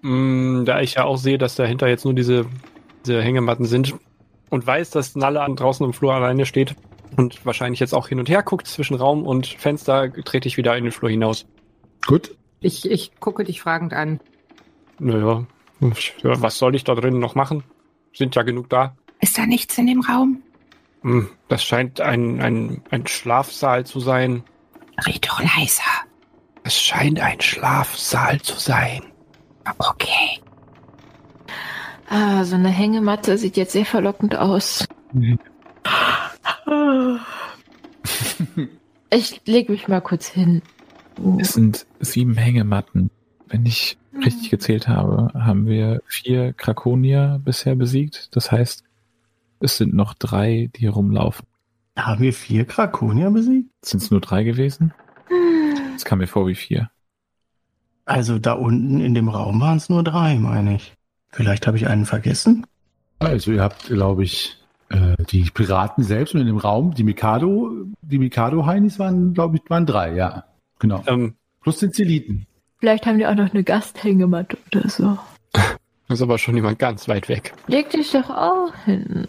Mm, 0.03 0.65
da 0.65 0.81
ich 0.81 0.95
ja 0.95 1.05
auch 1.05 1.17
sehe, 1.17 1.39
dass 1.39 1.57
dahinter 1.57 1.89
jetzt 1.89 2.05
nur 2.05 2.15
diese, 2.15 2.47
diese 3.05 3.23
Hängematten 3.23 3.65
sind 3.67 3.95
und 4.51 4.67
weiß, 4.67 4.91
dass 4.91 5.17
Nalle 5.17 5.43
an 5.43 5.57
draußen 5.57 5.85
im 5.85 5.93
Flur 5.93 6.15
alleine 6.15 6.47
steht 6.47 6.77
und 7.17 7.45
wahrscheinlich 7.45 7.81
jetzt 7.81 7.95
auch 7.95 8.09
hin 8.09 8.21
und 8.21 8.29
her 8.29 8.43
guckt 8.43 8.67
zwischen 8.67 8.95
Raum 8.95 9.27
und 9.27 9.47
Fenster, 9.47 10.13
trete 10.13 10.49
ich 10.49 10.57
wieder 10.57 10.77
in 10.77 10.85
den 10.85 10.93
Flur 10.93 11.11
hinaus. 11.11 11.47
Gut. 12.07 12.37
Ich, 12.61 12.89
ich 12.91 13.19
gucke 13.21 13.45
dich 13.45 13.61
fragend 13.61 13.93
an. 13.93 14.21
Naja, 14.99 15.45
ja, 15.81 16.41
was 16.41 16.59
soll 16.59 16.75
ich 16.75 16.85
da 16.85 16.95
drinnen 16.95 17.19
noch 17.19 17.35
machen? 17.35 17.65
Sind 18.15 18.35
ja 18.35 18.43
genug 18.43 18.71
da. 18.71 18.97
Ist 19.21 19.37
da 19.37 19.47
nichts 19.47 19.77
in 19.77 19.87
dem 19.87 20.01
Raum? 20.01 20.43
Hm, 21.07 21.29
Das 21.47 21.63
scheint 21.63 22.01
ein, 22.01 22.41
ein, 22.43 22.83
ein 22.91 23.07
Schlafsaal 23.07 23.87
zu 23.87 24.01
sein. 24.01 24.43
Red 25.07 25.29
doch 25.29 25.41
leiser. 25.41 25.85
Es 26.65 26.81
scheint 26.81 27.21
ein 27.21 27.41
Schlafsaal 27.41 28.41
zu 28.41 28.59
sein. 28.59 29.05
Okay. 29.79 30.41
Ah, 32.09 32.43
so 32.43 32.57
eine 32.57 32.71
Hängematte 32.71 33.39
sieht 33.39 33.57
jetzt 33.57 33.73
sehr 33.73 33.87
verlockend 33.87 34.35
aus. 34.35 34.85
Ich 39.09 39.41
lege 39.47 39.71
mich 39.71 39.87
mal 39.87 40.01
kurz 40.01 40.27
hin. 40.27 40.63
Es 41.39 41.53
sind 41.53 41.87
sieben 42.01 42.35
Hängematten. 42.37 43.11
Wenn 43.47 43.65
ich 43.65 43.97
richtig 44.25 44.51
gezählt 44.51 44.89
habe, 44.89 45.31
haben 45.35 45.67
wir 45.67 46.03
vier 46.07 46.53
Krakonier 46.53 47.41
bisher 47.45 47.77
besiegt. 47.77 48.35
Das 48.35 48.51
heißt, 48.51 48.83
es 49.61 49.77
sind 49.77 49.95
noch 49.95 50.15
drei, 50.15 50.71
die 50.77 50.87
herumlaufen. 50.87 51.47
Haben 51.97 52.23
wir 52.23 52.33
vier 52.33 52.65
Krakonier 52.65 53.31
besiegt? 53.31 53.71
Sind 53.83 54.03
es 54.03 54.11
nur 54.11 54.21
drei 54.21 54.45
gewesen? 54.45 54.93
Das 55.95 56.05
kam 56.05 56.19
mir 56.19 56.27
vor 56.27 56.47
wie 56.47 56.55
vier. 56.55 56.91
Also 58.05 58.39
da 58.39 58.53
unten 58.53 59.01
in 59.01 59.15
dem 59.15 59.29
Raum 59.29 59.61
waren 59.61 59.79
es 59.79 59.89
nur 59.89 60.05
drei, 60.05 60.37
meine 60.37 60.77
ich. 60.77 60.95
Vielleicht 61.31 61.67
habe 61.67 61.77
ich 61.77 61.87
einen 61.87 62.07
vergessen? 62.07 62.67
Also 63.19 63.53
ihr 63.53 63.63
habt, 63.63 63.87
glaube 63.87 64.25
ich, 64.25 64.59
äh, 64.91 65.17
die 65.31 65.45
Piraten 65.45 66.05
selbst 66.05 66.35
und 66.35 66.41
in 66.41 66.47
dem 66.47 66.59
Raum, 66.59 66.95
die 66.95 67.03
Mikado, 67.03 67.73
die 68.03 68.19
Mikado-Heinis 68.19 68.99
waren, 68.99 69.35
glaube 69.35 69.57
ich, 69.57 69.63
waren 69.69 69.87
drei, 69.87 70.15
ja. 70.15 70.45
Genau. 70.79 71.03
Ähm, 71.07 71.35
Plus 71.67 71.79
den 71.79 71.93
Zeliten. 71.93 72.47
Vielleicht 72.79 73.07
haben 73.07 73.19
die 73.19 73.27
auch 73.27 73.35
noch 73.35 73.53
eine 73.53 73.65
Gasthängematte 73.65 74.57
oder 74.73 74.89
so. 74.89 75.19
ist 76.09 76.23
aber 76.23 76.39
schon 76.39 76.55
jemand 76.55 76.79
ganz 76.79 77.09
weit 77.09 77.29
weg. 77.29 77.55
Leg 77.67 77.91
dich 77.91 78.13
doch 78.13 78.31
auch 78.31 78.73
hin. 78.85 79.27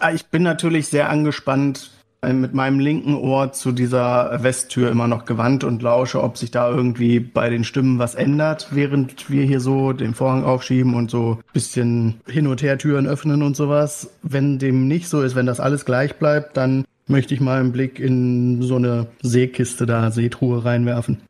Ah, 0.00 0.12
Ich 0.12 0.26
bin 0.26 0.42
natürlich 0.42 0.88
sehr 0.88 1.10
angespannt 1.10 1.90
äh, 2.22 2.32
mit 2.32 2.54
meinem 2.54 2.80
linken 2.80 3.14
Ohr 3.14 3.52
zu 3.52 3.72
dieser 3.72 4.42
Westtür 4.42 4.90
immer 4.90 5.06
noch 5.08 5.24
gewandt 5.24 5.64
und 5.64 5.82
lausche, 5.82 6.22
ob 6.22 6.36
sich 6.36 6.50
da 6.50 6.70
irgendwie 6.70 7.20
bei 7.20 7.48
den 7.50 7.64
Stimmen 7.64 7.98
was 7.98 8.14
ändert, 8.14 8.68
während 8.70 9.30
wir 9.30 9.44
hier 9.44 9.60
so 9.60 9.92
den 9.92 10.14
Vorhang 10.14 10.44
aufschieben 10.44 10.94
und 10.94 11.10
so 11.10 11.38
ein 11.38 11.52
bisschen 11.52 12.20
hin 12.26 12.46
und 12.46 12.62
her 12.62 12.78
Türen 12.78 13.06
öffnen 13.06 13.42
und 13.42 13.56
sowas. 13.56 14.10
Wenn 14.22 14.58
dem 14.58 14.88
nicht 14.88 15.08
so 15.08 15.22
ist, 15.22 15.34
wenn 15.34 15.46
das 15.46 15.60
alles 15.60 15.84
gleich 15.84 16.16
bleibt, 16.16 16.56
dann 16.56 16.84
möchte 17.06 17.34
ich 17.34 17.40
mal 17.40 17.60
einen 17.60 17.72
Blick 17.72 17.98
in 17.98 18.62
so 18.62 18.76
eine 18.76 19.06
Seekiste 19.22 19.86
da, 19.86 20.10
Seetruhe 20.10 20.64
reinwerfen. 20.64 21.22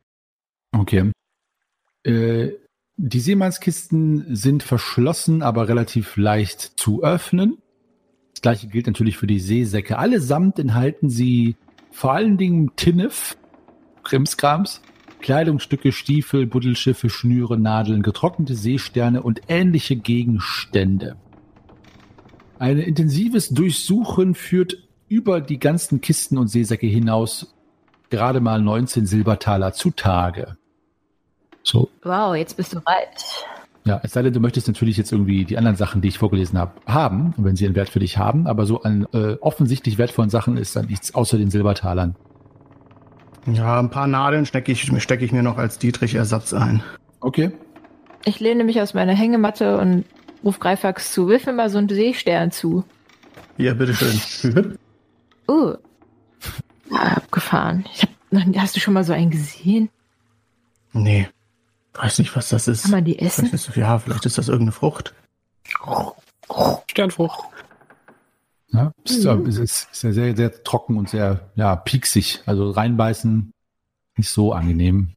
Okay. 0.72 1.12
Äh, 2.04 2.50
die 2.96 3.20
Seemannskisten 3.20 4.34
sind 4.34 4.64
verschlossen, 4.64 5.42
aber 5.42 5.68
relativ 5.68 6.16
leicht 6.16 6.60
zu 6.76 7.04
öffnen. 7.04 7.58
Das 8.38 8.42
gleiche 8.42 8.68
gilt 8.68 8.86
natürlich 8.86 9.16
für 9.16 9.26
die 9.26 9.40
Seesäcke. 9.40 9.98
Allesamt 9.98 10.60
enthalten 10.60 11.10
sie 11.10 11.56
vor 11.90 12.12
allen 12.12 12.36
Dingen 12.36 12.70
Tinnef, 12.76 13.36
Krimskrams, 14.04 14.80
Kleidungsstücke, 15.20 15.90
Stiefel, 15.90 16.46
Buddelschiffe, 16.46 17.10
Schnüre, 17.10 17.58
Nadeln, 17.58 18.00
getrocknete 18.00 18.54
Seesterne 18.54 19.24
und 19.24 19.40
ähnliche 19.48 19.96
Gegenstände. 19.96 21.16
Ein 22.60 22.78
intensives 22.78 23.48
Durchsuchen 23.48 24.36
führt 24.36 24.84
über 25.08 25.40
die 25.40 25.58
ganzen 25.58 26.00
Kisten 26.00 26.38
und 26.38 26.46
Seesäcke 26.46 26.86
hinaus 26.86 27.56
gerade 28.08 28.38
mal 28.38 28.62
19 28.62 29.04
Silbertaler 29.06 29.72
zutage. 29.72 30.56
So, 31.64 31.90
Wow, 32.04 32.36
jetzt 32.36 32.56
bist 32.56 32.72
du 32.72 32.78
reich. 32.86 33.44
Ja, 33.88 34.00
es 34.02 34.12
sei 34.12 34.22
denn, 34.22 34.34
du 34.34 34.40
möchtest 34.40 34.68
natürlich 34.68 34.96
jetzt 34.98 35.12
irgendwie 35.12 35.44
die 35.44 35.56
anderen 35.56 35.76
Sachen, 35.76 36.02
die 36.02 36.08
ich 36.08 36.18
vorgelesen 36.18 36.58
habe, 36.58 36.72
haben, 36.86 37.32
wenn 37.38 37.56
sie 37.56 37.64
einen 37.64 37.74
Wert 37.74 37.88
für 37.88 38.00
dich 38.00 38.18
haben, 38.18 38.46
aber 38.46 38.66
so 38.66 38.82
an 38.82 39.06
äh, 39.12 39.34
offensichtlich 39.40 39.96
wertvollen 39.96 40.28
Sachen 40.28 40.58
ist 40.58 40.76
dann 40.76 40.86
nichts 40.86 41.14
außer 41.14 41.38
den 41.38 41.50
Silbertalern. 41.50 42.14
Ja, 43.46 43.78
ein 43.78 43.88
paar 43.88 44.06
Nadeln 44.06 44.44
stecke 44.44 44.72
ich, 44.72 44.92
stecke 45.02 45.24
ich 45.24 45.32
mir 45.32 45.42
noch 45.42 45.56
als 45.56 45.78
Dietrich-Ersatz 45.78 46.52
ein. 46.52 46.82
Okay. 47.20 47.50
Ich 48.26 48.40
lehne 48.40 48.64
mich 48.64 48.80
aus 48.82 48.92
meiner 48.92 49.14
Hängematte 49.14 49.78
und 49.78 50.04
ruf 50.44 50.60
Greifax 50.60 51.12
zu. 51.12 51.28
Wirf 51.28 51.46
mir 51.46 51.54
mal 51.54 51.70
so 51.70 51.78
einen 51.78 51.88
Seestern 51.88 52.50
zu. 52.50 52.84
Ja, 53.56 53.74
bitteschön. 53.74 54.76
Uh. 55.48 55.74
Ah, 56.90 57.16
Abgefahren. 57.16 57.84
Ich 57.92 58.00
hab 58.00 58.08
hast 58.56 58.74
du 58.74 58.80
schon 58.80 58.94
mal 58.94 59.04
so 59.04 59.12
einen 59.12 59.30
gesehen? 59.30 59.90
nee, 60.94 61.28
weiß 61.94 62.18
nicht, 62.18 62.34
was 62.36 62.48
das 62.48 62.68
ist. 62.68 62.82
Kann 62.82 62.90
man 62.92 63.04
die 63.04 63.18
essen? 63.18 63.46
Vielleicht 63.46 63.68
ist, 63.68 63.76
ja, 63.76 63.98
vielleicht 63.98 64.26
ist 64.26 64.38
das 64.38 64.48
irgendeine 64.48 64.72
Frucht. 64.72 65.14
Sternfrucht. 66.90 67.40
Ja, 68.70 68.92
ist, 69.04 69.24
es 69.24 69.56
ist, 69.56 69.88
ist 69.92 70.02
ja 70.02 70.12
sehr, 70.12 70.36
sehr 70.36 70.62
trocken 70.62 70.96
und 70.96 71.08
sehr, 71.08 71.48
ja, 71.54 71.74
pieksig. 71.74 72.42
Also 72.46 72.70
reinbeißen 72.70 73.52
nicht 74.16 74.28
so 74.28 74.52
angenehm. 74.52 75.14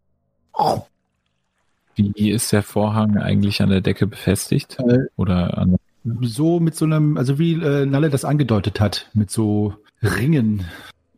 Wie 1.95 2.31
ist 2.31 2.51
der 2.51 2.63
Vorhang 2.63 3.17
eigentlich 3.17 3.61
an 3.61 3.69
der 3.69 3.81
Decke 3.81 4.07
befestigt? 4.07 4.79
Äh, 4.79 4.99
Oder 5.17 5.57
an 5.57 5.75
So 6.21 6.59
mit 6.59 6.75
so 6.75 6.85
einem, 6.85 7.17
also 7.17 7.37
wie 7.39 7.53
äh, 7.61 7.85
Nalle 7.85 8.09
das 8.09 8.25
angedeutet 8.25 8.79
hat, 8.79 9.09
mit 9.13 9.31
so 9.31 9.75
Ringen 10.01 10.65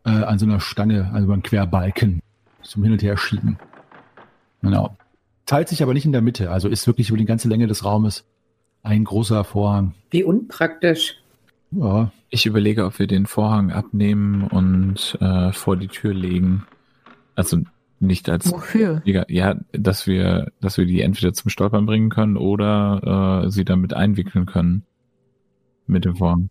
äh, 0.05 0.09
an 0.09 0.39
so 0.39 0.45
einer 0.45 0.59
Stange, 0.59 1.11
also 1.13 1.27
beim 1.27 1.43
Querbalken 1.43 2.21
zum 2.63 2.83
Hin 2.83 2.93
und 2.93 3.03
Her 3.03 3.17
schieben. 3.17 3.59
Genau. 4.61 4.97
Teilt 5.45 5.67
sich 5.69 5.83
aber 5.83 5.93
nicht 5.93 6.05
in 6.05 6.11
der 6.11 6.21
Mitte, 6.21 6.51
also 6.51 6.69
ist 6.69 6.87
wirklich 6.87 7.09
über 7.09 7.17
die 7.17 7.25
ganze 7.25 7.49
Länge 7.49 7.67
des 7.67 7.83
Raumes 7.83 8.25
ein 8.81 9.03
großer 9.03 9.43
Vorhang. 9.43 9.93
Wie 10.11 10.23
unpraktisch. 10.23 11.17
Ja, 11.71 12.11
Ich 12.29 12.45
überlege, 12.45 12.85
ob 12.85 12.99
wir 12.99 13.07
den 13.07 13.25
Vorhang 13.25 13.71
abnehmen 13.71 14.47
und 14.47 15.17
äh, 15.19 15.51
vor 15.51 15.77
die 15.77 15.87
Tür 15.87 16.13
legen. 16.13 16.65
Also 17.35 17.59
nicht 17.99 18.29
als 18.29 18.51
Wofür? 18.51 19.01
Ja, 19.05 19.55
dass 19.71 20.07
wir, 20.07 20.51
dass 20.61 20.77
wir 20.77 20.85
die 20.85 21.01
entweder 21.01 21.33
zum 21.33 21.49
Stolpern 21.49 21.85
bringen 21.85 22.09
können 22.09 22.37
oder 22.37 23.43
äh, 23.45 23.49
sie 23.49 23.65
damit 23.65 23.93
einwickeln 23.93 24.45
können. 24.45 24.85
Mit 25.87 26.05
dem 26.05 26.15
Vorhang. 26.15 26.49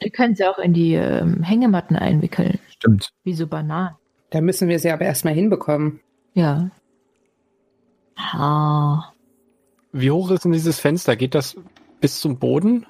Wir 0.00 0.10
können 0.10 0.34
sie 0.34 0.44
auch 0.44 0.58
in 0.58 0.72
die 0.72 0.94
ähm, 0.94 1.42
Hängematten 1.42 1.96
einwickeln. 1.96 2.58
Stimmt. 2.68 3.10
Wie 3.22 3.34
so 3.34 3.46
Bananen. 3.46 3.96
Da 4.30 4.40
müssen 4.40 4.68
wir 4.68 4.78
sie 4.78 4.90
aber 4.90 5.04
erstmal 5.04 5.34
hinbekommen. 5.34 6.00
Ja. 6.34 6.70
Ah. 8.16 9.04
Wie 9.92 10.10
hoch 10.10 10.30
ist 10.30 10.44
denn 10.44 10.52
dieses 10.52 10.80
Fenster? 10.80 11.16
Geht 11.16 11.34
das 11.34 11.56
bis 12.00 12.20
zum 12.20 12.38
Boden? 12.38 12.86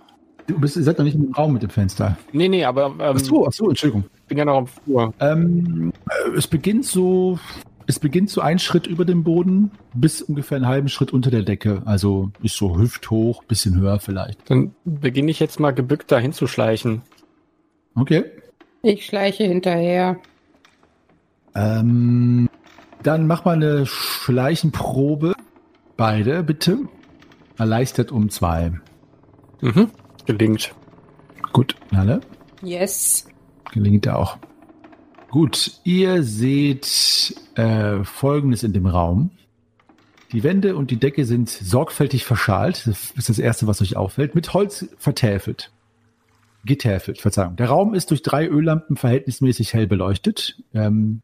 Du 0.47 0.59
bist, 0.59 0.77
ihr 0.77 0.83
seid 0.83 0.99
noch 0.99 1.05
nicht 1.05 1.15
im 1.15 1.33
Raum 1.33 1.55
mit 1.55 1.63
dem 1.63 1.71
Fenster. 1.71 2.19
Nee, 2.33 2.49
nee, 2.49 2.65
aber 2.65 2.87
ähm, 2.87 3.01
Ach 3.01 3.19
so, 3.19 3.47
ach 3.47 3.53
so, 3.53 3.69
Entschuldigung. 3.69 4.05
ich 4.15 4.23
bin 4.25 4.39
ja 4.39 4.45
noch 4.45 4.59
am 4.59 4.67
Flur. 4.67 5.15
Ähm, 5.21 5.93
äh, 6.09 6.37
es 6.37 6.47
beginnt 6.47 6.85
so, 6.85 7.39
es 7.87 7.99
beginnt 7.99 8.29
so 8.31 8.43
ein 8.43 8.59
Schritt 8.59 8.87
über 8.87 9.05
dem 9.07 9.25
Boden 9.25 9.71
bis 9.95 10.21
ungefähr 10.21 10.57
einen 10.57 10.67
halben 10.67 10.89
Schritt 10.89 11.13
unter 11.13 11.31
der 11.31 11.43
Decke. 11.43 11.83
Also 11.87 12.31
ist 12.43 12.57
so 12.57 12.77
hüfthoch, 12.79 13.43
bisschen 13.45 13.79
höher 13.79 14.01
vielleicht. 14.01 14.51
Dann 14.51 14.75
beginne 14.85 15.31
ich 15.31 15.41
jetzt 15.41 15.61
mal 15.61 15.71
gebückt 15.73 16.13
da 16.13 16.19
hinzuschleichen. 16.19 17.03
Okay. 17.95 18.25
Ich 18.83 19.07
schleiche 19.07 19.45
hinterher. 19.45 20.19
Ähm, 21.55 22.51
dann 23.07 23.27
mach 23.27 23.45
mal 23.45 23.53
eine 23.53 23.87
Schleichenprobe. 23.87 25.35
Beide, 25.97 26.43
bitte. 26.43 26.79
Erleichtert 27.57 28.11
um 28.11 28.31
zwei. 28.31 28.73
Mhm. 29.61 29.91
Gelingt. 30.27 30.75
Gut, 31.53 31.77
alle. 31.93 32.21
Yes. 32.63 33.27
Gelingt 33.73 34.09
auch. 34.09 34.39
Gut, 35.31 35.81
ihr 35.85 36.23
seht 36.23 37.35
äh, 37.57 38.03
Folgendes 38.05 38.63
in 38.63 38.73
dem 38.73 38.87
Raum. 38.87 39.31
Die 40.33 40.43
Wände 40.43 40.75
und 40.75 40.91
die 40.91 40.97
Decke 40.97 41.27
sind 41.27 41.49
sorgfältig 41.49 42.25
verschalt. 42.25 42.87
Das 42.87 43.11
ist 43.13 43.29
das 43.29 43.39
Erste, 43.39 43.67
was 43.67 43.83
euch 43.83 43.97
auffällt. 43.97 44.35
Mit 44.35 44.53
Holz 44.55 44.87
vertäfelt. 44.99 45.71
Getäfelt, 46.65 47.21
Verzeihung. 47.21 47.57
Der 47.57 47.69
Raum 47.69 47.95
ist 47.95 48.11
durch 48.11 48.23
drei 48.23 48.49
Öllampen 48.49 48.97
verhältnismäßig 48.97 49.75
hell 49.75 49.87
beleuchtet. 49.87 50.63
Ähm, 50.73 51.21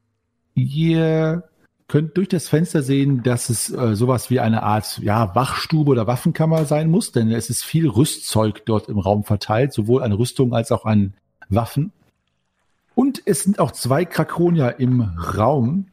ihr 0.55 1.50
könnt 1.91 2.17
durch 2.17 2.29
das 2.29 2.49
Fenster 2.49 2.83
sehen, 2.85 3.25
dass 3.25 3.51
es 3.51 3.69
äh, 3.73 3.97
sowas 3.97 4.31
wie 4.31 4.39
eine 4.39 4.63
Art 4.63 5.01
ja, 5.03 5.35
Wachstube 5.35 5.91
oder 5.91 6.07
Waffenkammer 6.07 6.65
sein 6.65 6.89
muss, 6.89 7.11
denn 7.11 7.33
es 7.33 7.51
ist 7.51 7.65
viel 7.65 7.89
Rüstzeug 7.89 8.65
dort 8.65 8.89
im 8.89 9.01
Raum 9.01 9.25
verteilt, 9.25 9.73
sowohl 9.73 10.05
an 10.05 10.13
Rüstung 10.13 10.55
als 10.55 10.71
auch 10.71 10.85
an 10.85 11.15
Waffen. 11.49 11.93
Und 12.95 13.23
es 13.27 13.43
sind 13.43 13.59
auch 13.59 13.73
zwei 13.73 14.05
Krakonier 14.05 14.77
im 14.79 15.01
Raum, 15.01 15.87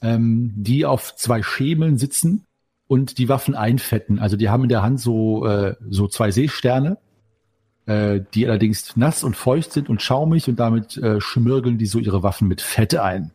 ähm, 0.00 0.52
die 0.54 0.86
auf 0.86 1.16
zwei 1.16 1.42
Schemeln 1.42 1.98
sitzen 1.98 2.44
und 2.86 3.18
die 3.18 3.28
Waffen 3.28 3.56
einfetten. 3.56 4.20
Also 4.20 4.36
die 4.36 4.50
haben 4.50 4.62
in 4.62 4.68
der 4.68 4.82
Hand 4.82 5.00
so, 5.00 5.46
äh, 5.46 5.74
so 5.88 6.06
zwei 6.06 6.30
Seesterne, 6.30 6.98
äh, 7.86 8.20
die 8.34 8.46
allerdings 8.46 8.96
nass 8.96 9.24
und 9.24 9.36
feucht 9.36 9.72
sind 9.72 9.88
und 9.88 10.00
schaumig 10.00 10.48
und 10.48 10.60
damit 10.60 10.96
äh, 10.96 11.20
schmirgeln 11.20 11.76
die 11.76 11.86
so 11.86 11.98
ihre 11.98 12.22
Waffen 12.22 12.46
mit 12.46 12.60
Fette 12.60 13.02
ein. 13.02 13.32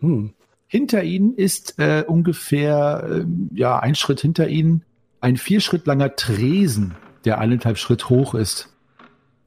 Hm. 0.00 0.34
Hinter 0.66 1.02
ihnen 1.04 1.34
ist 1.34 1.78
äh, 1.78 2.04
ungefähr 2.06 3.04
äh, 3.08 3.24
ja 3.54 3.78
ein 3.78 3.94
Schritt 3.94 4.20
hinter 4.20 4.48
ihnen 4.48 4.82
ein 5.20 5.36
vier 5.38 5.60
Schritt 5.60 5.86
langer 5.86 6.16
Tresen, 6.16 6.94
der 7.24 7.38
eineinhalb 7.38 7.78
Schritt 7.78 8.10
hoch 8.10 8.34
ist. 8.34 8.68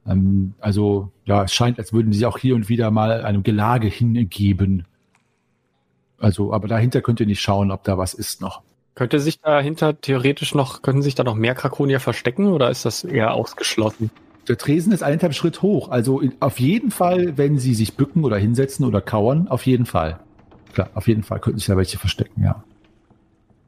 Ähm, 0.06 0.54
also 0.58 1.12
ja, 1.24 1.44
es 1.44 1.52
scheint, 1.54 1.78
als 1.78 1.92
würden 1.92 2.12
sie 2.12 2.26
auch 2.26 2.38
hier 2.38 2.56
und 2.56 2.68
wieder 2.68 2.90
mal 2.90 3.24
einem 3.24 3.42
Gelage 3.42 3.86
hingeben. 3.86 4.86
Also, 6.18 6.52
aber 6.52 6.66
dahinter 6.66 7.00
könnt 7.00 7.20
ihr 7.20 7.26
nicht 7.26 7.40
schauen, 7.40 7.70
ob 7.70 7.84
da 7.84 7.96
was 7.96 8.14
ist 8.14 8.40
noch. 8.40 8.62
Könnte 8.96 9.20
sich 9.20 9.40
dahinter 9.40 10.00
theoretisch 10.00 10.54
noch, 10.56 10.82
können 10.82 11.02
sich 11.02 11.14
da 11.14 11.22
noch 11.22 11.36
mehr 11.36 11.54
Krakonier 11.54 12.00
verstecken 12.00 12.48
oder 12.48 12.70
ist 12.70 12.84
das 12.84 13.04
eher 13.04 13.34
ausgeschlossen? 13.34 14.10
Der 14.48 14.58
Tresen 14.58 14.92
ist 14.92 15.04
eineinhalb 15.04 15.34
Schritt 15.34 15.62
hoch. 15.62 15.90
Also 15.90 16.20
in, 16.20 16.32
auf 16.40 16.58
jeden 16.58 16.90
Fall, 16.90 17.36
wenn 17.36 17.58
sie 17.58 17.74
sich 17.74 17.96
bücken 17.96 18.24
oder 18.24 18.36
hinsetzen 18.36 18.84
oder 18.84 19.00
kauern, 19.00 19.46
auf 19.46 19.66
jeden 19.66 19.86
Fall. 19.86 20.18
Klar, 20.78 20.90
auf 20.94 21.08
jeden 21.08 21.24
Fall 21.24 21.40
könnten 21.40 21.58
sich 21.58 21.66
da 21.66 21.76
welche 21.76 21.98
verstecken, 21.98 22.44
ja. 22.44 22.62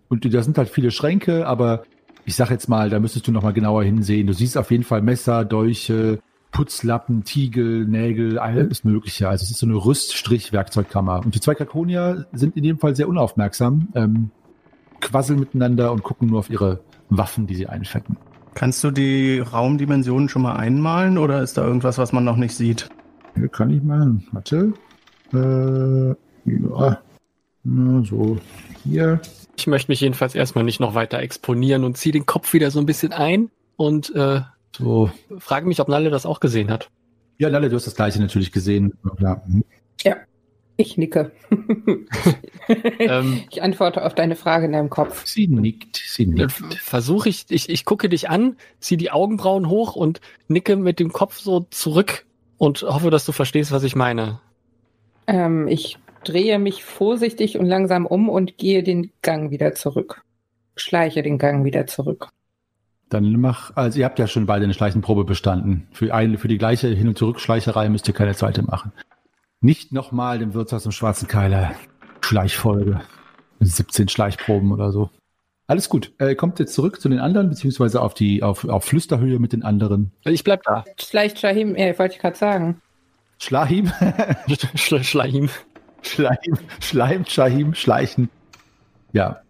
Und 0.09 0.33
da 0.33 0.43
sind 0.45 0.57
halt 0.57 0.69
viele 0.69 0.93
Schränke, 0.93 1.45
aber 1.45 1.83
ich 2.25 2.37
sag 2.37 2.53
jetzt 2.53 2.69
mal, 2.69 2.89
da 2.89 3.01
müsstest 3.01 3.27
du 3.27 3.33
noch 3.33 3.43
mal 3.43 3.53
genauer 3.53 3.83
hinsehen. 3.83 4.29
Du 4.29 4.33
siehst 4.33 4.57
auf 4.57 4.71
jeden 4.71 4.85
Fall 4.85 5.03
Messer, 5.03 5.45
Dolche, 5.45 6.21
Putzlappen, 6.53 7.25
Tiegel, 7.25 7.85
Nägel, 7.85 8.39
alles 8.39 8.85
Mögliche. 8.85 9.29
Also 9.29 9.43
es 9.43 9.51
ist 9.51 9.59
so 9.59 9.67
eine 9.67 9.75
Rüststrich-Werkzeugkammer. 9.75 11.23
Und 11.25 11.35
die 11.35 11.41
zwei 11.41 11.57
Krakonier 11.57 12.27
sind 12.33 12.57
in 12.57 12.63
dem 12.63 12.79
Fall 12.79 12.95
sehr 12.95 13.09
unaufmerksam, 13.09 13.89
ähm, 13.97 14.31
quasseln 15.01 15.41
miteinander 15.41 15.91
und 15.91 16.05
gucken 16.05 16.29
nur 16.29 16.39
auf 16.39 16.49
ihre 16.49 16.79
Waffen, 17.09 17.49
die 17.49 17.57
sie 17.57 17.67
einfetten. 17.67 18.19
Kannst 18.55 18.85
du 18.85 18.93
die 18.93 19.41
Raumdimensionen 19.41 20.29
schon 20.29 20.43
mal 20.43 20.55
einmalen 20.55 21.19
oder 21.19 21.43
ist 21.43 21.59
da 21.59 21.67
irgendwas, 21.67 21.99
was 21.99 22.13
man 22.13 22.23
noch 22.23 22.37
nicht 22.37 22.55
sieht? 22.55 22.89
Ja, 23.35 23.49
kann 23.49 23.71
ich 23.71 23.83
mal. 23.83 24.21
Warte. 24.31 24.75
Äh, 25.33 26.15
ja. 26.45 27.01
Na, 27.63 28.03
so 28.05 28.39
hier. 28.85 29.21
Ich 29.57 29.67
möchte 29.67 29.91
mich 29.91 30.01
jedenfalls 30.01 30.35
erstmal 30.35 30.65
nicht 30.65 30.81
noch 30.81 30.95
weiter 30.95 31.19
exponieren 31.19 31.85
und 31.85 31.97
ziehe 31.97 32.13
den 32.13 32.27
Kopf 32.27 32.53
wieder 32.53 32.71
so 32.71 32.79
ein 32.81 32.87
bisschen 32.87 33.13
ein 33.13 33.51
und 33.77 34.15
äh, 34.15 34.41
So. 34.77 35.11
frage 35.39 35.67
mich, 35.67 35.81
ob 35.81 35.89
Nalle 35.89 36.11
das 36.11 36.25
auch 36.25 36.41
gesehen 36.41 36.71
hat. 36.71 36.89
Ja, 37.39 37.49
Lalle, 37.49 37.69
du 37.69 37.77
hast 37.77 37.87
das 37.87 37.95
gleiche 37.95 38.21
natürlich 38.21 38.53
gesehen. 38.53 38.95
Ja. 39.19 39.43
Ich 40.81 40.97
nicke. 40.97 41.31
Ähm, 43.01 43.43
ich 43.51 43.63
antworte 43.63 44.05
auf 44.05 44.15
deine 44.15 44.37
Frage 44.37 44.67
in 44.67 44.73
deinem 44.73 44.91
Kopf. 44.91 45.27
Sie 45.27 45.49
nickt, 45.49 45.97
sie 45.97 46.27
nickt. 46.27 46.53
Versuche 46.53 47.29
ich, 47.29 47.47
ich, 47.49 47.69
ich 47.69 47.85
gucke 47.85 48.09
dich 48.09 48.31
an, 48.31 48.57
ziehe 48.79 48.97
die 48.99 49.11
Augenbrauen 49.11 49.69
hoch 49.69 49.97
und 49.97 50.21
nicke 50.47 50.77
mit 50.77 51.01
dem 51.01 51.13
Kopf 51.13 51.39
so 51.41 51.67
zurück 51.71 52.27
und 52.59 52.83
hoffe, 52.83 53.11
dass 53.11 53.25
du 53.25 53.33
verstehst, 53.33 53.73
was 53.73 53.83
ich 53.83 53.97
meine. 53.97 54.41
Ähm, 55.27 55.67
ich 55.67 55.99
drehe 56.25 56.59
mich 56.59 56.85
vorsichtig 56.85 57.59
und 57.59 57.67
langsam 57.67 58.07
um 58.07 58.29
und 58.29 58.59
gehe 58.59 58.83
den 58.83 59.13
Gang 59.23 59.51
wieder 59.51 59.75
zurück. 59.75 60.23
Schleiche 60.77 61.23
den 61.23 61.39
Gang 61.39 61.65
wieder 61.65 61.87
zurück. 61.87 62.29
Dann 63.09 63.41
mach, 63.41 63.77
also 63.77 63.99
ihr 63.99 64.05
habt 64.05 64.19
ja 64.19 64.29
schon 64.29 64.47
beide 64.47 64.65
eine 64.65 64.75
Schleichenprobe 64.75 65.25
bestanden. 65.25 65.89
Für, 65.93 66.15
eine, 66.15 66.39
für 66.39 66.49
die 66.49 66.59
gleiche 66.59 66.89
Hin- 66.89 67.09
und 67.09 67.19
Zurückschleicherei 67.19 67.89
müsst 67.89 68.07
ihr 68.07 68.15
keine 68.15 68.35
zweite 68.35 68.63
machen. 68.63 68.93
Nicht 69.61 69.93
nochmal 69.93 70.39
dem 70.39 70.55
Wirtshaus 70.55 70.87
im 70.87 70.93
Schwarzen 70.93 71.27
Keiler 71.27 71.75
Schleichfolge. 72.21 73.01
17 73.59 74.09
Schleichproben 74.09 74.73
oder 74.73 74.93
so. 74.93 75.11
Alles 75.67 75.89
gut. 75.89 76.13
Äh, 76.19 76.35
kommt 76.35 76.59
jetzt 76.59 76.75
zurück 76.75 77.01
zu 77.01 77.09
den 77.09 77.19
anderen, 77.19 77.51
beziehungsweise 77.51 78.01
auf 78.01 78.15
die, 78.15 78.43
auf, 78.43 78.65
auf 78.65 78.85
Flüsterhöhe 78.85 79.39
mit 79.39 79.53
den 79.53 79.63
anderen. 79.63 80.13
Ich 80.25 80.45
bleib 80.45 80.63
da. 80.63 80.85
Schleicht 80.99 81.39
Shahim, 81.39 81.77
ja, 81.77 81.97
wollte 81.99 82.15
ich 82.15 82.21
gerade 82.21 82.37
sagen. 82.37 82.81
Schlahim, 83.39 83.93
Schle 84.75 85.05
Schleim. 85.05 85.49
Schleim, 86.03 86.59
Schleim, 86.81 87.25
Schahim, 87.27 87.75
Schleichen. 87.75 88.29
Ja, 89.13 89.41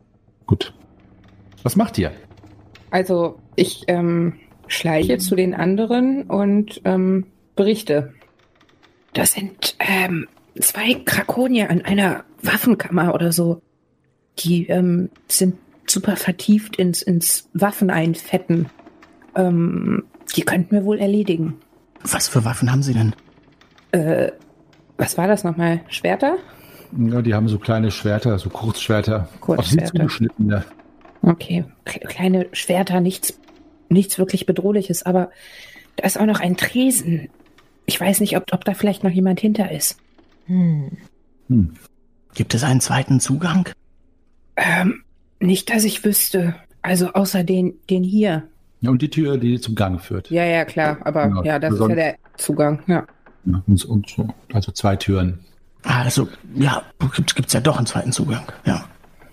gut. 0.46 0.72
Was 1.62 1.76
macht 1.76 1.98
ihr? 1.98 2.12
Also 2.90 3.38
ich 3.56 3.84
ähm, 3.88 4.34
schleiche 4.66 5.18
zu 5.18 5.36
den 5.36 5.54
anderen 5.54 6.24
und 6.24 6.80
ähm, 6.84 7.26
berichte. 7.56 8.14
Das 9.12 9.32
sind 9.32 9.76
ähm, 9.78 10.28
zwei 10.58 10.94
Krakonier 10.94 11.70
an 11.70 11.82
einer 11.82 12.24
Waffenkammer 12.42 13.14
oder 13.14 13.32
so. 13.32 13.62
Die 14.38 14.66
ähm, 14.68 15.10
sind 15.28 15.56
super 15.86 16.16
vertieft 16.16 16.76
ins, 16.76 17.02
ins 17.02 17.48
Waffeneinfetten. 17.52 18.68
Ähm, 19.34 20.04
die 20.36 20.42
könnten 20.42 20.74
wir 20.74 20.84
wohl 20.84 20.98
erledigen. 20.98 21.56
Was 22.02 22.28
für 22.28 22.44
Waffen 22.44 22.70
haben 22.70 22.82
sie 22.82 22.94
denn? 22.94 23.14
Äh, 23.92 24.32
was 25.00 25.16
war 25.18 25.26
das 25.26 25.42
nochmal? 25.44 25.80
Schwerter? 25.88 26.36
Ja, 26.96 27.22
die 27.22 27.34
haben 27.34 27.48
so 27.48 27.58
kleine 27.58 27.90
Schwerter, 27.90 28.38
so 28.38 28.50
Kurzschwerter. 28.50 29.28
Kurzschwerter. 29.40 29.92
zugeschnitten, 29.92 30.50
ja. 30.50 30.64
Okay, 31.22 31.64
Kle- 31.86 32.06
kleine 32.06 32.46
Schwerter, 32.52 33.00
nichts, 33.00 33.38
nichts 33.88 34.18
wirklich 34.18 34.46
Bedrohliches, 34.46 35.04
aber 35.04 35.30
da 35.96 36.06
ist 36.06 36.18
auch 36.18 36.26
noch 36.26 36.40
ein 36.40 36.56
Tresen. 36.56 37.28
Ich 37.86 38.00
weiß 38.00 38.20
nicht, 38.20 38.36
ob, 38.36 38.44
ob 38.52 38.64
da 38.64 38.74
vielleicht 38.74 39.04
noch 39.04 39.10
jemand 39.10 39.40
hinter 39.40 39.70
ist. 39.70 39.98
Hm. 40.46 40.90
Hm. 41.48 41.74
Gibt 42.34 42.54
es 42.54 42.62
einen 42.64 42.80
zweiten 42.80 43.20
Zugang? 43.20 43.68
Ähm, 44.56 45.02
nicht, 45.40 45.70
dass 45.70 45.84
ich 45.84 46.04
wüsste. 46.04 46.54
Also 46.82 47.12
außer 47.12 47.44
den, 47.44 47.74
den 47.90 48.02
hier. 48.02 48.44
ja. 48.80 48.90
Und 48.90 49.02
die 49.02 49.10
Tür, 49.10 49.36
die 49.36 49.60
zum 49.60 49.74
Gang 49.74 50.00
führt. 50.00 50.30
Ja, 50.30 50.44
ja, 50.44 50.64
klar, 50.64 50.98
aber 51.04 51.26
Ja, 51.28 51.42
ja, 51.44 51.58
das 51.58 51.72
ist 51.72 51.78
sonst- 51.78 51.90
ja 51.90 51.96
der 51.96 52.14
Zugang, 52.36 52.82
ja. 52.86 53.06
Und, 53.44 53.84
und. 53.84 54.16
Also 54.52 54.72
zwei 54.72 54.96
Türen. 54.96 55.40
Ah, 55.84 56.02
Also, 56.02 56.28
ja, 56.54 56.82
gibt 57.14 57.34
gibt's 57.34 57.52
ja 57.52 57.60
doch 57.60 57.78
einen 57.78 57.86
zweiten 57.86 58.12
Zugang. 58.12 58.44
Ja. 58.64 58.84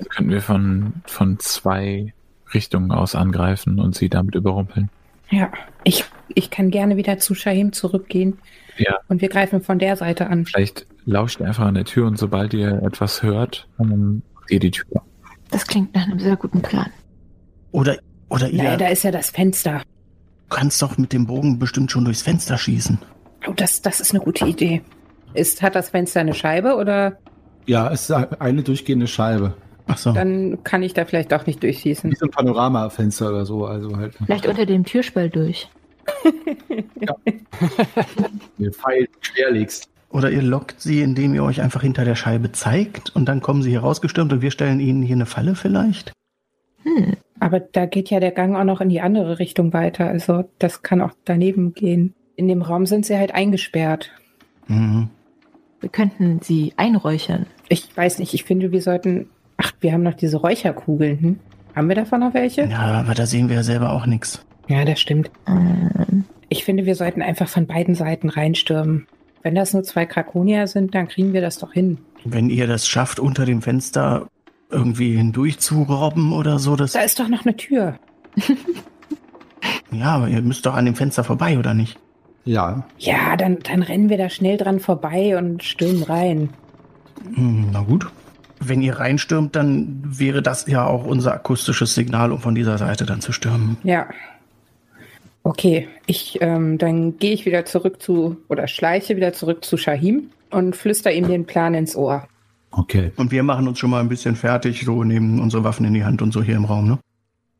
Könnten 0.10 0.32
wir 0.32 0.42
von, 0.42 0.94
von 1.06 1.40
zwei 1.40 2.14
Richtungen 2.54 2.92
aus 2.92 3.16
angreifen 3.16 3.80
und 3.80 3.96
sie 3.96 4.10
damit 4.10 4.36
überrumpeln. 4.36 4.90
Ja, 5.30 5.52
ich, 5.84 6.06
ich 6.34 6.50
kann 6.50 6.72
gerne 6.72 6.96
wieder 6.96 7.18
zu 7.18 7.36
Shahim 7.36 7.74
zurückgehen. 7.74 8.38
Ja. 8.78 9.00
Und 9.10 9.22
wir 9.22 9.30
greifen 9.30 9.62
von 9.62 9.80
der 9.80 9.98
Seite 9.98 10.28
an. 10.28 10.46
Vielleicht 10.46 10.86
lauscht 11.06 11.40
ihr 11.40 11.48
einfach 11.48 11.66
an 11.66 11.74
der 11.74 11.86
Tür 11.86 12.08
und 12.08 12.18
sobald 12.18 12.54
ihr 12.54 12.82
etwas 12.84 13.24
hört, 13.24 13.68
dann 13.78 14.22
macht 14.34 14.52
ihr 14.52 14.60
die 14.60 14.72
Tür. 14.72 15.02
Das 15.50 15.66
klingt 15.66 15.94
nach 15.96 16.04
einem 16.04 16.20
sehr 16.20 16.36
guten 16.38 16.62
Plan. 16.62 16.92
Oder, 17.72 17.98
oder 18.30 18.50
ihr 18.50 18.64
Naja, 18.64 18.78
da 18.78 18.88
ist 18.88 19.04
ja 19.04 19.12
das 19.12 19.32
Fenster. 19.32 19.82
kannst 20.50 20.82
doch 20.82 20.98
mit 20.98 21.12
dem 21.12 21.26
Bogen 21.28 21.60
bestimmt 21.60 21.92
schon 21.92 22.06
durchs 22.06 22.22
Fenster 22.22 22.58
schießen. 22.58 23.00
Oh, 23.46 23.54
das, 23.56 23.82
das 23.82 24.00
ist 24.00 24.14
eine 24.14 24.24
gute 24.24 24.46
Idee. 24.46 24.82
Ist, 25.34 25.62
hat 25.62 25.76
das 25.76 25.90
Fenster 25.90 26.22
eine 26.22 26.34
Scheibe 26.34 26.76
oder 26.76 27.18
Ja, 27.66 27.92
es 27.92 28.10
ist 28.10 28.12
eine 28.12 28.64
durchgehende 28.64 29.08
Scheibe. 29.08 29.54
Ach 29.88 29.98
so. 29.98 30.12
dann 30.12 30.64
kann 30.64 30.84
ich 30.84 30.94
da 30.94 31.06
vielleicht 31.06 31.34
auch 31.34 31.46
nicht 31.46 31.62
Wie 31.62 31.68
durchschießen? 31.68 32.14
so 32.16 32.26
ein 32.26 32.32
Panoramafenster 32.32 33.30
oder 33.30 33.46
so. 33.46 33.66
Also 33.66 33.96
halt 33.96 34.16
Vielleicht 34.16 34.48
unter 34.48 34.66
dem 34.66 34.84
Türspalt 34.84 35.36
durch. 35.36 35.70
den 38.58 38.74
Pfeil 38.74 39.08
querlegst. 39.22 39.90
Oder 40.10 40.32
ihr 40.32 40.42
lockt 40.42 40.80
sie, 40.80 41.02
indem 41.02 41.34
ihr 41.34 41.44
euch 41.44 41.62
einfach 41.62 41.82
hinter 41.82 42.06
der 42.06 42.16
Scheibe 42.16 42.52
zeigt 42.52 43.16
und 43.16 43.26
dann 43.26 43.42
kommen 43.42 43.62
sie 43.62 43.72
hier 43.72 43.82
rausgestürmt 43.82 44.32
und 44.32 44.42
wir 44.42 44.52
stellen 44.52 44.80
ihnen 44.80 45.02
hier 45.02 45.16
eine 45.16 45.26
Falle 45.26 45.56
vielleicht? 45.56 46.14
Hm. 46.84 47.16
Aber 47.40 47.60
da 47.60 47.86
geht 47.86 48.10
ja 48.10 48.20
der 48.20 48.32
Gang 48.32 48.56
auch 48.56 48.64
noch 48.64 48.82
in 48.82 48.90
die 48.90 49.02
andere 49.02 49.40
Richtung 49.40 49.74
weiter. 49.74 50.08
Also 50.08 50.50
das 50.60 50.82
kann 50.82 51.02
auch 51.02 51.12
daneben 51.26 51.74
gehen. 51.74 52.16
In 52.38 52.48
dem 52.48 52.62
Raum 52.62 52.86
sind 52.86 53.06
sie 53.06 53.18
halt 53.18 53.34
eingesperrt. 53.34 54.12
Mhm. 54.68 55.10
Wir 55.82 55.90
könnten 55.90 56.40
sie 56.42 56.74
einräuchern. 56.78 57.48
Ich 57.68 57.96
weiß 57.98 58.20
nicht, 58.20 58.34
ich 58.34 58.44
finde, 58.46 58.72
wir 58.72 58.82
sollten. 58.82 59.28
Ach, 59.58 59.72
wir 59.82 59.92
haben 59.92 60.04
noch 60.04 60.14
diese 60.14 60.38
Räucherkugeln. 60.38 61.20
Hm? 61.20 61.40
Haben 61.76 61.90
wir 61.90 61.96
davon 61.96 62.20
noch 62.20 62.34
welche? 62.34 62.66
Ja, 62.66 62.80
aber 63.02 63.14
da 63.16 63.26
sehen 63.26 63.50
wir 63.50 63.56
ja 63.58 63.64
selber 63.64 63.92
auch 63.92 64.06
nichts. 64.06 64.46
Ja, 64.68 64.86
das 64.86 65.00
stimmt. 65.00 65.32
Ähm, 65.48 66.26
Ich 66.50 66.64
finde, 66.64 66.86
wir 66.86 66.96
sollten 66.96 67.22
einfach 67.22 67.48
von 67.50 67.66
beiden 67.68 67.96
Seiten 67.96 68.30
reinstürmen. 68.30 69.08
Wenn 69.44 69.56
das 69.56 69.74
nur 69.74 69.84
zwei 69.84 70.06
Krakonier 70.06 70.68
sind, 70.68 70.94
dann 70.96 71.08
kriegen 71.08 71.34
wir 71.34 71.42
das 71.42 71.58
doch 71.58 71.74
hin. 71.74 71.98
Wenn 72.24 72.50
ihr 72.50 72.68
das 72.68 72.88
schafft, 72.88 73.20
unter 73.20 73.46
dem 73.46 73.62
Fenster 73.62 74.28
irgendwie 74.70 75.16
hindurch 75.16 75.60
zu 75.60 75.84
robben 75.84 76.34
oder 76.34 76.60
so, 76.60 76.76
das. 76.76 76.92
Da 76.94 77.02
ist 77.02 77.20
doch 77.20 77.28
noch 77.30 77.46
eine 77.46 77.58
Tür. 77.58 77.96
Ja, 79.92 80.16
aber 80.16 80.28
ihr 80.28 80.42
müsst 80.42 80.66
doch 80.66 80.76
an 80.76 80.86
dem 80.86 80.96
Fenster 80.96 81.24
vorbei, 81.24 81.58
oder 81.58 81.74
nicht? 81.74 81.98
Ja, 82.48 82.86
Ja, 82.98 83.36
dann, 83.36 83.60
dann 83.60 83.82
rennen 83.82 84.10
wir 84.10 84.18
da 84.18 84.30
schnell 84.30 84.58
dran 84.58 84.80
vorbei 84.80 85.38
und 85.38 85.64
stürmen 85.64 86.04
rein. 86.04 86.50
Hm, 87.34 87.70
na 87.72 87.82
gut. 87.82 88.08
Wenn 88.60 88.82
ihr 88.82 88.98
reinstürmt, 88.98 89.56
dann 89.56 90.02
wäre 90.04 90.42
das 90.42 90.66
ja 90.68 90.86
auch 90.86 91.06
unser 91.06 91.34
akustisches 91.34 91.94
Signal, 91.94 92.32
um 92.32 92.40
von 92.40 92.56
dieser 92.56 92.78
Seite 92.78 93.06
dann 93.06 93.22
zu 93.22 93.32
stürmen. 93.32 93.78
Ja. 93.84 94.08
Okay, 95.44 95.88
ich, 96.08 96.40
ähm, 96.42 96.78
dann 96.78 97.18
gehe 97.20 97.34
ich 97.34 97.46
wieder 97.46 97.66
zurück 97.66 98.02
zu, 98.02 98.38
oder 98.50 98.68
schleiche 98.68 99.16
wieder 99.16 99.34
zurück 99.34 99.64
zu 99.64 99.78
Shahim 99.78 100.32
und 100.50 100.76
flüster 100.76 101.12
ihm 101.12 101.28
den 101.28 101.46
Plan 101.46 101.74
ins 101.74 101.96
Ohr. 101.96 102.28
okay. 102.72 103.12
Und 103.16 103.32
wir 103.32 103.44
machen 103.44 103.68
uns 103.68 103.80
schon 103.80 103.90
mal 103.90 104.00
ein 104.00 104.10
bisschen 104.10 104.36
fertig, 104.36 104.84
so 104.84 105.04
nehmen 105.04 105.40
unsere 105.40 105.64
Waffen 105.64 105.86
in 105.86 105.94
die 105.94 106.04
Hand 106.04 106.22
und 106.22 106.34
so 106.34 106.42
hier 106.42 106.56
im 106.56 106.66
Raum, 106.66 106.88
ne? 106.88 107.00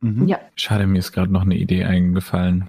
Mhm. 0.00 0.28
Ja. 0.28 0.38
Schade, 0.54 0.86
mir 0.86 0.98
ist 0.98 1.12
gerade 1.12 1.32
noch 1.32 1.42
eine 1.42 1.56
Idee 1.56 1.84
eingefallen. 1.84 2.68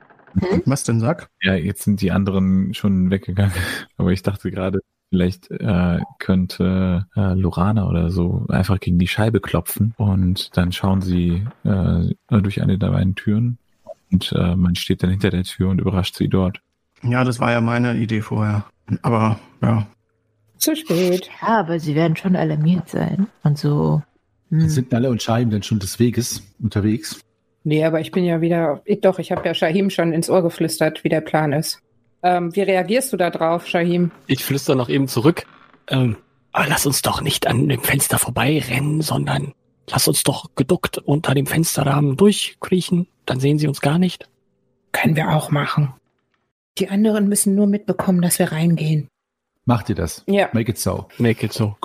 Was 0.65 0.83
denn, 0.83 0.99
sag? 0.99 1.29
Ja, 1.41 1.55
jetzt 1.55 1.83
sind 1.83 2.01
die 2.01 2.11
anderen 2.11 2.73
schon 2.73 3.09
weggegangen. 3.11 3.53
Aber 3.97 4.11
ich 4.11 4.23
dachte 4.23 4.51
gerade, 4.51 4.79
vielleicht 5.09 5.49
äh, 5.51 5.99
könnte 6.19 7.07
äh, 7.15 7.33
Lorana 7.33 7.87
oder 7.87 8.09
so 8.11 8.45
einfach 8.49 8.79
gegen 8.79 8.99
die 8.99 9.07
Scheibe 9.07 9.39
klopfen 9.39 9.93
und 9.97 10.55
dann 10.55 10.71
schauen 10.71 11.01
sie 11.01 11.45
äh, 11.63 12.13
durch 12.29 12.61
eine 12.61 12.77
der 12.77 12.91
beiden 12.91 13.15
Türen 13.15 13.57
und 14.11 14.31
äh, 14.33 14.55
man 14.55 14.75
steht 14.75 15.03
dann 15.03 15.09
hinter 15.09 15.29
der 15.29 15.43
Tür 15.43 15.69
und 15.69 15.79
überrascht 15.79 16.15
sie 16.15 16.27
dort. 16.27 16.61
Ja, 17.03 17.23
das 17.23 17.39
war 17.39 17.51
ja 17.51 17.61
meine 17.61 17.95
Idee 17.97 18.21
vorher. 18.21 18.65
Aber, 19.01 19.39
ja. 19.61 19.87
Zu 20.57 20.75
spät. 20.75 21.29
ja, 21.41 21.59
aber 21.59 21.79
sie 21.79 21.95
werden 21.95 22.17
schon 22.17 22.35
alarmiert 22.35 22.89
sein. 22.89 23.27
Und 23.43 23.57
so. 23.57 24.01
Hm. 24.49 24.67
Sind 24.67 24.93
alle 24.93 25.09
und 25.09 25.21
Scheiben 25.21 25.51
denn 25.51 25.63
schon 25.63 25.79
des 25.79 25.99
Weges 25.99 26.43
unterwegs? 26.59 27.21
Nee, 27.63 27.83
aber 27.83 27.99
ich 27.99 28.11
bin 28.11 28.23
ja 28.23 28.41
wieder. 28.41 28.81
Ich, 28.85 29.01
doch, 29.01 29.19
ich 29.19 29.31
habe 29.31 29.45
ja 29.45 29.53
Shahim 29.53 29.89
schon 29.89 30.13
ins 30.13 30.29
Ohr 30.29 30.41
geflüstert, 30.41 31.03
wie 31.03 31.09
der 31.09 31.21
Plan 31.21 31.53
ist. 31.53 31.81
Ähm, 32.23 32.55
wie 32.55 32.61
reagierst 32.61 33.13
du 33.13 33.17
da 33.17 33.29
drauf, 33.29 33.67
Shahim? 33.67 34.11
Ich 34.27 34.43
flüster 34.43 34.75
noch 34.75 34.89
eben 34.89 35.07
zurück. 35.07 35.45
Ähm, 35.87 36.17
aber 36.51 36.67
lass 36.67 36.85
uns 36.85 37.01
doch 37.01 37.21
nicht 37.21 37.47
an 37.47 37.67
dem 37.69 37.81
Fenster 37.81 38.17
vorbeirennen, 38.17 39.01
sondern 39.01 39.53
lass 39.89 40.07
uns 40.07 40.23
doch 40.23 40.49
geduckt 40.55 40.97
unter 40.97 41.33
dem 41.33 41.45
Fensterrahmen 41.45 42.17
durchkriechen. 42.17 43.07
Dann 43.25 43.39
sehen 43.39 43.59
sie 43.59 43.67
uns 43.67 43.81
gar 43.81 43.99
nicht. 43.99 44.27
Können 44.91 45.15
wir 45.15 45.29
auch 45.29 45.51
machen. 45.51 45.93
Die 46.77 46.89
anderen 46.89 47.27
müssen 47.27 47.55
nur 47.55 47.67
mitbekommen, 47.67 48.21
dass 48.21 48.39
wir 48.39 48.51
reingehen. 48.51 49.07
Macht 49.65 49.89
ihr 49.89 49.95
das? 49.95 50.23
Ja. 50.27 50.49
Make 50.53 50.71
it 50.71 50.79
so. 50.79 51.07
Make 51.19 51.45
it 51.45 51.53
so. 51.53 51.75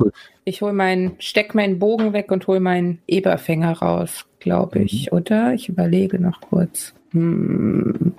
Ich 0.45 0.63
hol 0.63 0.73
meinen, 0.73 1.17
steck 1.19 1.55
meinen 1.55 1.79
Bogen 1.79 2.13
weg 2.13 2.31
und 2.31 2.47
hol 2.47 2.61
meinen 2.61 3.03
Eberfänger 3.07 3.73
raus, 3.79 4.25
glaube 4.45 4.81
ich, 4.81 5.11
oder? 5.13 5.55
Ich 5.55 5.69
überlege 5.69 6.21
noch 6.21 6.41
kurz. 6.41 6.95
Hm, 7.11 8.13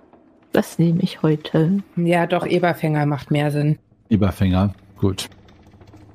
Das 0.52 0.80
nehme 0.80 1.02
ich 1.02 1.22
heute. 1.22 1.84
ja, 1.96 2.26
doch, 2.28 2.46
Eberfänger 2.46 3.06
macht 3.06 3.30
mehr 3.32 3.52
Sinn. 3.52 3.78
Überfänger. 4.10 4.74
Gut. 4.98 5.30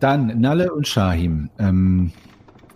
Dann 0.01 0.41
Nalle 0.41 0.73
und 0.73 0.89
Shahim. 0.89 1.49
Ähm, 1.59 2.13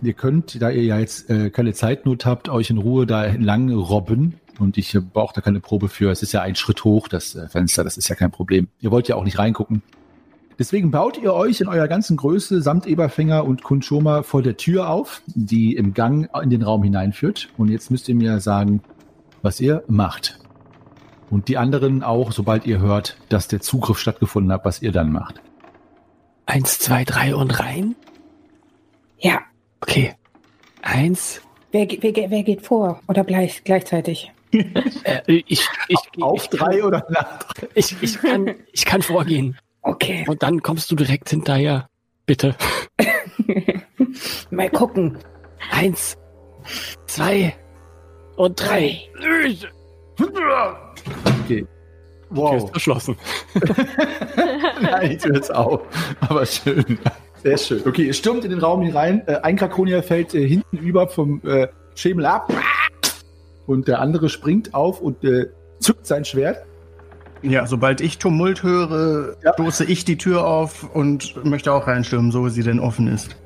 ihr 0.02 0.12
könnt, 0.12 0.60
da 0.62 0.70
ihr 0.70 0.84
ja 0.84 0.98
jetzt 0.98 1.28
äh, 1.30 1.50
keine 1.50 1.72
Zeitnot 1.72 2.24
habt, 2.26 2.48
euch 2.48 2.70
in 2.70 2.78
Ruhe 2.78 3.06
da 3.06 3.24
entlang 3.24 3.70
robben. 3.72 4.34
Und 4.60 4.78
ich 4.78 4.94
äh, 4.94 5.00
brauche 5.00 5.34
da 5.34 5.40
keine 5.40 5.60
Probe 5.60 5.88
für. 5.88 6.10
Es 6.10 6.22
ist 6.22 6.32
ja 6.32 6.42
ein 6.42 6.54
Schritt 6.54 6.84
hoch, 6.84 7.08
das 7.08 7.34
äh, 7.34 7.48
Fenster. 7.48 7.82
Das 7.82 7.96
ist 7.96 8.08
ja 8.08 8.14
kein 8.14 8.30
Problem. 8.30 8.68
Ihr 8.80 8.90
wollt 8.90 9.08
ja 9.08 9.16
auch 9.16 9.24
nicht 9.24 9.38
reingucken. 9.38 9.82
Deswegen 10.58 10.90
baut 10.90 11.18
ihr 11.18 11.32
euch 11.32 11.60
in 11.60 11.68
eurer 11.68 11.88
ganzen 11.88 12.16
Größe 12.16 12.62
samt 12.62 12.86
Eberfänger 12.86 13.44
und 13.44 13.62
Kunschoma 13.62 14.22
vor 14.22 14.42
der 14.42 14.56
Tür 14.56 14.88
auf, 14.88 15.22
die 15.26 15.74
im 15.74 15.94
Gang 15.94 16.28
in 16.42 16.50
den 16.50 16.62
Raum 16.62 16.82
hineinführt. 16.82 17.48
Und 17.56 17.68
jetzt 17.68 17.90
müsst 17.90 18.08
ihr 18.08 18.14
mir 18.14 18.40
sagen, 18.40 18.82
was 19.42 19.60
ihr 19.60 19.82
macht. 19.88 20.38
Und 21.30 21.48
die 21.48 21.58
anderen 21.58 22.02
auch, 22.02 22.32
sobald 22.32 22.66
ihr 22.66 22.78
hört, 22.78 23.16
dass 23.28 23.48
der 23.48 23.60
Zugriff 23.60 23.98
stattgefunden 23.98 24.52
hat, 24.52 24.64
was 24.64 24.82
ihr 24.82 24.92
dann 24.92 25.10
macht. 25.10 25.40
Eins, 26.46 26.78
zwei, 26.78 27.04
drei 27.04 27.34
und 27.34 27.58
rein. 27.58 27.96
Ja, 29.18 29.40
Okay. 29.84 30.14
Eins. 30.80 31.42
wer, 31.72 31.86
wer, 32.00 32.30
wer 32.30 32.42
geht 32.42 32.62
vor? 32.62 33.02
Oder 33.06 33.22
gleich, 33.24 33.62
gleichzeitig? 33.64 34.32
Äh, 35.04 35.42
ich, 35.46 35.68
ich, 35.88 35.98
Auf 36.22 36.44
ich, 36.44 36.48
drei 36.48 36.82
oder 36.84 37.04
nach 37.10 37.42
drei? 37.42 37.68
Ich, 37.74 37.94
ich, 38.00 38.18
kann, 38.18 38.54
ich 38.72 38.84
kann 38.86 39.02
vorgehen. 39.02 39.58
Okay, 39.84 40.24
Und 40.28 40.42
dann 40.42 40.62
kommst 40.62 40.90
du 40.90 40.96
direkt 40.96 41.28
hinterher. 41.30 41.88
Bitte. 42.26 42.56
mal 44.50 44.70
gucken. 44.70 45.18
Eins, 45.70 46.16
zwei 47.06 47.54
und 48.36 48.60
drei. 48.60 48.98
Okay. 50.18 50.46
Okay, 51.44 51.58
ist 51.60 51.68
Wow. 52.30 52.70
verschlossen. 52.70 53.16
Nein, 54.80 55.10
die 55.10 55.16
Tür 55.18 55.36
ist 55.38 55.54
auf. 55.54 55.82
Aber 56.20 56.46
schön. 56.46 56.98
Sehr 57.42 57.58
schön. 57.58 57.82
Okay, 57.86 58.04
ihr 58.06 58.14
stürmt 58.14 58.44
in 58.44 58.50
den 58.50 58.60
Raum 58.60 58.82
hinein. 58.82 59.22
Äh, 59.28 59.36
ein 59.42 59.56
Krakonier 59.56 60.02
fällt 60.02 60.34
äh, 60.34 60.46
hinten 60.48 60.78
über 60.78 61.08
vom 61.08 61.42
äh, 61.46 61.68
Schemel 61.94 62.24
ab. 62.26 62.50
Und 63.66 63.86
der 63.86 64.00
andere 64.00 64.28
springt 64.30 64.74
auf 64.74 65.00
und 65.00 65.18
zückt 65.78 66.06
sein 66.06 66.24
Schwert. 66.24 66.64
Ja, 67.44 67.66
sobald 67.66 68.00
ich 68.00 68.18
Tumult 68.18 68.62
höre, 68.62 69.36
Ja. 69.42 69.52
stoße 69.52 69.84
ich 69.84 70.04
die 70.04 70.16
Tür 70.16 70.46
auf 70.46 70.94
und 70.94 71.44
möchte 71.44 71.72
auch 71.72 71.86
reinstürmen, 71.86 72.32
so 72.32 72.46
wie 72.46 72.50
sie 72.50 72.62
denn 72.62 72.80
offen 72.80 73.06
ist. 73.06 73.36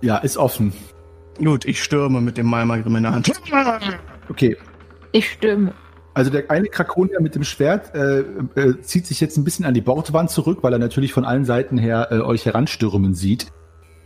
Ja, 0.00 0.16
ist 0.18 0.36
offen. 0.38 0.72
Gut, 1.38 1.64
ich 1.66 1.82
stürme 1.82 2.20
mit 2.20 2.38
dem 2.38 2.46
Malmagrim 2.46 2.96
in 2.96 3.02
der 3.02 3.12
Hand. 3.12 3.30
Okay. 4.28 4.56
Ich 5.12 5.30
stimme. 5.32 5.72
Also 6.14 6.30
der 6.30 6.50
eine 6.50 6.68
Krakonier 6.68 7.20
mit 7.20 7.34
dem 7.34 7.44
Schwert 7.44 7.94
äh, 7.94 8.20
äh, 8.20 8.80
zieht 8.80 9.06
sich 9.06 9.20
jetzt 9.20 9.36
ein 9.36 9.44
bisschen 9.44 9.64
an 9.64 9.74
die 9.74 9.80
Bordwand 9.80 10.30
zurück, 10.30 10.58
weil 10.62 10.72
er 10.72 10.78
natürlich 10.78 11.12
von 11.12 11.24
allen 11.24 11.44
Seiten 11.44 11.78
her 11.78 12.08
äh, 12.10 12.20
euch 12.20 12.46
heranstürmen 12.46 13.14
sieht. 13.14 13.46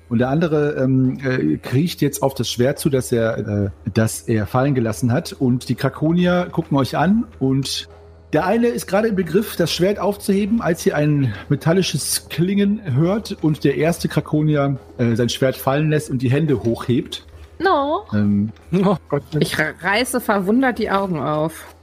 Und 0.08 0.18
der 0.18 0.28
andere 0.28 0.74
ähm, 0.74 1.18
äh, 1.24 1.56
kriecht 1.56 2.02
jetzt 2.02 2.22
auf 2.22 2.34
das 2.34 2.48
Schwert 2.50 2.78
zu, 2.78 2.90
das 2.90 3.10
er, 3.10 3.38
äh, 3.38 3.70
das 3.94 4.22
er 4.22 4.46
fallen 4.46 4.74
gelassen 4.74 5.12
hat. 5.12 5.32
Und 5.32 5.68
die 5.68 5.74
Krakonier 5.76 6.48
gucken 6.52 6.76
euch 6.76 6.96
an 6.96 7.24
und 7.38 7.88
der 8.34 8.44
eine 8.44 8.66
ist 8.66 8.86
gerade 8.86 9.08
im 9.08 9.16
Begriff, 9.16 9.56
das 9.56 9.72
Schwert 9.72 9.98
aufzuheben, 9.98 10.60
als 10.60 10.84
ihr 10.84 10.94
ein 10.96 11.32
metallisches 11.48 12.28
Klingen 12.28 12.82
hört 12.94 13.36
und 13.42 13.64
der 13.64 13.76
erste 13.76 14.08
Krakonier 14.08 14.76
äh, 14.98 15.14
sein 15.14 15.28
Schwert 15.30 15.56
fallen 15.56 15.88
lässt 15.88 16.10
und 16.10 16.20
die 16.20 16.30
Hände 16.30 16.62
hochhebt. 16.62 17.24
No. 17.58 18.04
Ähm, 18.12 18.50
Oh 18.84 18.96
Gott. 19.08 19.22
Ich 19.38 19.56
re- 19.58 19.74
reiße 19.80 20.20
verwundert 20.20 20.78
die 20.78 20.90
Augen 20.90 21.20
auf. 21.20 21.74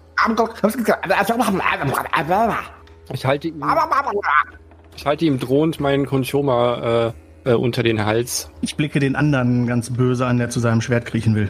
Ich 3.13 3.25
halte 3.25 3.47
ihm, 3.47 3.63
ich 4.95 5.05
halte 5.05 5.25
ihm 5.25 5.39
drohend 5.39 5.79
meinen 5.79 6.05
Konchoma 6.05 7.13
äh, 7.45 7.51
äh, 7.51 7.53
unter 7.55 7.81
den 7.81 8.05
Hals. 8.05 8.51
Ich 8.61 8.75
blicke 8.75 8.99
den 8.99 9.15
anderen 9.15 9.65
ganz 9.67 9.89
böse 9.89 10.25
an, 10.25 10.37
der 10.37 10.49
zu 10.49 10.59
seinem 10.59 10.81
Schwert 10.81 11.05
kriechen 11.05 11.33
will. 11.33 11.49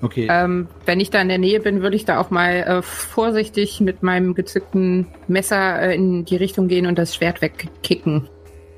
Okay. 0.00 0.28
Ähm, 0.30 0.68
wenn 0.86 1.00
ich 1.00 1.10
da 1.10 1.20
in 1.20 1.28
der 1.28 1.38
Nähe 1.38 1.60
bin, 1.60 1.82
würde 1.82 1.96
ich 1.96 2.04
da 2.04 2.20
auch 2.20 2.30
mal 2.30 2.52
äh, 2.52 2.82
vorsichtig 2.82 3.80
mit 3.80 4.02
meinem 4.02 4.34
gezückten 4.34 5.08
Messer 5.26 5.80
äh, 5.80 5.94
in 5.94 6.24
die 6.24 6.36
Richtung 6.36 6.68
gehen 6.68 6.86
und 6.86 6.98
das 6.98 7.14
Schwert 7.14 7.42
wegkicken. 7.42 8.28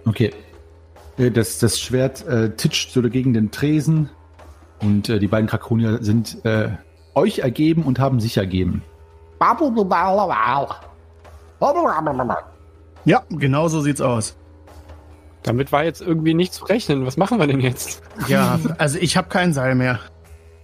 Okay. 0.07 0.33
Äh, 1.19 1.31
Das, 1.31 1.59
das 1.59 1.79
Schwert 1.79 2.27
äh, 2.27 2.51
titscht 2.57 2.93
so 2.93 3.03
gegen 3.03 3.35
den 3.35 3.51
Tresen 3.51 4.09
und 4.81 5.09
äh, 5.11 5.19
die 5.19 5.27
beiden 5.29 5.47
Krakonier 5.47 5.99
sind 6.01 6.45
äh, 6.45 6.71
euch 7.15 7.41
ergeben 7.41 7.83
und 7.83 7.99
haben 7.99 8.21
sich 8.21 8.39
ergeben. 8.39 8.83
Ja, 13.05 13.23
genau 13.31 13.69
so 13.69 13.81
sieht's 13.81 14.01
aus. 14.01 14.37
Damit 15.43 15.73
war 15.73 15.85
jetzt 15.85 16.03
irgendwie 16.03 16.35
nicht 16.35 16.53
zu 16.53 16.65
rechnen. 16.67 17.07
Was 17.07 17.17
machen 17.17 17.39
wir 17.39 17.47
denn 17.47 17.61
jetzt? 17.61 18.03
Ja, 18.29 18.59
also 18.79 18.99
ich 18.99 19.17
habe 19.17 19.29
kein 19.29 19.53
Seil 19.53 19.75
mehr. 19.75 19.99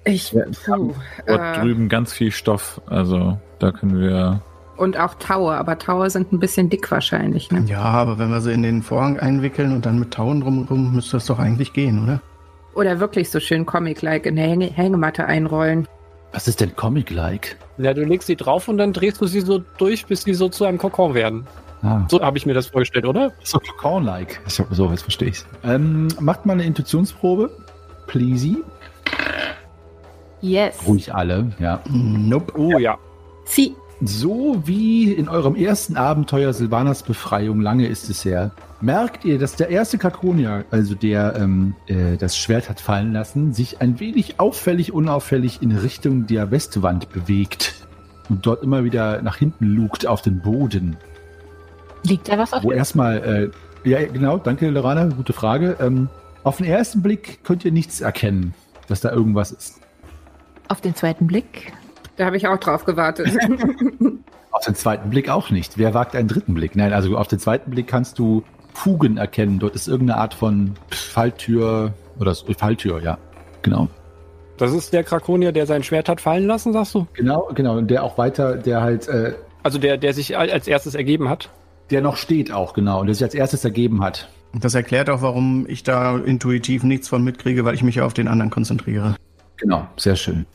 Ich, 0.07 0.33
Ja, 0.33 0.45
puh, 0.65 0.95
Dort 1.27 1.41
äh, 1.57 1.61
drüben 1.61 1.89
ganz 1.89 2.13
viel 2.13 2.31
Stoff. 2.31 2.81
Also 2.87 3.39
da 3.59 3.73
können 3.73 4.01
wir. 4.01 4.41
und 4.77 4.99
auch 4.99 5.15
Taue, 5.15 5.55
aber 5.57 5.79
Taue 5.79 6.09
sind 6.11 6.33
ein 6.33 6.39
bisschen 6.39 6.71
dick 6.71 6.91
wahrscheinlich. 6.91 7.51
Ne? 7.51 7.65
Ja, 7.67 7.81
aber 7.83 8.19
wenn 8.19 8.31
wir 8.31 8.41
sie 8.41 8.53
in 8.53 8.63
den 8.63 8.83
Vorhang 8.83 9.19
einwickeln 9.19 9.73
und 9.73 9.85
dann 9.85 9.99
mit 9.99 10.13
Tauen 10.13 10.41
drumherum, 10.41 10.95
müsste 10.95 11.13
das 11.17 11.27
doch 11.27 11.39
eigentlich 11.39 11.73
gehen, 11.73 12.03
oder? 12.05 12.21
Oder 12.75 13.01
wirklich 13.01 13.31
so 13.31 13.41
schön 13.41 13.67
Comic-like 13.67 14.27
in 14.27 14.37
der 14.37 14.47
Hänge 14.47 14.67
Hängematte 14.67 15.25
einrollen. 15.27 15.89
Was 16.33 16.47
ist 16.47 16.61
denn 16.61 16.77
Comic-like? 16.77 17.57
Ja, 17.79 17.95
du 17.95 18.05
legst 18.05 18.27
sie 18.27 18.37
drauf 18.37 18.69
und 18.69 18.77
dann 18.79 18.93
drehst 18.93 19.21
du 19.21 19.27
sie 19.27 19.41
so 19.41 19.63
durch, 19.79 20.07
bis 20.07 20.23
sie 20.23 20.35
so 20.35 20.49
zu 20.51 20.65
einem 20.67 20.77
Kokon 20.79 21.15
werden. 21.15 21.47
Ah, 21.83 22.05
So 22.11 22.21
habe 22.21 22.37
ich 22.39 22.47
mir 22.47 22.55
das 22.55 22.67
vorgestellt, 22.69 23.07
oder? 23.07 23.33
so 23.43 23.59
Corn-like. 23.79 24.41
So, 24.47 24.67
so, 24.71 24.91
jetzt 24.91 25.03
verstehe 25.03 25.29
ich. 25.29 25.45
Ähm, 25.65 26.09
macht 26.21 26.45
mal 26.47 26.53
eine 26.55 26.65
Intuitionsprobe. 26.65 27.51
Pleasy. 28.07 28.63
Yes. 30.41 30.77
Ruhig 30.87 31.15
alle, 31.15 31.53
ja. 31.59 31.81
Nope. 31.89 32.53
Oh 32.57 32.79
ja. 32.79 32.99
Sie. 33.45 33.75
So 34.03 34.63
wie 34.67 35.11
in 35.11 35.27
eurem 35.31 35.55
ersten 35.55 35.97
Abenteuer 35.97 36.53
Silvanas 36.53 37.03
Befreiung, 37.03 37.63
lange 37.63 37.87
ist 37.87 38.11
es 38.11 38.27
her, 38.27 38.51
merkt 38.83 39.25
ihr, 39.25 39.39
dass 39.39 39.57
der 39.57 39.71
erste 39.71 39.97
Kakonier, 39.97 40.67
also 40.71 40.95
der 40.95 41.35
ähm, 41.37 41.75
äh, 41.87 42.19
das 42.19 42.37
Schwert 42.37 42.69
hat 42.69 42.79
fallen 42.79 43.15
lassen, 43.15 43.55
sich 43.55 43.81
ein 43.81 43.99
wenig 43.99 44.39
auffällig, 44.39 44.93
unauffällig 44.93 45.63
in 45.63 45.73
Richtung 45.73 46.27
der 46.27 46.51
Westwand 46.51 47.11
bewegt 47.11 47.87
und 48.29 48.45
dort 48.45 48.63
immer 48.63 48.85
wieder 48.85 49.23
nach 49.23 49.37
hinten 49.37 49.65
lugt 49.65 50.07
auf 50.07 50.21
den 50.21 50.41
Boden. 50.41 50.99
Liegt 52.03 52.29
da 52.29 52.37
was 52.37 52.53
auf 52.53 52.65
Wo 52.65 52.71
dem 52.71 52.79
erstmal, 52.79 53.51
äh, 53.85 53.89
ja 53.89 54.05
genau, 54.07 54.37
danke 54.37 54.69
Lorana, 54.69 55.07
gute 55.07 55.33
Frage. 55.33 55.79
Ähm, 55.81 56.11
auf 56.45 56.59
den 56.59 56.67
ersten 56.67 57.01
Blick 57.01 57.43
könnt 57.45 57.65
ihr 57.65 57.73
nichts 57.73 58.03
erkennen, 58.03 58.53
dass 58.89 59.01
da 59.01 59.11
irgendwas 59.11 59.53
ist. 59.53 59.81
Auf 60.69 60.81
den 60.81 60.95
zweiten 60.95 61.27
Blick. 61.27 61.73
Da 62.17 62.25
habe 62.27 62.37
ich 62.37 62.49
auch 62.49 62.57
drauf 62.59 62.85
gewartet. 62.85 63.29
Auf 64.51 64.65
den 64.65 64.75
zweiten 64.75 65.11
Blick 65.11 65.29
auch 65.29 65.51
nicht. 65.51 65.77
Wer 65.77 65.93
wagt 65.93 66.17
einen 66.17 66.29
dritten 66.29 66.55
Blick? 66.55 66.77
Nein, 66.77 66.95
also 66.95 67.19
auf 67.19 67.29
den 67.29 67.39
zweiten 67.39 67.71
Blick 67.71 67.87
kannst 67.89 68.19
du 68.19 68.43
Fugen 68.73 69.19
erkennen. 69.19 69.59
Dort 69.59 69.75
ist 69.75 69.87
irgendeine 69.87 70.19
Art 70.19 70.33
von 70.33 70.73
Falltür 70.91 71.93
oder 72.19 72.35
Falltür, 72.35 73.03
ja. 73.03 73.19
Genau. 73.61 73.89
Das 74.57 74.73
ist 74.73 74.95
der 74.95 75.05
Krakonier, 75.05 75.53
der 75.53 75.67
sein 75.67 75.83
Schwert 75.83 76.09
hat 76.09 76.23
fallen 76.23 76.47
lassen, 76.47 76.73
sagst 76.73 76.95
du? 76.95 77.07
Genau, 77.13 77.51
genau. 77.55 77.77
Und 77.77 77.89
der 77.91 78.03
auch 78.03 78.17
weiter, 78.17 78.57
der 78.57 78.81
halt, 78.81 79.07
äh, 79.09 79.35
Also 79.63 79.79
der, 79.79 79.99
der 79.99 80.15
sich 80.15 80.39
al- 80.39 80.51
als 80.51 80.67
erstes 80.67 80.95
ergeben 80.95 81.29
hat. 81.29 81.51
der 81.91 82.01
noch 82.01 82.17
steht 82.17 82.51
auch, 82.51 82.73
genau. 82.73 83.01
Und 83.01 83.09
der 83.09 83.15
sich 83.15 83.25
als 83.25 83.35
erstes 83.35 83.63
ergeben 83.63 84.03
hat. 84.03 84.31
Das 84.55 84.75
erklärt 84.75 85.11
auch, 85.11 85.21
warum 85.21 85.67
ich 85.69 85.83
da 85.83 86.17
intuitiv 86.17 86.83
nichts 86.83 87.09
von 87.09 87.23
mitkriege, 87.23 87.67
weil 87.67 87.75
ich 87.75 87.83
mich 87.83 88.01
auf 88.01 88.15
den 88.15 88.27
anderen 88.27 88.51
konzentriere. 88.51 89.17
Genau, 89.59 89.87
sehr 89.99 90.17
schön. 90.17 90.47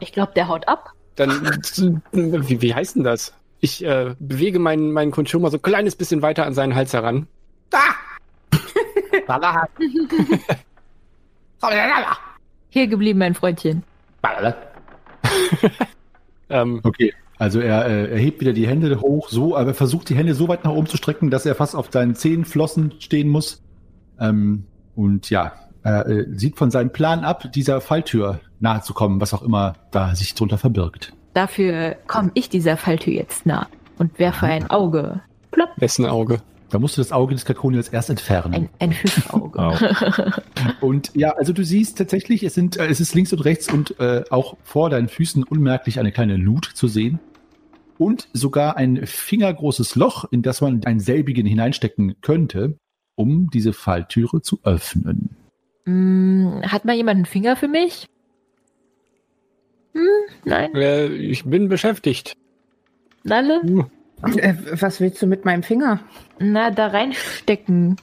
Ich 0.00 0.12
glaube, 0.12 0.32
der 0.34 0.48
haut 0.48 0.66
ab. 0.68 0.92
Dann, 1.16 1.30
wie, 2.12 2.62
wie 2.62 2.74
heißt 2.74 2.96
denn 2.96 3.04
das? 3.04 3.34
Ich 3.60 3.84
äh, 3.84 4.14
bewege 4.18 4.58
meinen, 4.58 4.92
meinen 4.92 5.10
mal 5.42 5.50
so 5.50 5.58
ein 5.58 5.62
kleines 5.62 5.96
bisschen 5.96 6.22
weiter 6.22 6.46
an 6.46 6.54
seinen 6.54 6.74
Hals 6.74 6.92
heran. 6.92 7.26
Hier 12.70 12.86
geblieben, 12.86 13.18
mein 13.18 13.34
Freundchen. 13.34 13.82
Ähm, 16.48 16.80
Okay. 16.84 17.12
Also 17.38 17.60
er, 17.60 17.86
äh, 17.86 18.12
er 18.12 18.18
hebt 18.18 18.40
wieder 18.40 18.52
die 18.52 18.66
Hände 18.66 19.00
hoch, 19.00 19.28
so, 19.28 19.56
aber 19.56 19.70
er 19.70 19.74
versucht 19.74 20.08
die 20.08 20.14
Hände 20.14 20.34
so 20.34 20.48
weit 20.48 20.64
nach 20.64 20.70
oben 20.70 20.86
zu 20.86 20.96
strecken, 20.96 21.30
dass 21.30 21.44
er 21.44 21.54
fast 21.54 21.74
auf 21.74 21.88
seinen 21.90 22.14
Zehenflossen 22.14 22.94
stehen 23.00 23.28
muss. 23.28 23.62
Ähm, 24.18 24.64
und 24.94 25.28
ja, 25.28 25.52
äh, 25.86 26.24
sieht 26.32 26.56
von 26.56 26.70
seinem 26.70 26.90
Plan 26.90 27.24
ab, 27.24 27.52
dieser 27.52 27.80
Falltür 27.80 28.40
nahe 28.60 28.82
zu 28.82 28.94
kommen, 28.94 29.20
was 29.20 29.32
auch 29.34 29.42
immer 29.42 29.74
da 29.90 30.14
sich 30.14 30.34
drunter 30.34 30.58
verbirgt. 30.58 31.12
Dafür 31.34 31.96
komme 32.06 32.30
ich 32.34 32.48
dieser 32.48 32.76
Falltür 32.76 33.12
jetzt 33.12 33.46
nah 33.46 33.68
und 33.98 34.18
werfe 34.18 34.46
ein 34.46 34.68
Auge. 34.70 35.20
Plopp. 35.50 35.70
wessen 35.76 36.06
Auge? 36.06 36.40
Da 36.70 36.80
musst 36.80 36.96
du 36.96 37.00
das 37.00 37.12
Auge 37.12 37.34
des 37.34 37.44
Kakoniers 37.44 37.88
erst 37.88 38.10
entfernen. 38.10 38.52
Ein, 38.52 38.68
ein 38.80 38.92
Fischauge. 38.92 39.58
Au. 39.58 39.76
Und 40.86 41.12
ja, 41.14 41.30
also 41.30 41.52
du 41.52 41.64
siehst 41.64 41.96
tatsächlich, 41.96 42.42
es 42.42 42.54
sind, 42.54 42.76
äh, 42.76 42.86
es 42.86 43.00
ist 43.00 43.14
links 43.14 43.32
und 43.32 43.44
rechts 43.44 43.72
und 43.72 43.98
äh, 44.00 44.24
auch 44.30 44.56
vor 44.64 44.90
deinen 44.90 45.08
Füßen 45.08 45.44
unmerklich 45.44 46.00
eine 46.00 46.10
kleine 46.10 46.36
Lut 46.36 46.64
zu 46.74 46.88
sehen. 46.88 47.20
Und 47.98 48.28
sogar 48.32 48.76
ein 48.76 49.06
fingergroßes 49.06 49.94
Loch, 49.94 50.24
in 50.30 50.42
das 50.42 50.60
man 50.60 50.84
einen 50.84 51.00
selbigen 51.00 51.46
hineinstecken 51.46 52.20
könnte, 52.20 52.78
um 53.14 53.48
diese 53.48 53.72
Falltüre 53.72 54.42
zu 54.42 54.58
öffnen. 54.64 55.36
Hm, 55.86 56.62
hat 56.66 56.84
mal 56.84 56.94
jemand 56.96 57.16
einen 57.16 57.26
Finger 57.26 57.56
für 57.56 57.68
mich? 57.68 58.06
Hm, 59.94 60.02
nein. 60.44 60.74
Äh, 60.74 61.06
ich 61.06 61.44
bin 61.44 61.68
beschäftigt. 61.68 62.36
Nalle? 63.24 63.60
äh, 64.36 64.54
was 64.72 65.00
willst 65.00 65.22
du 65.22 65.26
mit 65.26 65.44
meinem 65.44 65.62
Finger? 65.62 66.00
Na, 66.38 66.70
da 66.70 66.88
reinstecken. 66.88 67.96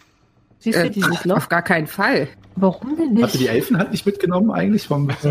Siehst 0.60 0.80
du 0.80 0.86
Äh, 0.88 0.90
dieses 0.90 1.26
Loch? 1.26 1.38
Auf 1.38 1.50
gar 1.50 1.62
keinen 1.62 1.88
Fall. 1.88 2.28
Warum 2.56 2.96
denn 2.96 3.22
Hatte 3.22 3.38
die 3.38 3.44
nicht? 3.46 3.52
Elfenhand 3.52 3.92
nicht 3.92 4.06
mitgenommen 4.06 4.52
eigentlich 4.52 4.88
vom 4.88 5.10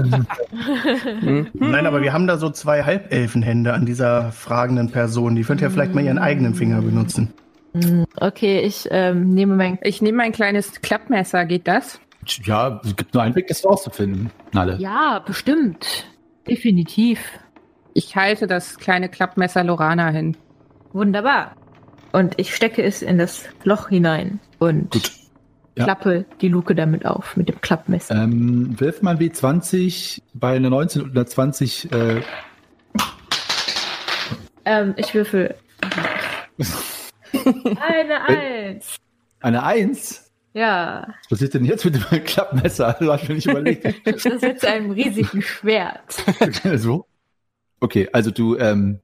Hm? 1.20 1.46
Nein, 1.54 1.86
aber 1.86 2.02
wir 2.02 2.12
haben 2.12 2.26
da 2.26 2.36
so 2.36 2.50
zwei 2.50 2.82
Halbelfenhände 2.82 3.72
an 3.72 3.86
dieser 3.86 4.32
fragenden 4.32 4.90
Person. 4.90 5.36
Die 5.36 5.42
könnte 5.42 5.64
ja 5.64 5.70
vielleicht 5.70 5.94
mal 5.94 6.04
ihren 6.04 6.18
eigenen 6.18 6.54
Finger 6.54 6.82
benutzen. 6.82 7.32
Hm, 7.74 8.04
Okay, 8.16 8.60
ich 8.60 8.88
ähm, 8.90 9.30
nehme 9.34 9.56
mein. 9.56 9.78
Ich 9.82 10.02
nehme 10.02 10.22
ein 10.22 10.32
kleines 10.32 10.80
Klappmesser, 10.82 11.44
geht 11.46 11.66
das? 11.68 12.00
Ja, 12.44 12.80
es 12.84 12.94
gibt 12.96 13.14
nur 13.14 13.22
einen 13.22 13.34
Weg, 13.34 13.48
das 13.48 13.64
rauszufinden. 13.64 14.30
Nalle. 14.52 14.76
Ja, 14.78 15.18
bestimmt. 15.20 16.06
Definitiv. 16.48 17.20
Ich 17.94 18.16
halte 18.16 18.46
das 18.46 18.78
kleine 18.78 19.08
Klappmesser 19.08 19.64
Lorana 19.64 20.08
hin. 20.10 20.36
Wunderbar. 20.92 21.56
Und 22.12 22.38
ich 22.38 22.54
stecke 22.54 22.82
es 22.82 23.02
in 23.02 23.18
das 23.18 23.44
Loch 23.64 23.88
hinein 23.88 24.38
und 24.58 24.90
Gut. 24.92 25.10
Ja. 25.76 25.84
klappe 25.84 26.26
die 26.42 26.48
Luke 26.48 26.74
damit 26.74 27.06
auf 27.06 27.36
mit 27.36 27.48
dem 27.48 27.60
Klappmesser. 27.60 28.14
Ähm, 28.14 28.78
wirf 28.78 29.00
mal 29.02 29.12
ein 29.16 29.18
W20 29.18 30.20
bei 30.34 30.56
einer 30.56 30.68
19 30.70 31.02
und 31.02 31.10
einer 31.12 31.26
20. 31.26 31.90
Äh, 31.92 32.20
Ähm, 34.64 34.94
ich 34.96 35.12
würfel. 35.14 35.54
Eine 37.80 38.24
Eins. 38.28 38.96
eine 39.40 39.62
1. 39.64 40.21
Ja, 40.54 41.14
Was 41.22 41.28
passiert 41.28 41.54
denn 41.54 41.64
jetzt 41.64 41.84
mit 41.84 41.94
dem 41.94 42.24
Klappmesser? 42.24 42.96
Das 42.98 43.08
hab 43.08 43.22
ich 43.22 43.28
mir 43.28 43.34
nicht 43.36 43.46
überlegt. 43.46 43.86
das 44.04 44.24
ist 44.24 44.42
mit 44.42 44.64
einem 44.64 44.90
riesigen 44.90 45.40
Schwert. 45.40 46.24
so. 46.76 47.06
Okay, 47.80 48.08
also 48.12 48.30
du, 48.30 48.56
ähm, 48.58 49.00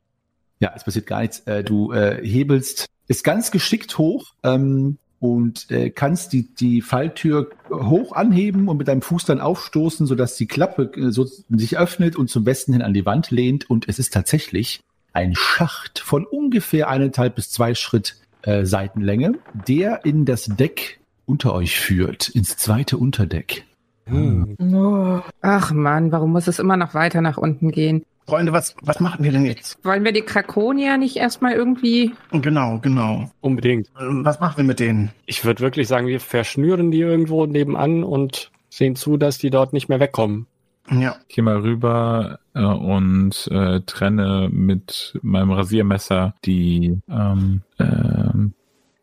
ja, 0.60 0.72
es 0.76 0.84
passiert 0.84 1.06
gar 1.06 1.22
nichts. 1.22 1.40
Äh, 1.40 1.64
du 1.64 1.92
äh, 1.92 2.24
hebelst 2.24 2.86
es 3.08 3.22
ganz 3.22 3.50
geschickt 3.50 3.96
hoch 3.98 4.34
ähm, 4.42 4.98
und 5.20 5.70
äh, 5.70 5.90
kannst 5.90 6.32
die, 6.32 6.54
die 6.54 6.82
Falltür 6.82 7.50
hoch 7.70 8.12
anheben 8.12 8.68
und 8.68 8.76
mit 8.76 8.86
deinem 8.86 9.02
Fuß 9.02 9.24
dann 9.24 9.40
aufstoßen, 9.40 10.06
sodass 10.06 10.36
die 10.36 10.46
Klappe 10.46 10.92
äh, 10.94 11.10
so 11.10 11.24
sich 11.24 11.78
öffnet 11.78 12.14
und 12.14 12.28
zum 12.28 12.44
Westen 12.46 12.72
hin 12.74 12.82
an 12.82 12.94
die 12.94 13.06
Wand 13.06 13.30
lehnt. 13.30 13.68
Und 13.68 13.88
es 13.88 13.98
ist 13.98 14.12
tatsächlich 14.12 14.80
ein 15.12 15.34
Schacht 15.34 15.98
von 15.98 16.24
ungefähr 16.26 16.88
eineinhalb 16.88 17.34
bis 17.34 17.50
zwei 17.50 17.74
Schritt 17.74 18.16
äh, 18.42 18.64
Seitenlänge, 18.64 19.38
der 19.66 20.04
in 20.04 20.24
das 20.24 20.44
Deck 20.44 20.97
unter 21.28 21.54
euch 21.54 21.78
führt, 21.78 22.28
ins 22.28 22.56
zweite 22.56 22.96
Unterdeck. 22.96 23.64
Hm. 24.06 24.56
Oh. 24.72 25.20
Ach 25.42 25.72
man, 25.72 26.10
warum 26.12 26.32
muss 26.32 26.46
es 26.48 26.58
immer 26.58 26.76
noch 26.76 26.94
weiter 26.94 27.20
nach 27.20 27.36
unten 27.36 27.70
gehen? 27.70 28.04
Freunde, 28.26 28.52
was, 28.52 28.74
was 28.82 29.00
machen 29.00 29.24
wir 29.24 29.32
denn 29.32 29.46
jetzt? 29.46 29.82
Wollen 29.84 30.04
wir 30.04 30.12
die 30.12 30.22
Krakonier 30.22 30.98
nicht 30.98 31.16
erstmal 31.16 31.52
irgendwie... 31.54 32.12
Genau, 32.30 32.78
genau. 32.78 33.30
Unbedingt. 33.40 33.88
Ähm, 33.98 34.22
Was 34.24 34.38
machen 34.38 34.58
wir 34.58 34.64
mit 34.64 34.80
denen? 34.80 35.10
Ich 35.24 35.44
würde 35.44 35.60
wirklich 35.60 35.88
sagen, 35.88 36.06
wir 36.06 36.20
verschnüren 36.20 36.90
die 36.90 37.00
irgendwo 37.00 37.46
nebenan 37.46 38.04
und 38.04 38.50
sehen 38.68 38.96
zu, 38.96 39.16
dass 39.16 39.38
die 39.38 39.48
dort 39.50 39.72
nicht 39.72 39.88
mehr 39.88 40.00
wegkommen. 40.00 40.46
Ja, 40.90 41.16
Ich 41.28 41.36
gehe 41.36 41.44
mal 41.44 41.58
rüber 41.58 42.38
äh, 42.54 42.62
und 42.62 43.48
äh, 43.50 43.80
trenne 43.80 44.48
mit 44.50 45.18
meinem 45.22 45.50
Rasiermesser 45.50 46.34
die, 46.44 46.98
ähm, 47.10 47.62
ähm, 47.78 48.54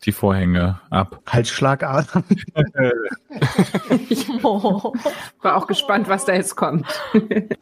die 0.06 0.12
Vorhänge 0.12 0.80
ab. 0.90 1.22
Halsschlagader. 1.28 2.06
War 5.42 5.56
auch 5.56 5.68
gespannt, 5.68 6.08
was 6.10 6.26
da 6.26 6.34
jetzt 6.34 6.56
kommt. 6.56 6.86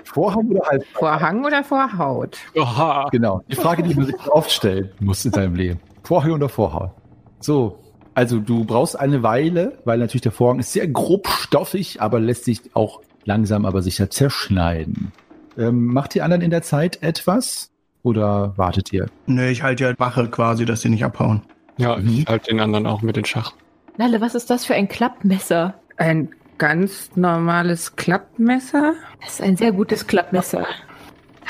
Vorhang 0.03 0.49
oder 0.49 0.61
Halb? 0.67 0.85
Vorhang 0.93 1.45
oder 1.45 1.63
Vorhaut? 1.63 2.37
Oha. 2.55 3.07
Genau. 3.11 3.41
Die 3.49 3.55
Frage, 3.55 3.83
die 3.83 3.95
man 3.95 4.05
sich 4.05 4.15
oft 4.27 4.51
stellen 4.51 4.91
muss 4.99 5.23
in 5.25 5.31
seinem 5.31 5.55
Leben. 5.55 5.79
Vorhang 6.03 6.31
oder 6.31 6.49
Vorhaut? 6.49 6.91
So. 7.39 7.79
Also 8.15 8.39
du 8.39 8.63
brauchst 8.63 8.99
eine 8.99 9.23
Weile, 9.23 9.79
weil 9.85 9.97
natürlich 9.97 10.21
der 10.21 10.31
Vorhang 10.31 10.59
ist 10.59 10.71
sehr 10.71 10.87
grobstoffig, 10.87 11.99
aber 11.99 12.19
lässt 12.19 12.45
sich 12.45 12.61
auch 12.75 13.01
langsam 13.25 13.65
aber 13.65 13.81
sicher 13.81 14.11
zerschneiden. 14.11 15.11
Ähm, 15.57 15.87
macht 15.87 16.13
die 16.13 16.21
anderen 16.21 16.43
in 16.43 16.51
der 16.51 16.61
Zeit 16.61 17.01
etwas? 17.01 17.71
Oder 18.03 18.53
wartet 18.57 18.91
ihr? 18.91 19.07
Nö, 19.27 19.47
ich 19.47 19.63
halte 19.63 19.85
ja 19.85 19.93
Wache 19.97 20.27
quasi, 20.29 20.65
dass 20.65 20.81
sie 20.81 20.89
nicht 20.89 21.05
abhauen. 21.05 21.41
Ja, 21.77 21.97
Mhm. 21.97 22.09
ich 22.19 22.27
halte 22.27 22.51
den 22.51 22.59
anderen 22.59 22.85
auch 22.87 23.01
mit 23.01 23.15
den 23.15 23.25
Schach. 23.25 23.53
Nalle, 23.97 24.21
was 24.21 24.35
ist 24.35 24.49
das 24.49 24.65
für 24.65 24.73
ein 24.75 24.87
Klappmesser? 24.87 25.75
Ein 25.97 26.29
ganz 26.57 27.11
normales 27.15 27.95
Klappmesser? 27.95 28.93
Das 29.21 29.33
ist 29.35 29.41
ein 29.41 29.57
sehr 29.57 29.71
gutes 29.71 30.07
Klappmesser. 30.07 30.65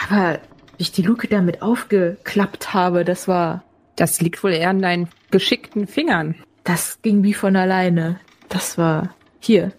Aber 0.10 0.40
wie 0.78 0.84
ich 0.84 0.92
die 0.92 1.02
Luke 1.04 1.28
damit 1.28 1.62
aufgeklappt 1.62 2.74
habe, 2.74 3.06
das 3.06 3.28
war, 3.28 3.64
Das 3.96 4.20
liegt 4.22 4.44
wohl 4.44 4.54
eher 4.54 4.70
an 4.72 4.82
deinen 4.82 5.08
geschickten 5.32 5.86
Fingern. 5.88 6.36
das 6.64 7.02
ging 7.02 7.24
wie 7.24 7.34
von 7.34 7.56
alleine. 7.56 8.20
Das 8.50 8.78
war 8.78 9.14
hier. 9.40 9.72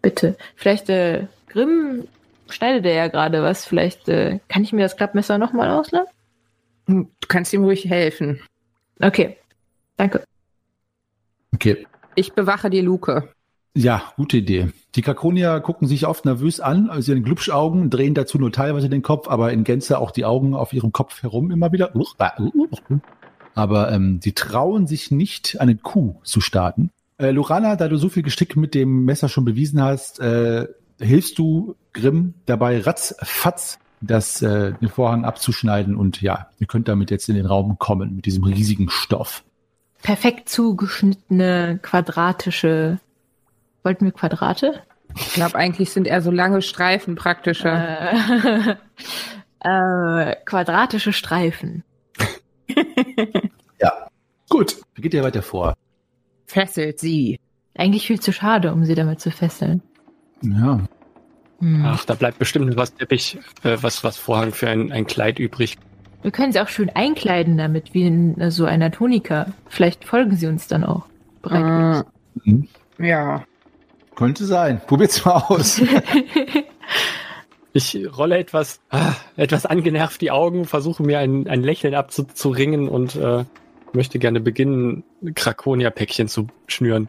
Bitte. 0.00 0.36
Vielleicht, 0.56 0.88
äh, 0.88 1.26
Grimm 1.48 2.08
schneidet 2.48 2.86
er 2.86 2.94
ja 2.94 3.08
gerade 3.08 3.42
was. 3.42 3.64
Vielleicht, 3.66 4.08
äh, 4.08 4.38
kann 4.48 4.62
ich 4.62 4.72
mir 4.72 4.82
das 4.82 4.96
Klappmesser 4.96 5.36
nochmal 5.38 5.70
ausleihen? 5.70 6.06
Du 6.86 7.06
kannst 7.28 7.52
ihm 7.52 7.64
ruhig 7.64 7.84
helfen. 7.84 8.40
Okay. 9.00 9.36
Danke. 10.02 10.24
Okay. 11.54 11.86
Ich 12.16 12.32
bewache 12.32 12.70
die 12.70 12.80
Luke. 12.80 13.28
Ja, 13.76 14.02
gute 14.16 14.38
Idee. 14.38 14.72
Die 14.96 15.02
Krakonier 15.02 15.60
gucken 15.60 15.86
sich 15.86 16.08
oft 16.08 16.24
nervös 16.24 16.58
an, 16.58 16.90
also 16.90 17.12
ihren 17.12 17.22
Glubschaugen, 17.22 17.88
drehen 17.88 18.12
dazu 18.12 18.36
nur 18.36 18.50
teilweise 18.50 18.88
den 18.88 19.02
Kopf, 19.02 19.28
aber 19.28 19.52
in 19.52 19.62
Gänze 19.62 20.00
auch 20.00 20.10
die 20.10 20.24
Augen 20.24 20.56
auf 20.56 20.72
ihrem 20.72 20.90
Kopf 20.90 21.22
herum 21.22 21.52
immer 21.52 21.70
wieder. 21.70 21.92
Aber 23.54 23.92
ähm, 23.92 24.18
sie 24.20 24.32
trauen 24.32 24.88
sich 24.88 25.12
nicht, 25.12 25.60
eine 25.60 25.76
Kuh 25.76 26.16
zu 26.24 26.40
starten. 26.40 26.90
Äh, 27.18 27.30
Lorana, 27.30 27.76
da 27.76 27.86
du 27.86 27.96
so 27.96 28.08
viel 28.08 28.24
Geschick 28.24 28.56
mit 28.56 28.74
dem 28.74 29.04
Messer 29.04 29.28
schon 29.28 29.44
bewiesen 29.44 29.80
hast, 29.80 30.18
äh, 30.18 30.66
hilfst 30.98 31.38
du 31.38 31.76
Grimm 31.92 32.34
dabei, 32.46 32.80
ratzfatz 32.80 33.78
das, 34.00 34.42
äh, 34.42 34.72
den 34.72 34.88
Vorhang 34.88 35.24
abzuschneiden 35.24 35.94
und 35.94 36.20
ja, 36.22 36.48
ihr 36.58 36.66
könnt 36.66 36.88
damit 36.88 37.12
jetzt 37.12 37.28
in 37.28 37.36
den 37.36 37.46
Raum 37.46 37.78
kommen 37.78 38.16
mit 38.16 38.26
diesem 38.26 38.42
riesigen 38.42 38.90
Stoff. 38.90 39.44
Perfekt 40.02 40.48
zugeschnittene, 40.48 41.78
quadratische. 41.82 42.98
Wollten 43.82 44.04
wir 44.04 44.12
Quadrate? 44.12 44.82
Ich 45.14 45.34
glaube, 45.34 45.56
eigentlich 45.56 45.90
sind 45.90 46.06
eher 46.06 46.22
so 46.22 46.30
lange 46.30 46.62
Streifen 46.62 47.14
praktischer. 47.14 48.12
Äh, 48.12 48.76
äh, 50.30 50.36
quadratische 50.44 51.12
Streifen. 51.12 51.84
Gut, 54.48 54.76
wie 54.94 55.02
geht 55.02 55.14
ihr 55.14 55.22
weiter 55.22 55.42
vor? 55.42 55.74
Fesselt 56.46 56.98
sie. 56.98 57.38
Eigentlich 57.74 58.06
viel 58.06 58.20
zu 58.20 58.32
schade, 58.32 58.72
um 58.72 58.84
sie 58.84 58.94
damit 58.94 59.20
zu 59.20 59.30
fesseln. 59.30 59.82
Ja, 60.42 60.80
Hm. 61.62 61.84
Ach, 61.86 62.04
da 62.04 62.14
bleibt 62.14 62.40
bestimmt 62.40 62.66
noch 62.66 62.76
was 62.76 62.92
Teppich, 62.92 63.38
äh, 63.62 63.76
was, 63.80 64.02
was 64.02 64.16
Vorhang 64.16 64.52
für 64.52 64.68
ein, 64.68 64.90
ein 64.90 65.06
Kleid 65.06 65.38
übrig. 65.38 65.78
Wir 66.22 66.30
können 66.30 66.52
sie 66.52 66.60
auch 66.60 66.68
schön 66.68 66.90
einkleiden 66.90 67.58
damit, 67.58 67.94
wie 67.94 68.06
in 68.06 68.40
äh, 68.40 68.50
so 68.50 68.64
einer 68.64 68.90
Tonika. 68.90 69.46
Vielleicht 69.68 70.04
folgen 70.04 70.36
sie 70.36 70.46
uns 70.46 70.68
dann 70.68 70.84
auch. 70.84 71.06
Bereitwillig. 71.42 72.06
Mhm. 72.44 72.68
Ja. 72.98 73.44
könnte 74.14 74.44
sein. 74.44 74.80
Probiert's 74.86 75.24
mal 75.24 75.44
aus. 75.48 75.80
Ich 77.74 77.98
rolle 78.18 78.36
etwas, 78.36 78.80
ah, 78.90 79.14
etwas 79.36 79.64
angenervt 79.64 80.20
die 80.20 80.30
Augen, 80.30 80.66
versuche 80.66 81.02
mir 81.02 81.18
ein, 81.20 81.48
ein 81.48 81.62
Lächeln 81.62 81.94
abzuringen 81.94 82.86
und 82.86 83.16
äh, 83.16 83.44
möchte 83.94 84.18
gerne 84.18 84.40
beginnen, 84.40 85.04
Krakonia-Päckchen 85.34 86.28
zu 86.28 86.48
schnüren. 86.66 87.08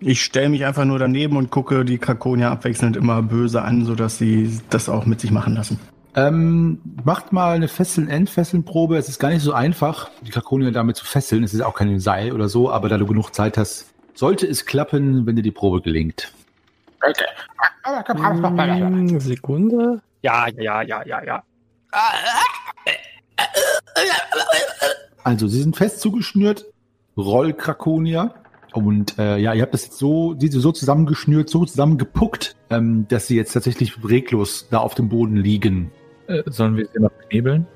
Ich 0.00 0.22
stelle 0.22 0.50
mich 0.50 0.66
einfach 0.66 0.84
nur 0.84 0.98
daneben 0.98 1.36
und 1.38 1.50
gucke 1.50 1.86
die 1.86 1.96
Krakonier 1.96 2.50
abwechselnd 2.50 2.96
immer 2.96 3.22
böse 3.22 3.62
an, 3.62 3.86
sodass 3.86 4.18
sie 4.18 4.60
das 4.68 4.90
auch 4.90 5.06
mit 5.06 5.20
sich 5.20 5.30
machen 5.30 5.54
lassen. 5.54 5.80
Ähm, 6.18 6.80
macht 7.04 7.32
mal 7.32 7.54
eine 7.54 7.68
Fesseln-Endfesseln-Probe. 7.68 8.96
Es 8.96 9.08
ist 9.08 9.20
gar 9.20 9.28
nicht 9.28 9.42
so 9.42 9.52
einfach, 9.52 10.10
die 10.22 10.32
Krakonier 10.32 10.72
damit 10.72 10.96
zu 10.96 11.04
fesseln. 11.04 11.44
Es 11.44 11.54
ist 11.54 11.60
auch 11.60 11.74
kein 11.74 12.00
Seil 12.00 12.32
oder 12.32 12.48
so, 12.48 12.72
aber 12.72 12.88
da 12.88 12.98
du 12.98 13.06
genug 13.06 13.32
Zeit 13.32 13.56
hast, 13.56 13.86
sollte 14.14 14.44
es 14.44 14.66
klappen, 14.66 15.26
wenn 15.26 15.36
dir 15.36 15.42
die 15.42 15.52
Probe 15.52 15.80
gelingt. 15.80 16.32
Mm, 18.90 19.20
Sekunde. 19.20 20.02
Ja, 20.22 20.48
ja, 20.48 20.82
ja, 20.82 21.06
ja, 21.06 21.22
ja. 21.22 21.42
Also, 25.22 25.46
sie 25.46 25.60
sind 25.62 25.76
fest 25.76 26.00
zugeschnürt, 26.00 26.66
Rollkrakonier. 27.16 28.34
Und 28.72 29.18
äh, 29.20 29.38
ja, 29.38 29.54
ihr 29.54 29.62
habt 29.62 29.72
das 29.72 29.84
jetzt 29.84 29.98
so, 29.98 30.34
diese 30.34 30.58
so 30.58 30.72
zusammengeschnürt, 30.72 31.48
so 31.48 31.64
zusammengepuckt, 31.64 32.56
ähm, 32.70 33.06
dass 33.08 33.28
sie 33.28 33.36
jetzt 33.36 33.52
tatsächlich 33.52 34.04
reglos 34.04 34.66
da 34.68 34.78
auf 34.78 34.96
dem 34.96 35.08
Boden 35.08 35.36
liegen. 35.36 35.92
Äh, 36.28 36.42
sollen 36.46 36.76
wir 36.76 36.86
sie 36.92 37.00
noch 37.00 37.10
knebeln? 37.28 37.66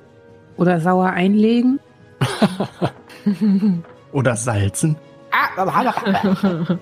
Oder 0.57 0.79
sauer 0.81 1.11
einlegen? 1.11 1.81
Oder 4.13 4.37
salzen. 4.37 4.97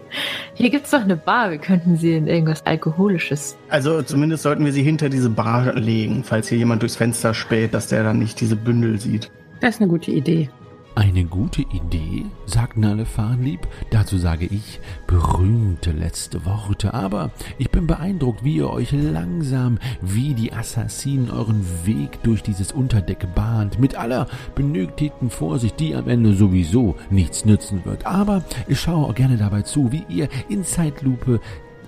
Hier 0.55 0.71
gibt's 0.71 0.91
doch 0.91 1.03
eine 1.03 1.17
Bar. 1.17 1.51
Wir 1.53 1.59
könnten 1.59 1.97
sie 1.97 2.15
in 2.15 2.27
irgendwas 2.27 2.67
Alkoholisches. 2.67 3.57
Also 3.69 4.03
zumindest 4.03 4.43
sollten 4.43 4.65
wir 4.65 4.73
sie 4.73 4.83
hinter 4.83 5.09
diese 5.09 5.31
Bar 5.31 5.75
legen, 5.75 6.25
falls 6.25 6.49
hier 6.49 6.59
jemand 6.59 6.83
durchs 6.83 6.97
Fenster 6.97 7.33
späht, 7.33 7.75
dass 7.75 7.87
der 7.87 8.03
dann 8.03 8.19
nicht 8.19 8.41
diese 8.41 8.57
Bündel 8.57 8.99
sieht. 8.99 9.31
Das 9.61 9.77
ist 9.77 9.81
eine 9.81 9.89
gute 9.89 10.11
Idee. 10.11 10.51
Eine 10.97 11.25
gute 11.25 11.63
Idee, 11.63 12.27
sagt 12.47 12.77
Nalle 12.77 13.07
Farnlieb. 13.07 13.61
Dazu 13.91 14.19
sage 14.19 14.47
ich 14.47 14.81
berühmte 15.07 15.93
letzte 15.93 16.45
Worte. 16.45 16.93
Aber 16.95 17.31
ich 17.59 17.71
bin 17.71 17.87
beeindruckt, 17.87 18.43
wie 18.45 18.57
ihr 18.57 18.69
euch 18.69 18.91
langsam 18.93 19.79
wie 20.03 20.35
die 20.35 20.53
Assassinen 20.53 21.31
euren 21.31 21.65
Weg 21.85 22.23
durch 22.25 22.43
dieses 22.43 22.73
Unterdeck 22.73 23.35
bahnt. 23.35 23.79
Mit 23.79 23.95
aller 23.95 24.27
benötigten 24.57 25.31
Vorsicht, 25.31 25.79
die 25.79 25.95
am 25.95 26.09
Ende 26.09 26.35
sowieso 26.35 26.97
nichts 27.09 27.45
nützen 27.45 27.85
wird. 27.85 28.05
Aber 28.05 28.43
ich 28.67 28.81
schaue 28.81 29.07
auch 29.07 29.15
gerne 29.15 29.37
dabei 29.37 29.63
zu, 29.63 29.93
wie 29.93 30.05
ihr 30.09 30.29
in 30.49 30.65
Zeitlupe 30.65 31.41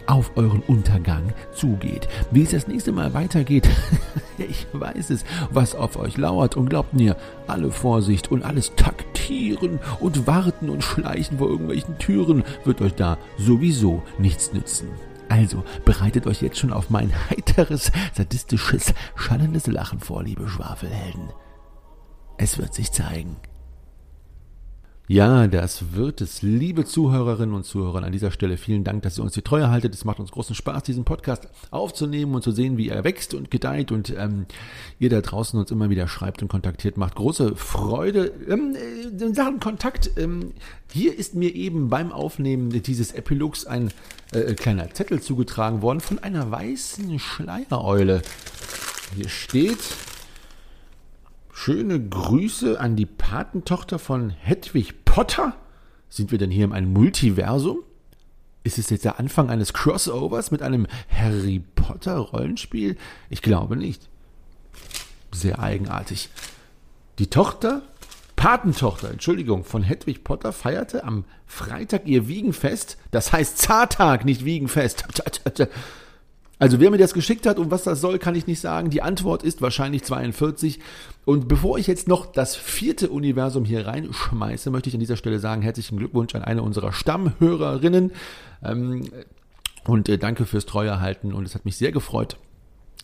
auf 0.07 0.33
euren 0.37 0.61
Untergang 0.61 1.33
zugeht. 1.53 2.09
Wie 2.31 2.43
es 2.43 2.51
das 2.51 2.67
nächste 2.67 2.93
Mal 2.93 3.15
weitergeht, 3.15 3.69
ich 4.39 4.67
weiß 4.73 5.11
es, 5.11 5.25
was 5.51 5.75
auf 5.75 5.97
euch 5.97 6.17
lauert 6.17 6.57
und 6.57 6.69
glaubt 6.69 6.95
mir, 6.95 7.17
alle 7.47 7.71
Vorsicht 7.71 8.31
und 8.31 8.43
alles 8.43 8.75
taktieren 8.77 9.79
und 10.01 10.27
warten 10.27 10.69
und 10.69 10.85
schleichen 10.85 11.39
vor 11.39 11.49
irgendwelchen 11.49 11.99
Türen 11.99 12.45
wird 12.65 12.81
euch 12.81 12.95
da 12.95 13.19
sowieso 13.39 14.03
nichts 14.19 14.53
nützen. 14.53 14.89
Also 15.29 15.65
bereitet 15.85 16.27
euch 16.27 16.43
jetzt 16.43 16.59
schon 16.59 16.73
auf 16.73 16.91
mein 16.91 17.13
heiteres, 17.31 17.91
sadistisches, 18.15 18.93
schallendes 19.17 19.67
Lachen 19.67 20.01
vor, 20.01 20.23
liebe 20.23 20.49
Schwafelhelden. 20.49 21.31
Es 22.37 22.59
wird 22.59 22.75
sich 22.75 22.93
zeigen. 22.93 23.37
Ja, 25.13 25.47
das 25.47 25.93
wird 25.93 26.23
es. 26.23 26.41
Liebe 26.41 26.87
Zuhörerinnen 26.87 27.55
und 27.55 27.65
Zuhörer, 27.65 28.03
an 28.03 28.13
dieser 28.13 28.31
Stelle 28.31 28.57
vielen 28.57 28.83
Dank, 28.83 29.03
dass 29.03 29.19
ihr 29.19 29.23
uns 29.23 29.35
die 29.35 29.43
Treue 29.43 29.69
haltet. 29.69 29.95
Es 29.95 30.07
macht 30.07 30.21
uns 30.21 30.31
großen 30.31 30.55
Spaß, 30.55 30.85
diesen 30.85 31.05
Podcast 31.05 31.49
aufzunehmen 31.71 32.35
und 32.35 32.41
zu 32.41 32.51
sehen, 32.51 32.79
wie 32.79 32.89
er 32.89 33.05
wächst 33.05 33.35
und 33.35 33.51
gedeiht 33.51 33.93
und 33.93 34.09
ähm, 34.17 34.47
ihr 34.99 35.11
da 35.11 35.21
draußen 35.21 35.61
uns 35.61 35.71
immer 35.71 35.91
wieder 35.91 36.09
schreibt 36.09 36.41
und 36.41 36.49
kontaktiert. 36.49 36.97
Macht 36.97 37.17
große 37.17 37.57
Freude. 37.57 38.33
Ähm, 38.49 38.75
äh, 38.75 39.23
in 39.23 39.35
Sachen 39.35 39.61
Kontakt, 39.61 40.13
ähm, 40.17 40.55
hier 40.91 41.19
ist 41.19 41.35
mir 41.35 41.55
eben 41.55 41.91
beim 41.91 42.11
Aufnehmen 42.11 42.71
dieses 42.71 43.13
Epilogs 43.13 43.67
ein 43.67 43.91
äh, 44.33 44.55
kleiner 44.55 44.95
Zettel 44.95 45.21
zugetragen 45.21 45.83
worden 45.83 46.01
von 46.01 46.21
einer 46.21 46.51
weißen 46.51 47.19
Schleiereule. 47.19 48.23
Hier 49.15 49.29
steht, 49.29 49.77
Schöne 51.53 52.01
Grüße 52.01 52.81
an 52.81 52.97
die 52.97 53.07
Patentochter 53.07 53.99
von 53.99 54.31
Hedwig 54.31 55.05
Potter. 55.05 55.55
Sind 56.09 56.33
wir 56.33 56.39
denn 56.39 56.51
hier 56.51 56.65
in 56.65 56.73
einem 56.73 56.93
Multiversum? 56.93 57.81
Ist 58.65 58.79
es 58.79 58.91
jetzt 58.91 59.05
der 59.05 59.21
Anfang 59.21 59.51
eines 59.51 59.73
Crossovers 59.73 60.51
mit 60.51 60.63
einem 60.63 60.87
Harry 61.11 61.63
Potter 61.75 62.17
Rollenspiel? 62.17 62.97
Ich 63.29 63.43
glaube 63.43 63.77
nicht. 63.77 64.09
Sehr 65.31 65.59
eigenartig. 65.59 66.31
Die 67.19 67.29
Tochter, 67.29 67.83
Patentochter, 68.35 69.11
Entschuldigung, 69.11 69.65
von 69.65 69.83
Hedwig 69.83 70.25
Potter 70.25 70.53
feierte 70.53 71.05
am 71.05 71.25
Freitag 71.47 72.07
ihr 72.07 72.29
Wiegenfest. 72.29 72.97
Das 73.11 73.33
heißt 73.33 73.59
Zartag, 73.59 74.25
nicht 74.25 74.45
Wiegenfest. 74.45 75.05
Also 76.63 76.79
wer 76.79 76.93
mir 76.93 76.99
das 76.99 77.13
geschickt 77.13 77.45
hat 77.47 77.59
und 77.59 77.73
was 77.73 77.83
das 77.83 78.01
soll, 78.01 78.21
kann 78.21 78.37
ich 78.37 78.47
nicht 78.47 78.61
sagen. 78.61 78.89
Die 78.89 79.03
Antwort 79.03 79.43
ist 79.43 79.63
wahrscheinlich 79.63 80.05
42. 80.05 80.79
Und 81.25 81.49
bevor 81.49 81.77
ich 81.77 81.89
jetzt 81.89 82.07
noch 82.07 82.25
das 82.25 82.55
vierte 82.55 83.11
Universum 83.11 83.65
hier 83.65 83.85
reinschmeiße, 83.85 84.71
möchte 84.71 84.89
ich 84.89 84.95
an 84.95 85.01
dieser 85.01 85.17
Stelle 85.17 85.41
sagen, 85.41 85.63
herzlichen 85.63 85.99
Glückwunsch 85.99 86.37
an 86.37 86.45
eine 86.45 86.63
unserer 86.63 86.93
Stammhörerinnen. 86.93 88.13
Ähm, 88.63 89.03
und 89.87 90.09
äh, 90.09 90.19
danke 90.19 90.47
fürs 90.47 90.65
Treuerhalten 90.65 91.33
und 91.33 91.47
es 91.47 91.57
hat 91.57 91.65
mich 91.65 91.77
sehr 91.77 91.91
gefreut, 91.91 92.37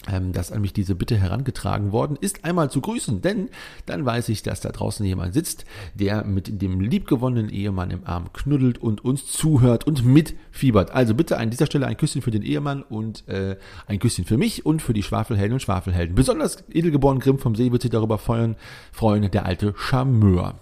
ähm, 0.07 0.33
dass 0.33 0.53
an 0.53 0.61
mich 0.61 0.73
diese 0.73 0.95
Bitte 0.95 1.17
herangetragen 1.17 1.93
worden 1.93 2.17
ist, 2.21 2.45
einmal 2.45 2.71
zu 2.71 2.81
grüßen, 2.81 3.21
denn 3.21 3.49
dann 3.87 4.07
weiß 4.07 4.29
ich, 4.29 4.43
dass 4.43 4.61
da 4.61 4.71
draußen 4.71 5.05
jemand 5.05 5.35
sitzt, 5.35 5.65
der 5.95 6.25
mit 6.25 6.63
dem 6.63 6.81
liebgewonnenen 6.81 7.51
Ehemann 7.51 7.91
im 7.91 8.07
Arm 8.07 8.33
knuddelt 8.33 8.79
und 8.79 9.05
uns 9.05 9.27
zuhört 9.27 9.87
und 9.87 10.05
mitfiebert. 10.05 10.93
Also 10.93 11.15
bitte 11.15 11.39
an 11.39 11.51
dieser 11.51 11.67
Stelle 11.67 11.87
ein 11.87 11.97
Küsschen 11.97 12.23
für 12.23 12.31
den 12.31 12.43
Ehemann 12.43 12.83
und 12.83 13.27
äh, 13.29 13.57
ein 13.87 13.99
Küsschen 13.99 14.25
für 14.25 14.39
mich 14.39 14.65
und 14.65 14.83
für 14.83 14.93
die 14.93 15.03
Schwafelhelden 15.03 15.55
und 15.55 15.61
Schwafelhelden. 15.61 16.15
Besonders 16.15 16.65
edelgeboren 16.71 17.19
Grimm 17.19 17.39
vom 17.39 17.55
See 17.55 17.73
wird 17.73 17.83
sich 17.83 17.91
darüber 17.91 18.19
freuen, 18.19 18.57
freuen 18.93 19.31
der 19.31 19.47
alte 19.47 19.75
Charmeur. 19.77 20.61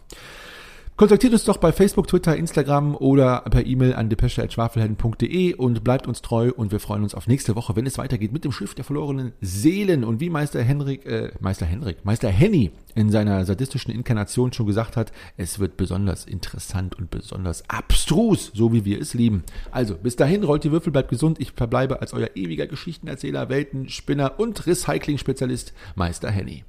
Kontaktiert 0.97 1.34
uns 1.34 1.44
doch 1.44 1.59
bei 1.59 1.72
Facebook, 1.72 2.07
Twitter, 2.07 2.34
Instagram 2.34 2.97
oder 2.97 3.42
per 3.51 3.66
E-Mail 3.66 3.92
an 3.92 4.09
depesche.schwafelhelden.de 4.09 5.53
und 5.53 5.84
bleibt 5.84 6.07
uns 6.07 6.22
treu 6.22 6.51
und 6.57 6.72
wir 6.72 6.80
freuen 6.80 7.03
uns 7.03 7.14
auf 7.14 7.26
nächste 7.26 7.55
Woche, 7.55 7.76
wenn 7.76 7.84
es 7.84 7.99
weitergeht 7.99 8.32
mit 8.32 8.44
dem 8.44 8.53
Schiff 8.53 8.74
der 8.74 8.82
verlorenen 8.82 9.32
Seelen 9.42 10.05
und 10.05 10.20
wie 10.20 10.30
Meister 10.30 10.62
Henrik, 10.62 11.05
äh, 11.05 11.32
Meister 11.38 11.66
Henrik, 11.66 12.07
Meister 12.07 12.30
Henny 12.30 12.70
in 12.94 13.11
seiner 13.11 13.44
sadistischen 13.44 13.92
Inkarnation 13.92 14.55
schon 14.55 14.64
gesagt 14.64 14.97
hat, 14.97 15.12
es 15.36 15.59
wird 15.59 15.76
besonders 15.76 16.24
interessant 16.24 16.94
und 16.99 17.11
besonders 17.11 17.68
abstrus, 17.68 18.51
so 18.55 18.72
wie 18.72 18.86
wir 18.86 18.99
es 18.99 19.12
lieben. 19.12 19.44
Also, 19.72 19.97
bis 19.97 20.16
dahin, 20.16 20.44
rollt 20.44 20.64
die 20.64 20.72
Würfel, 20.72 20.92
bleibt 20.92 21.11
gesund, 21.11 21.38
ich 21.40 21.53
verbleibe 21.53 22.01
als 22.01 22.14
euer 22.14 22.30
ewiger 22.36 22.66
Geschichtenerzähler, 22.66 23.51
Weltenspinner 23.51 24.40
und 24.40 24.66
Recycling-Spezialist 24.66 25.74
Meister 25.94 26.30
Henny. 26.30 26.64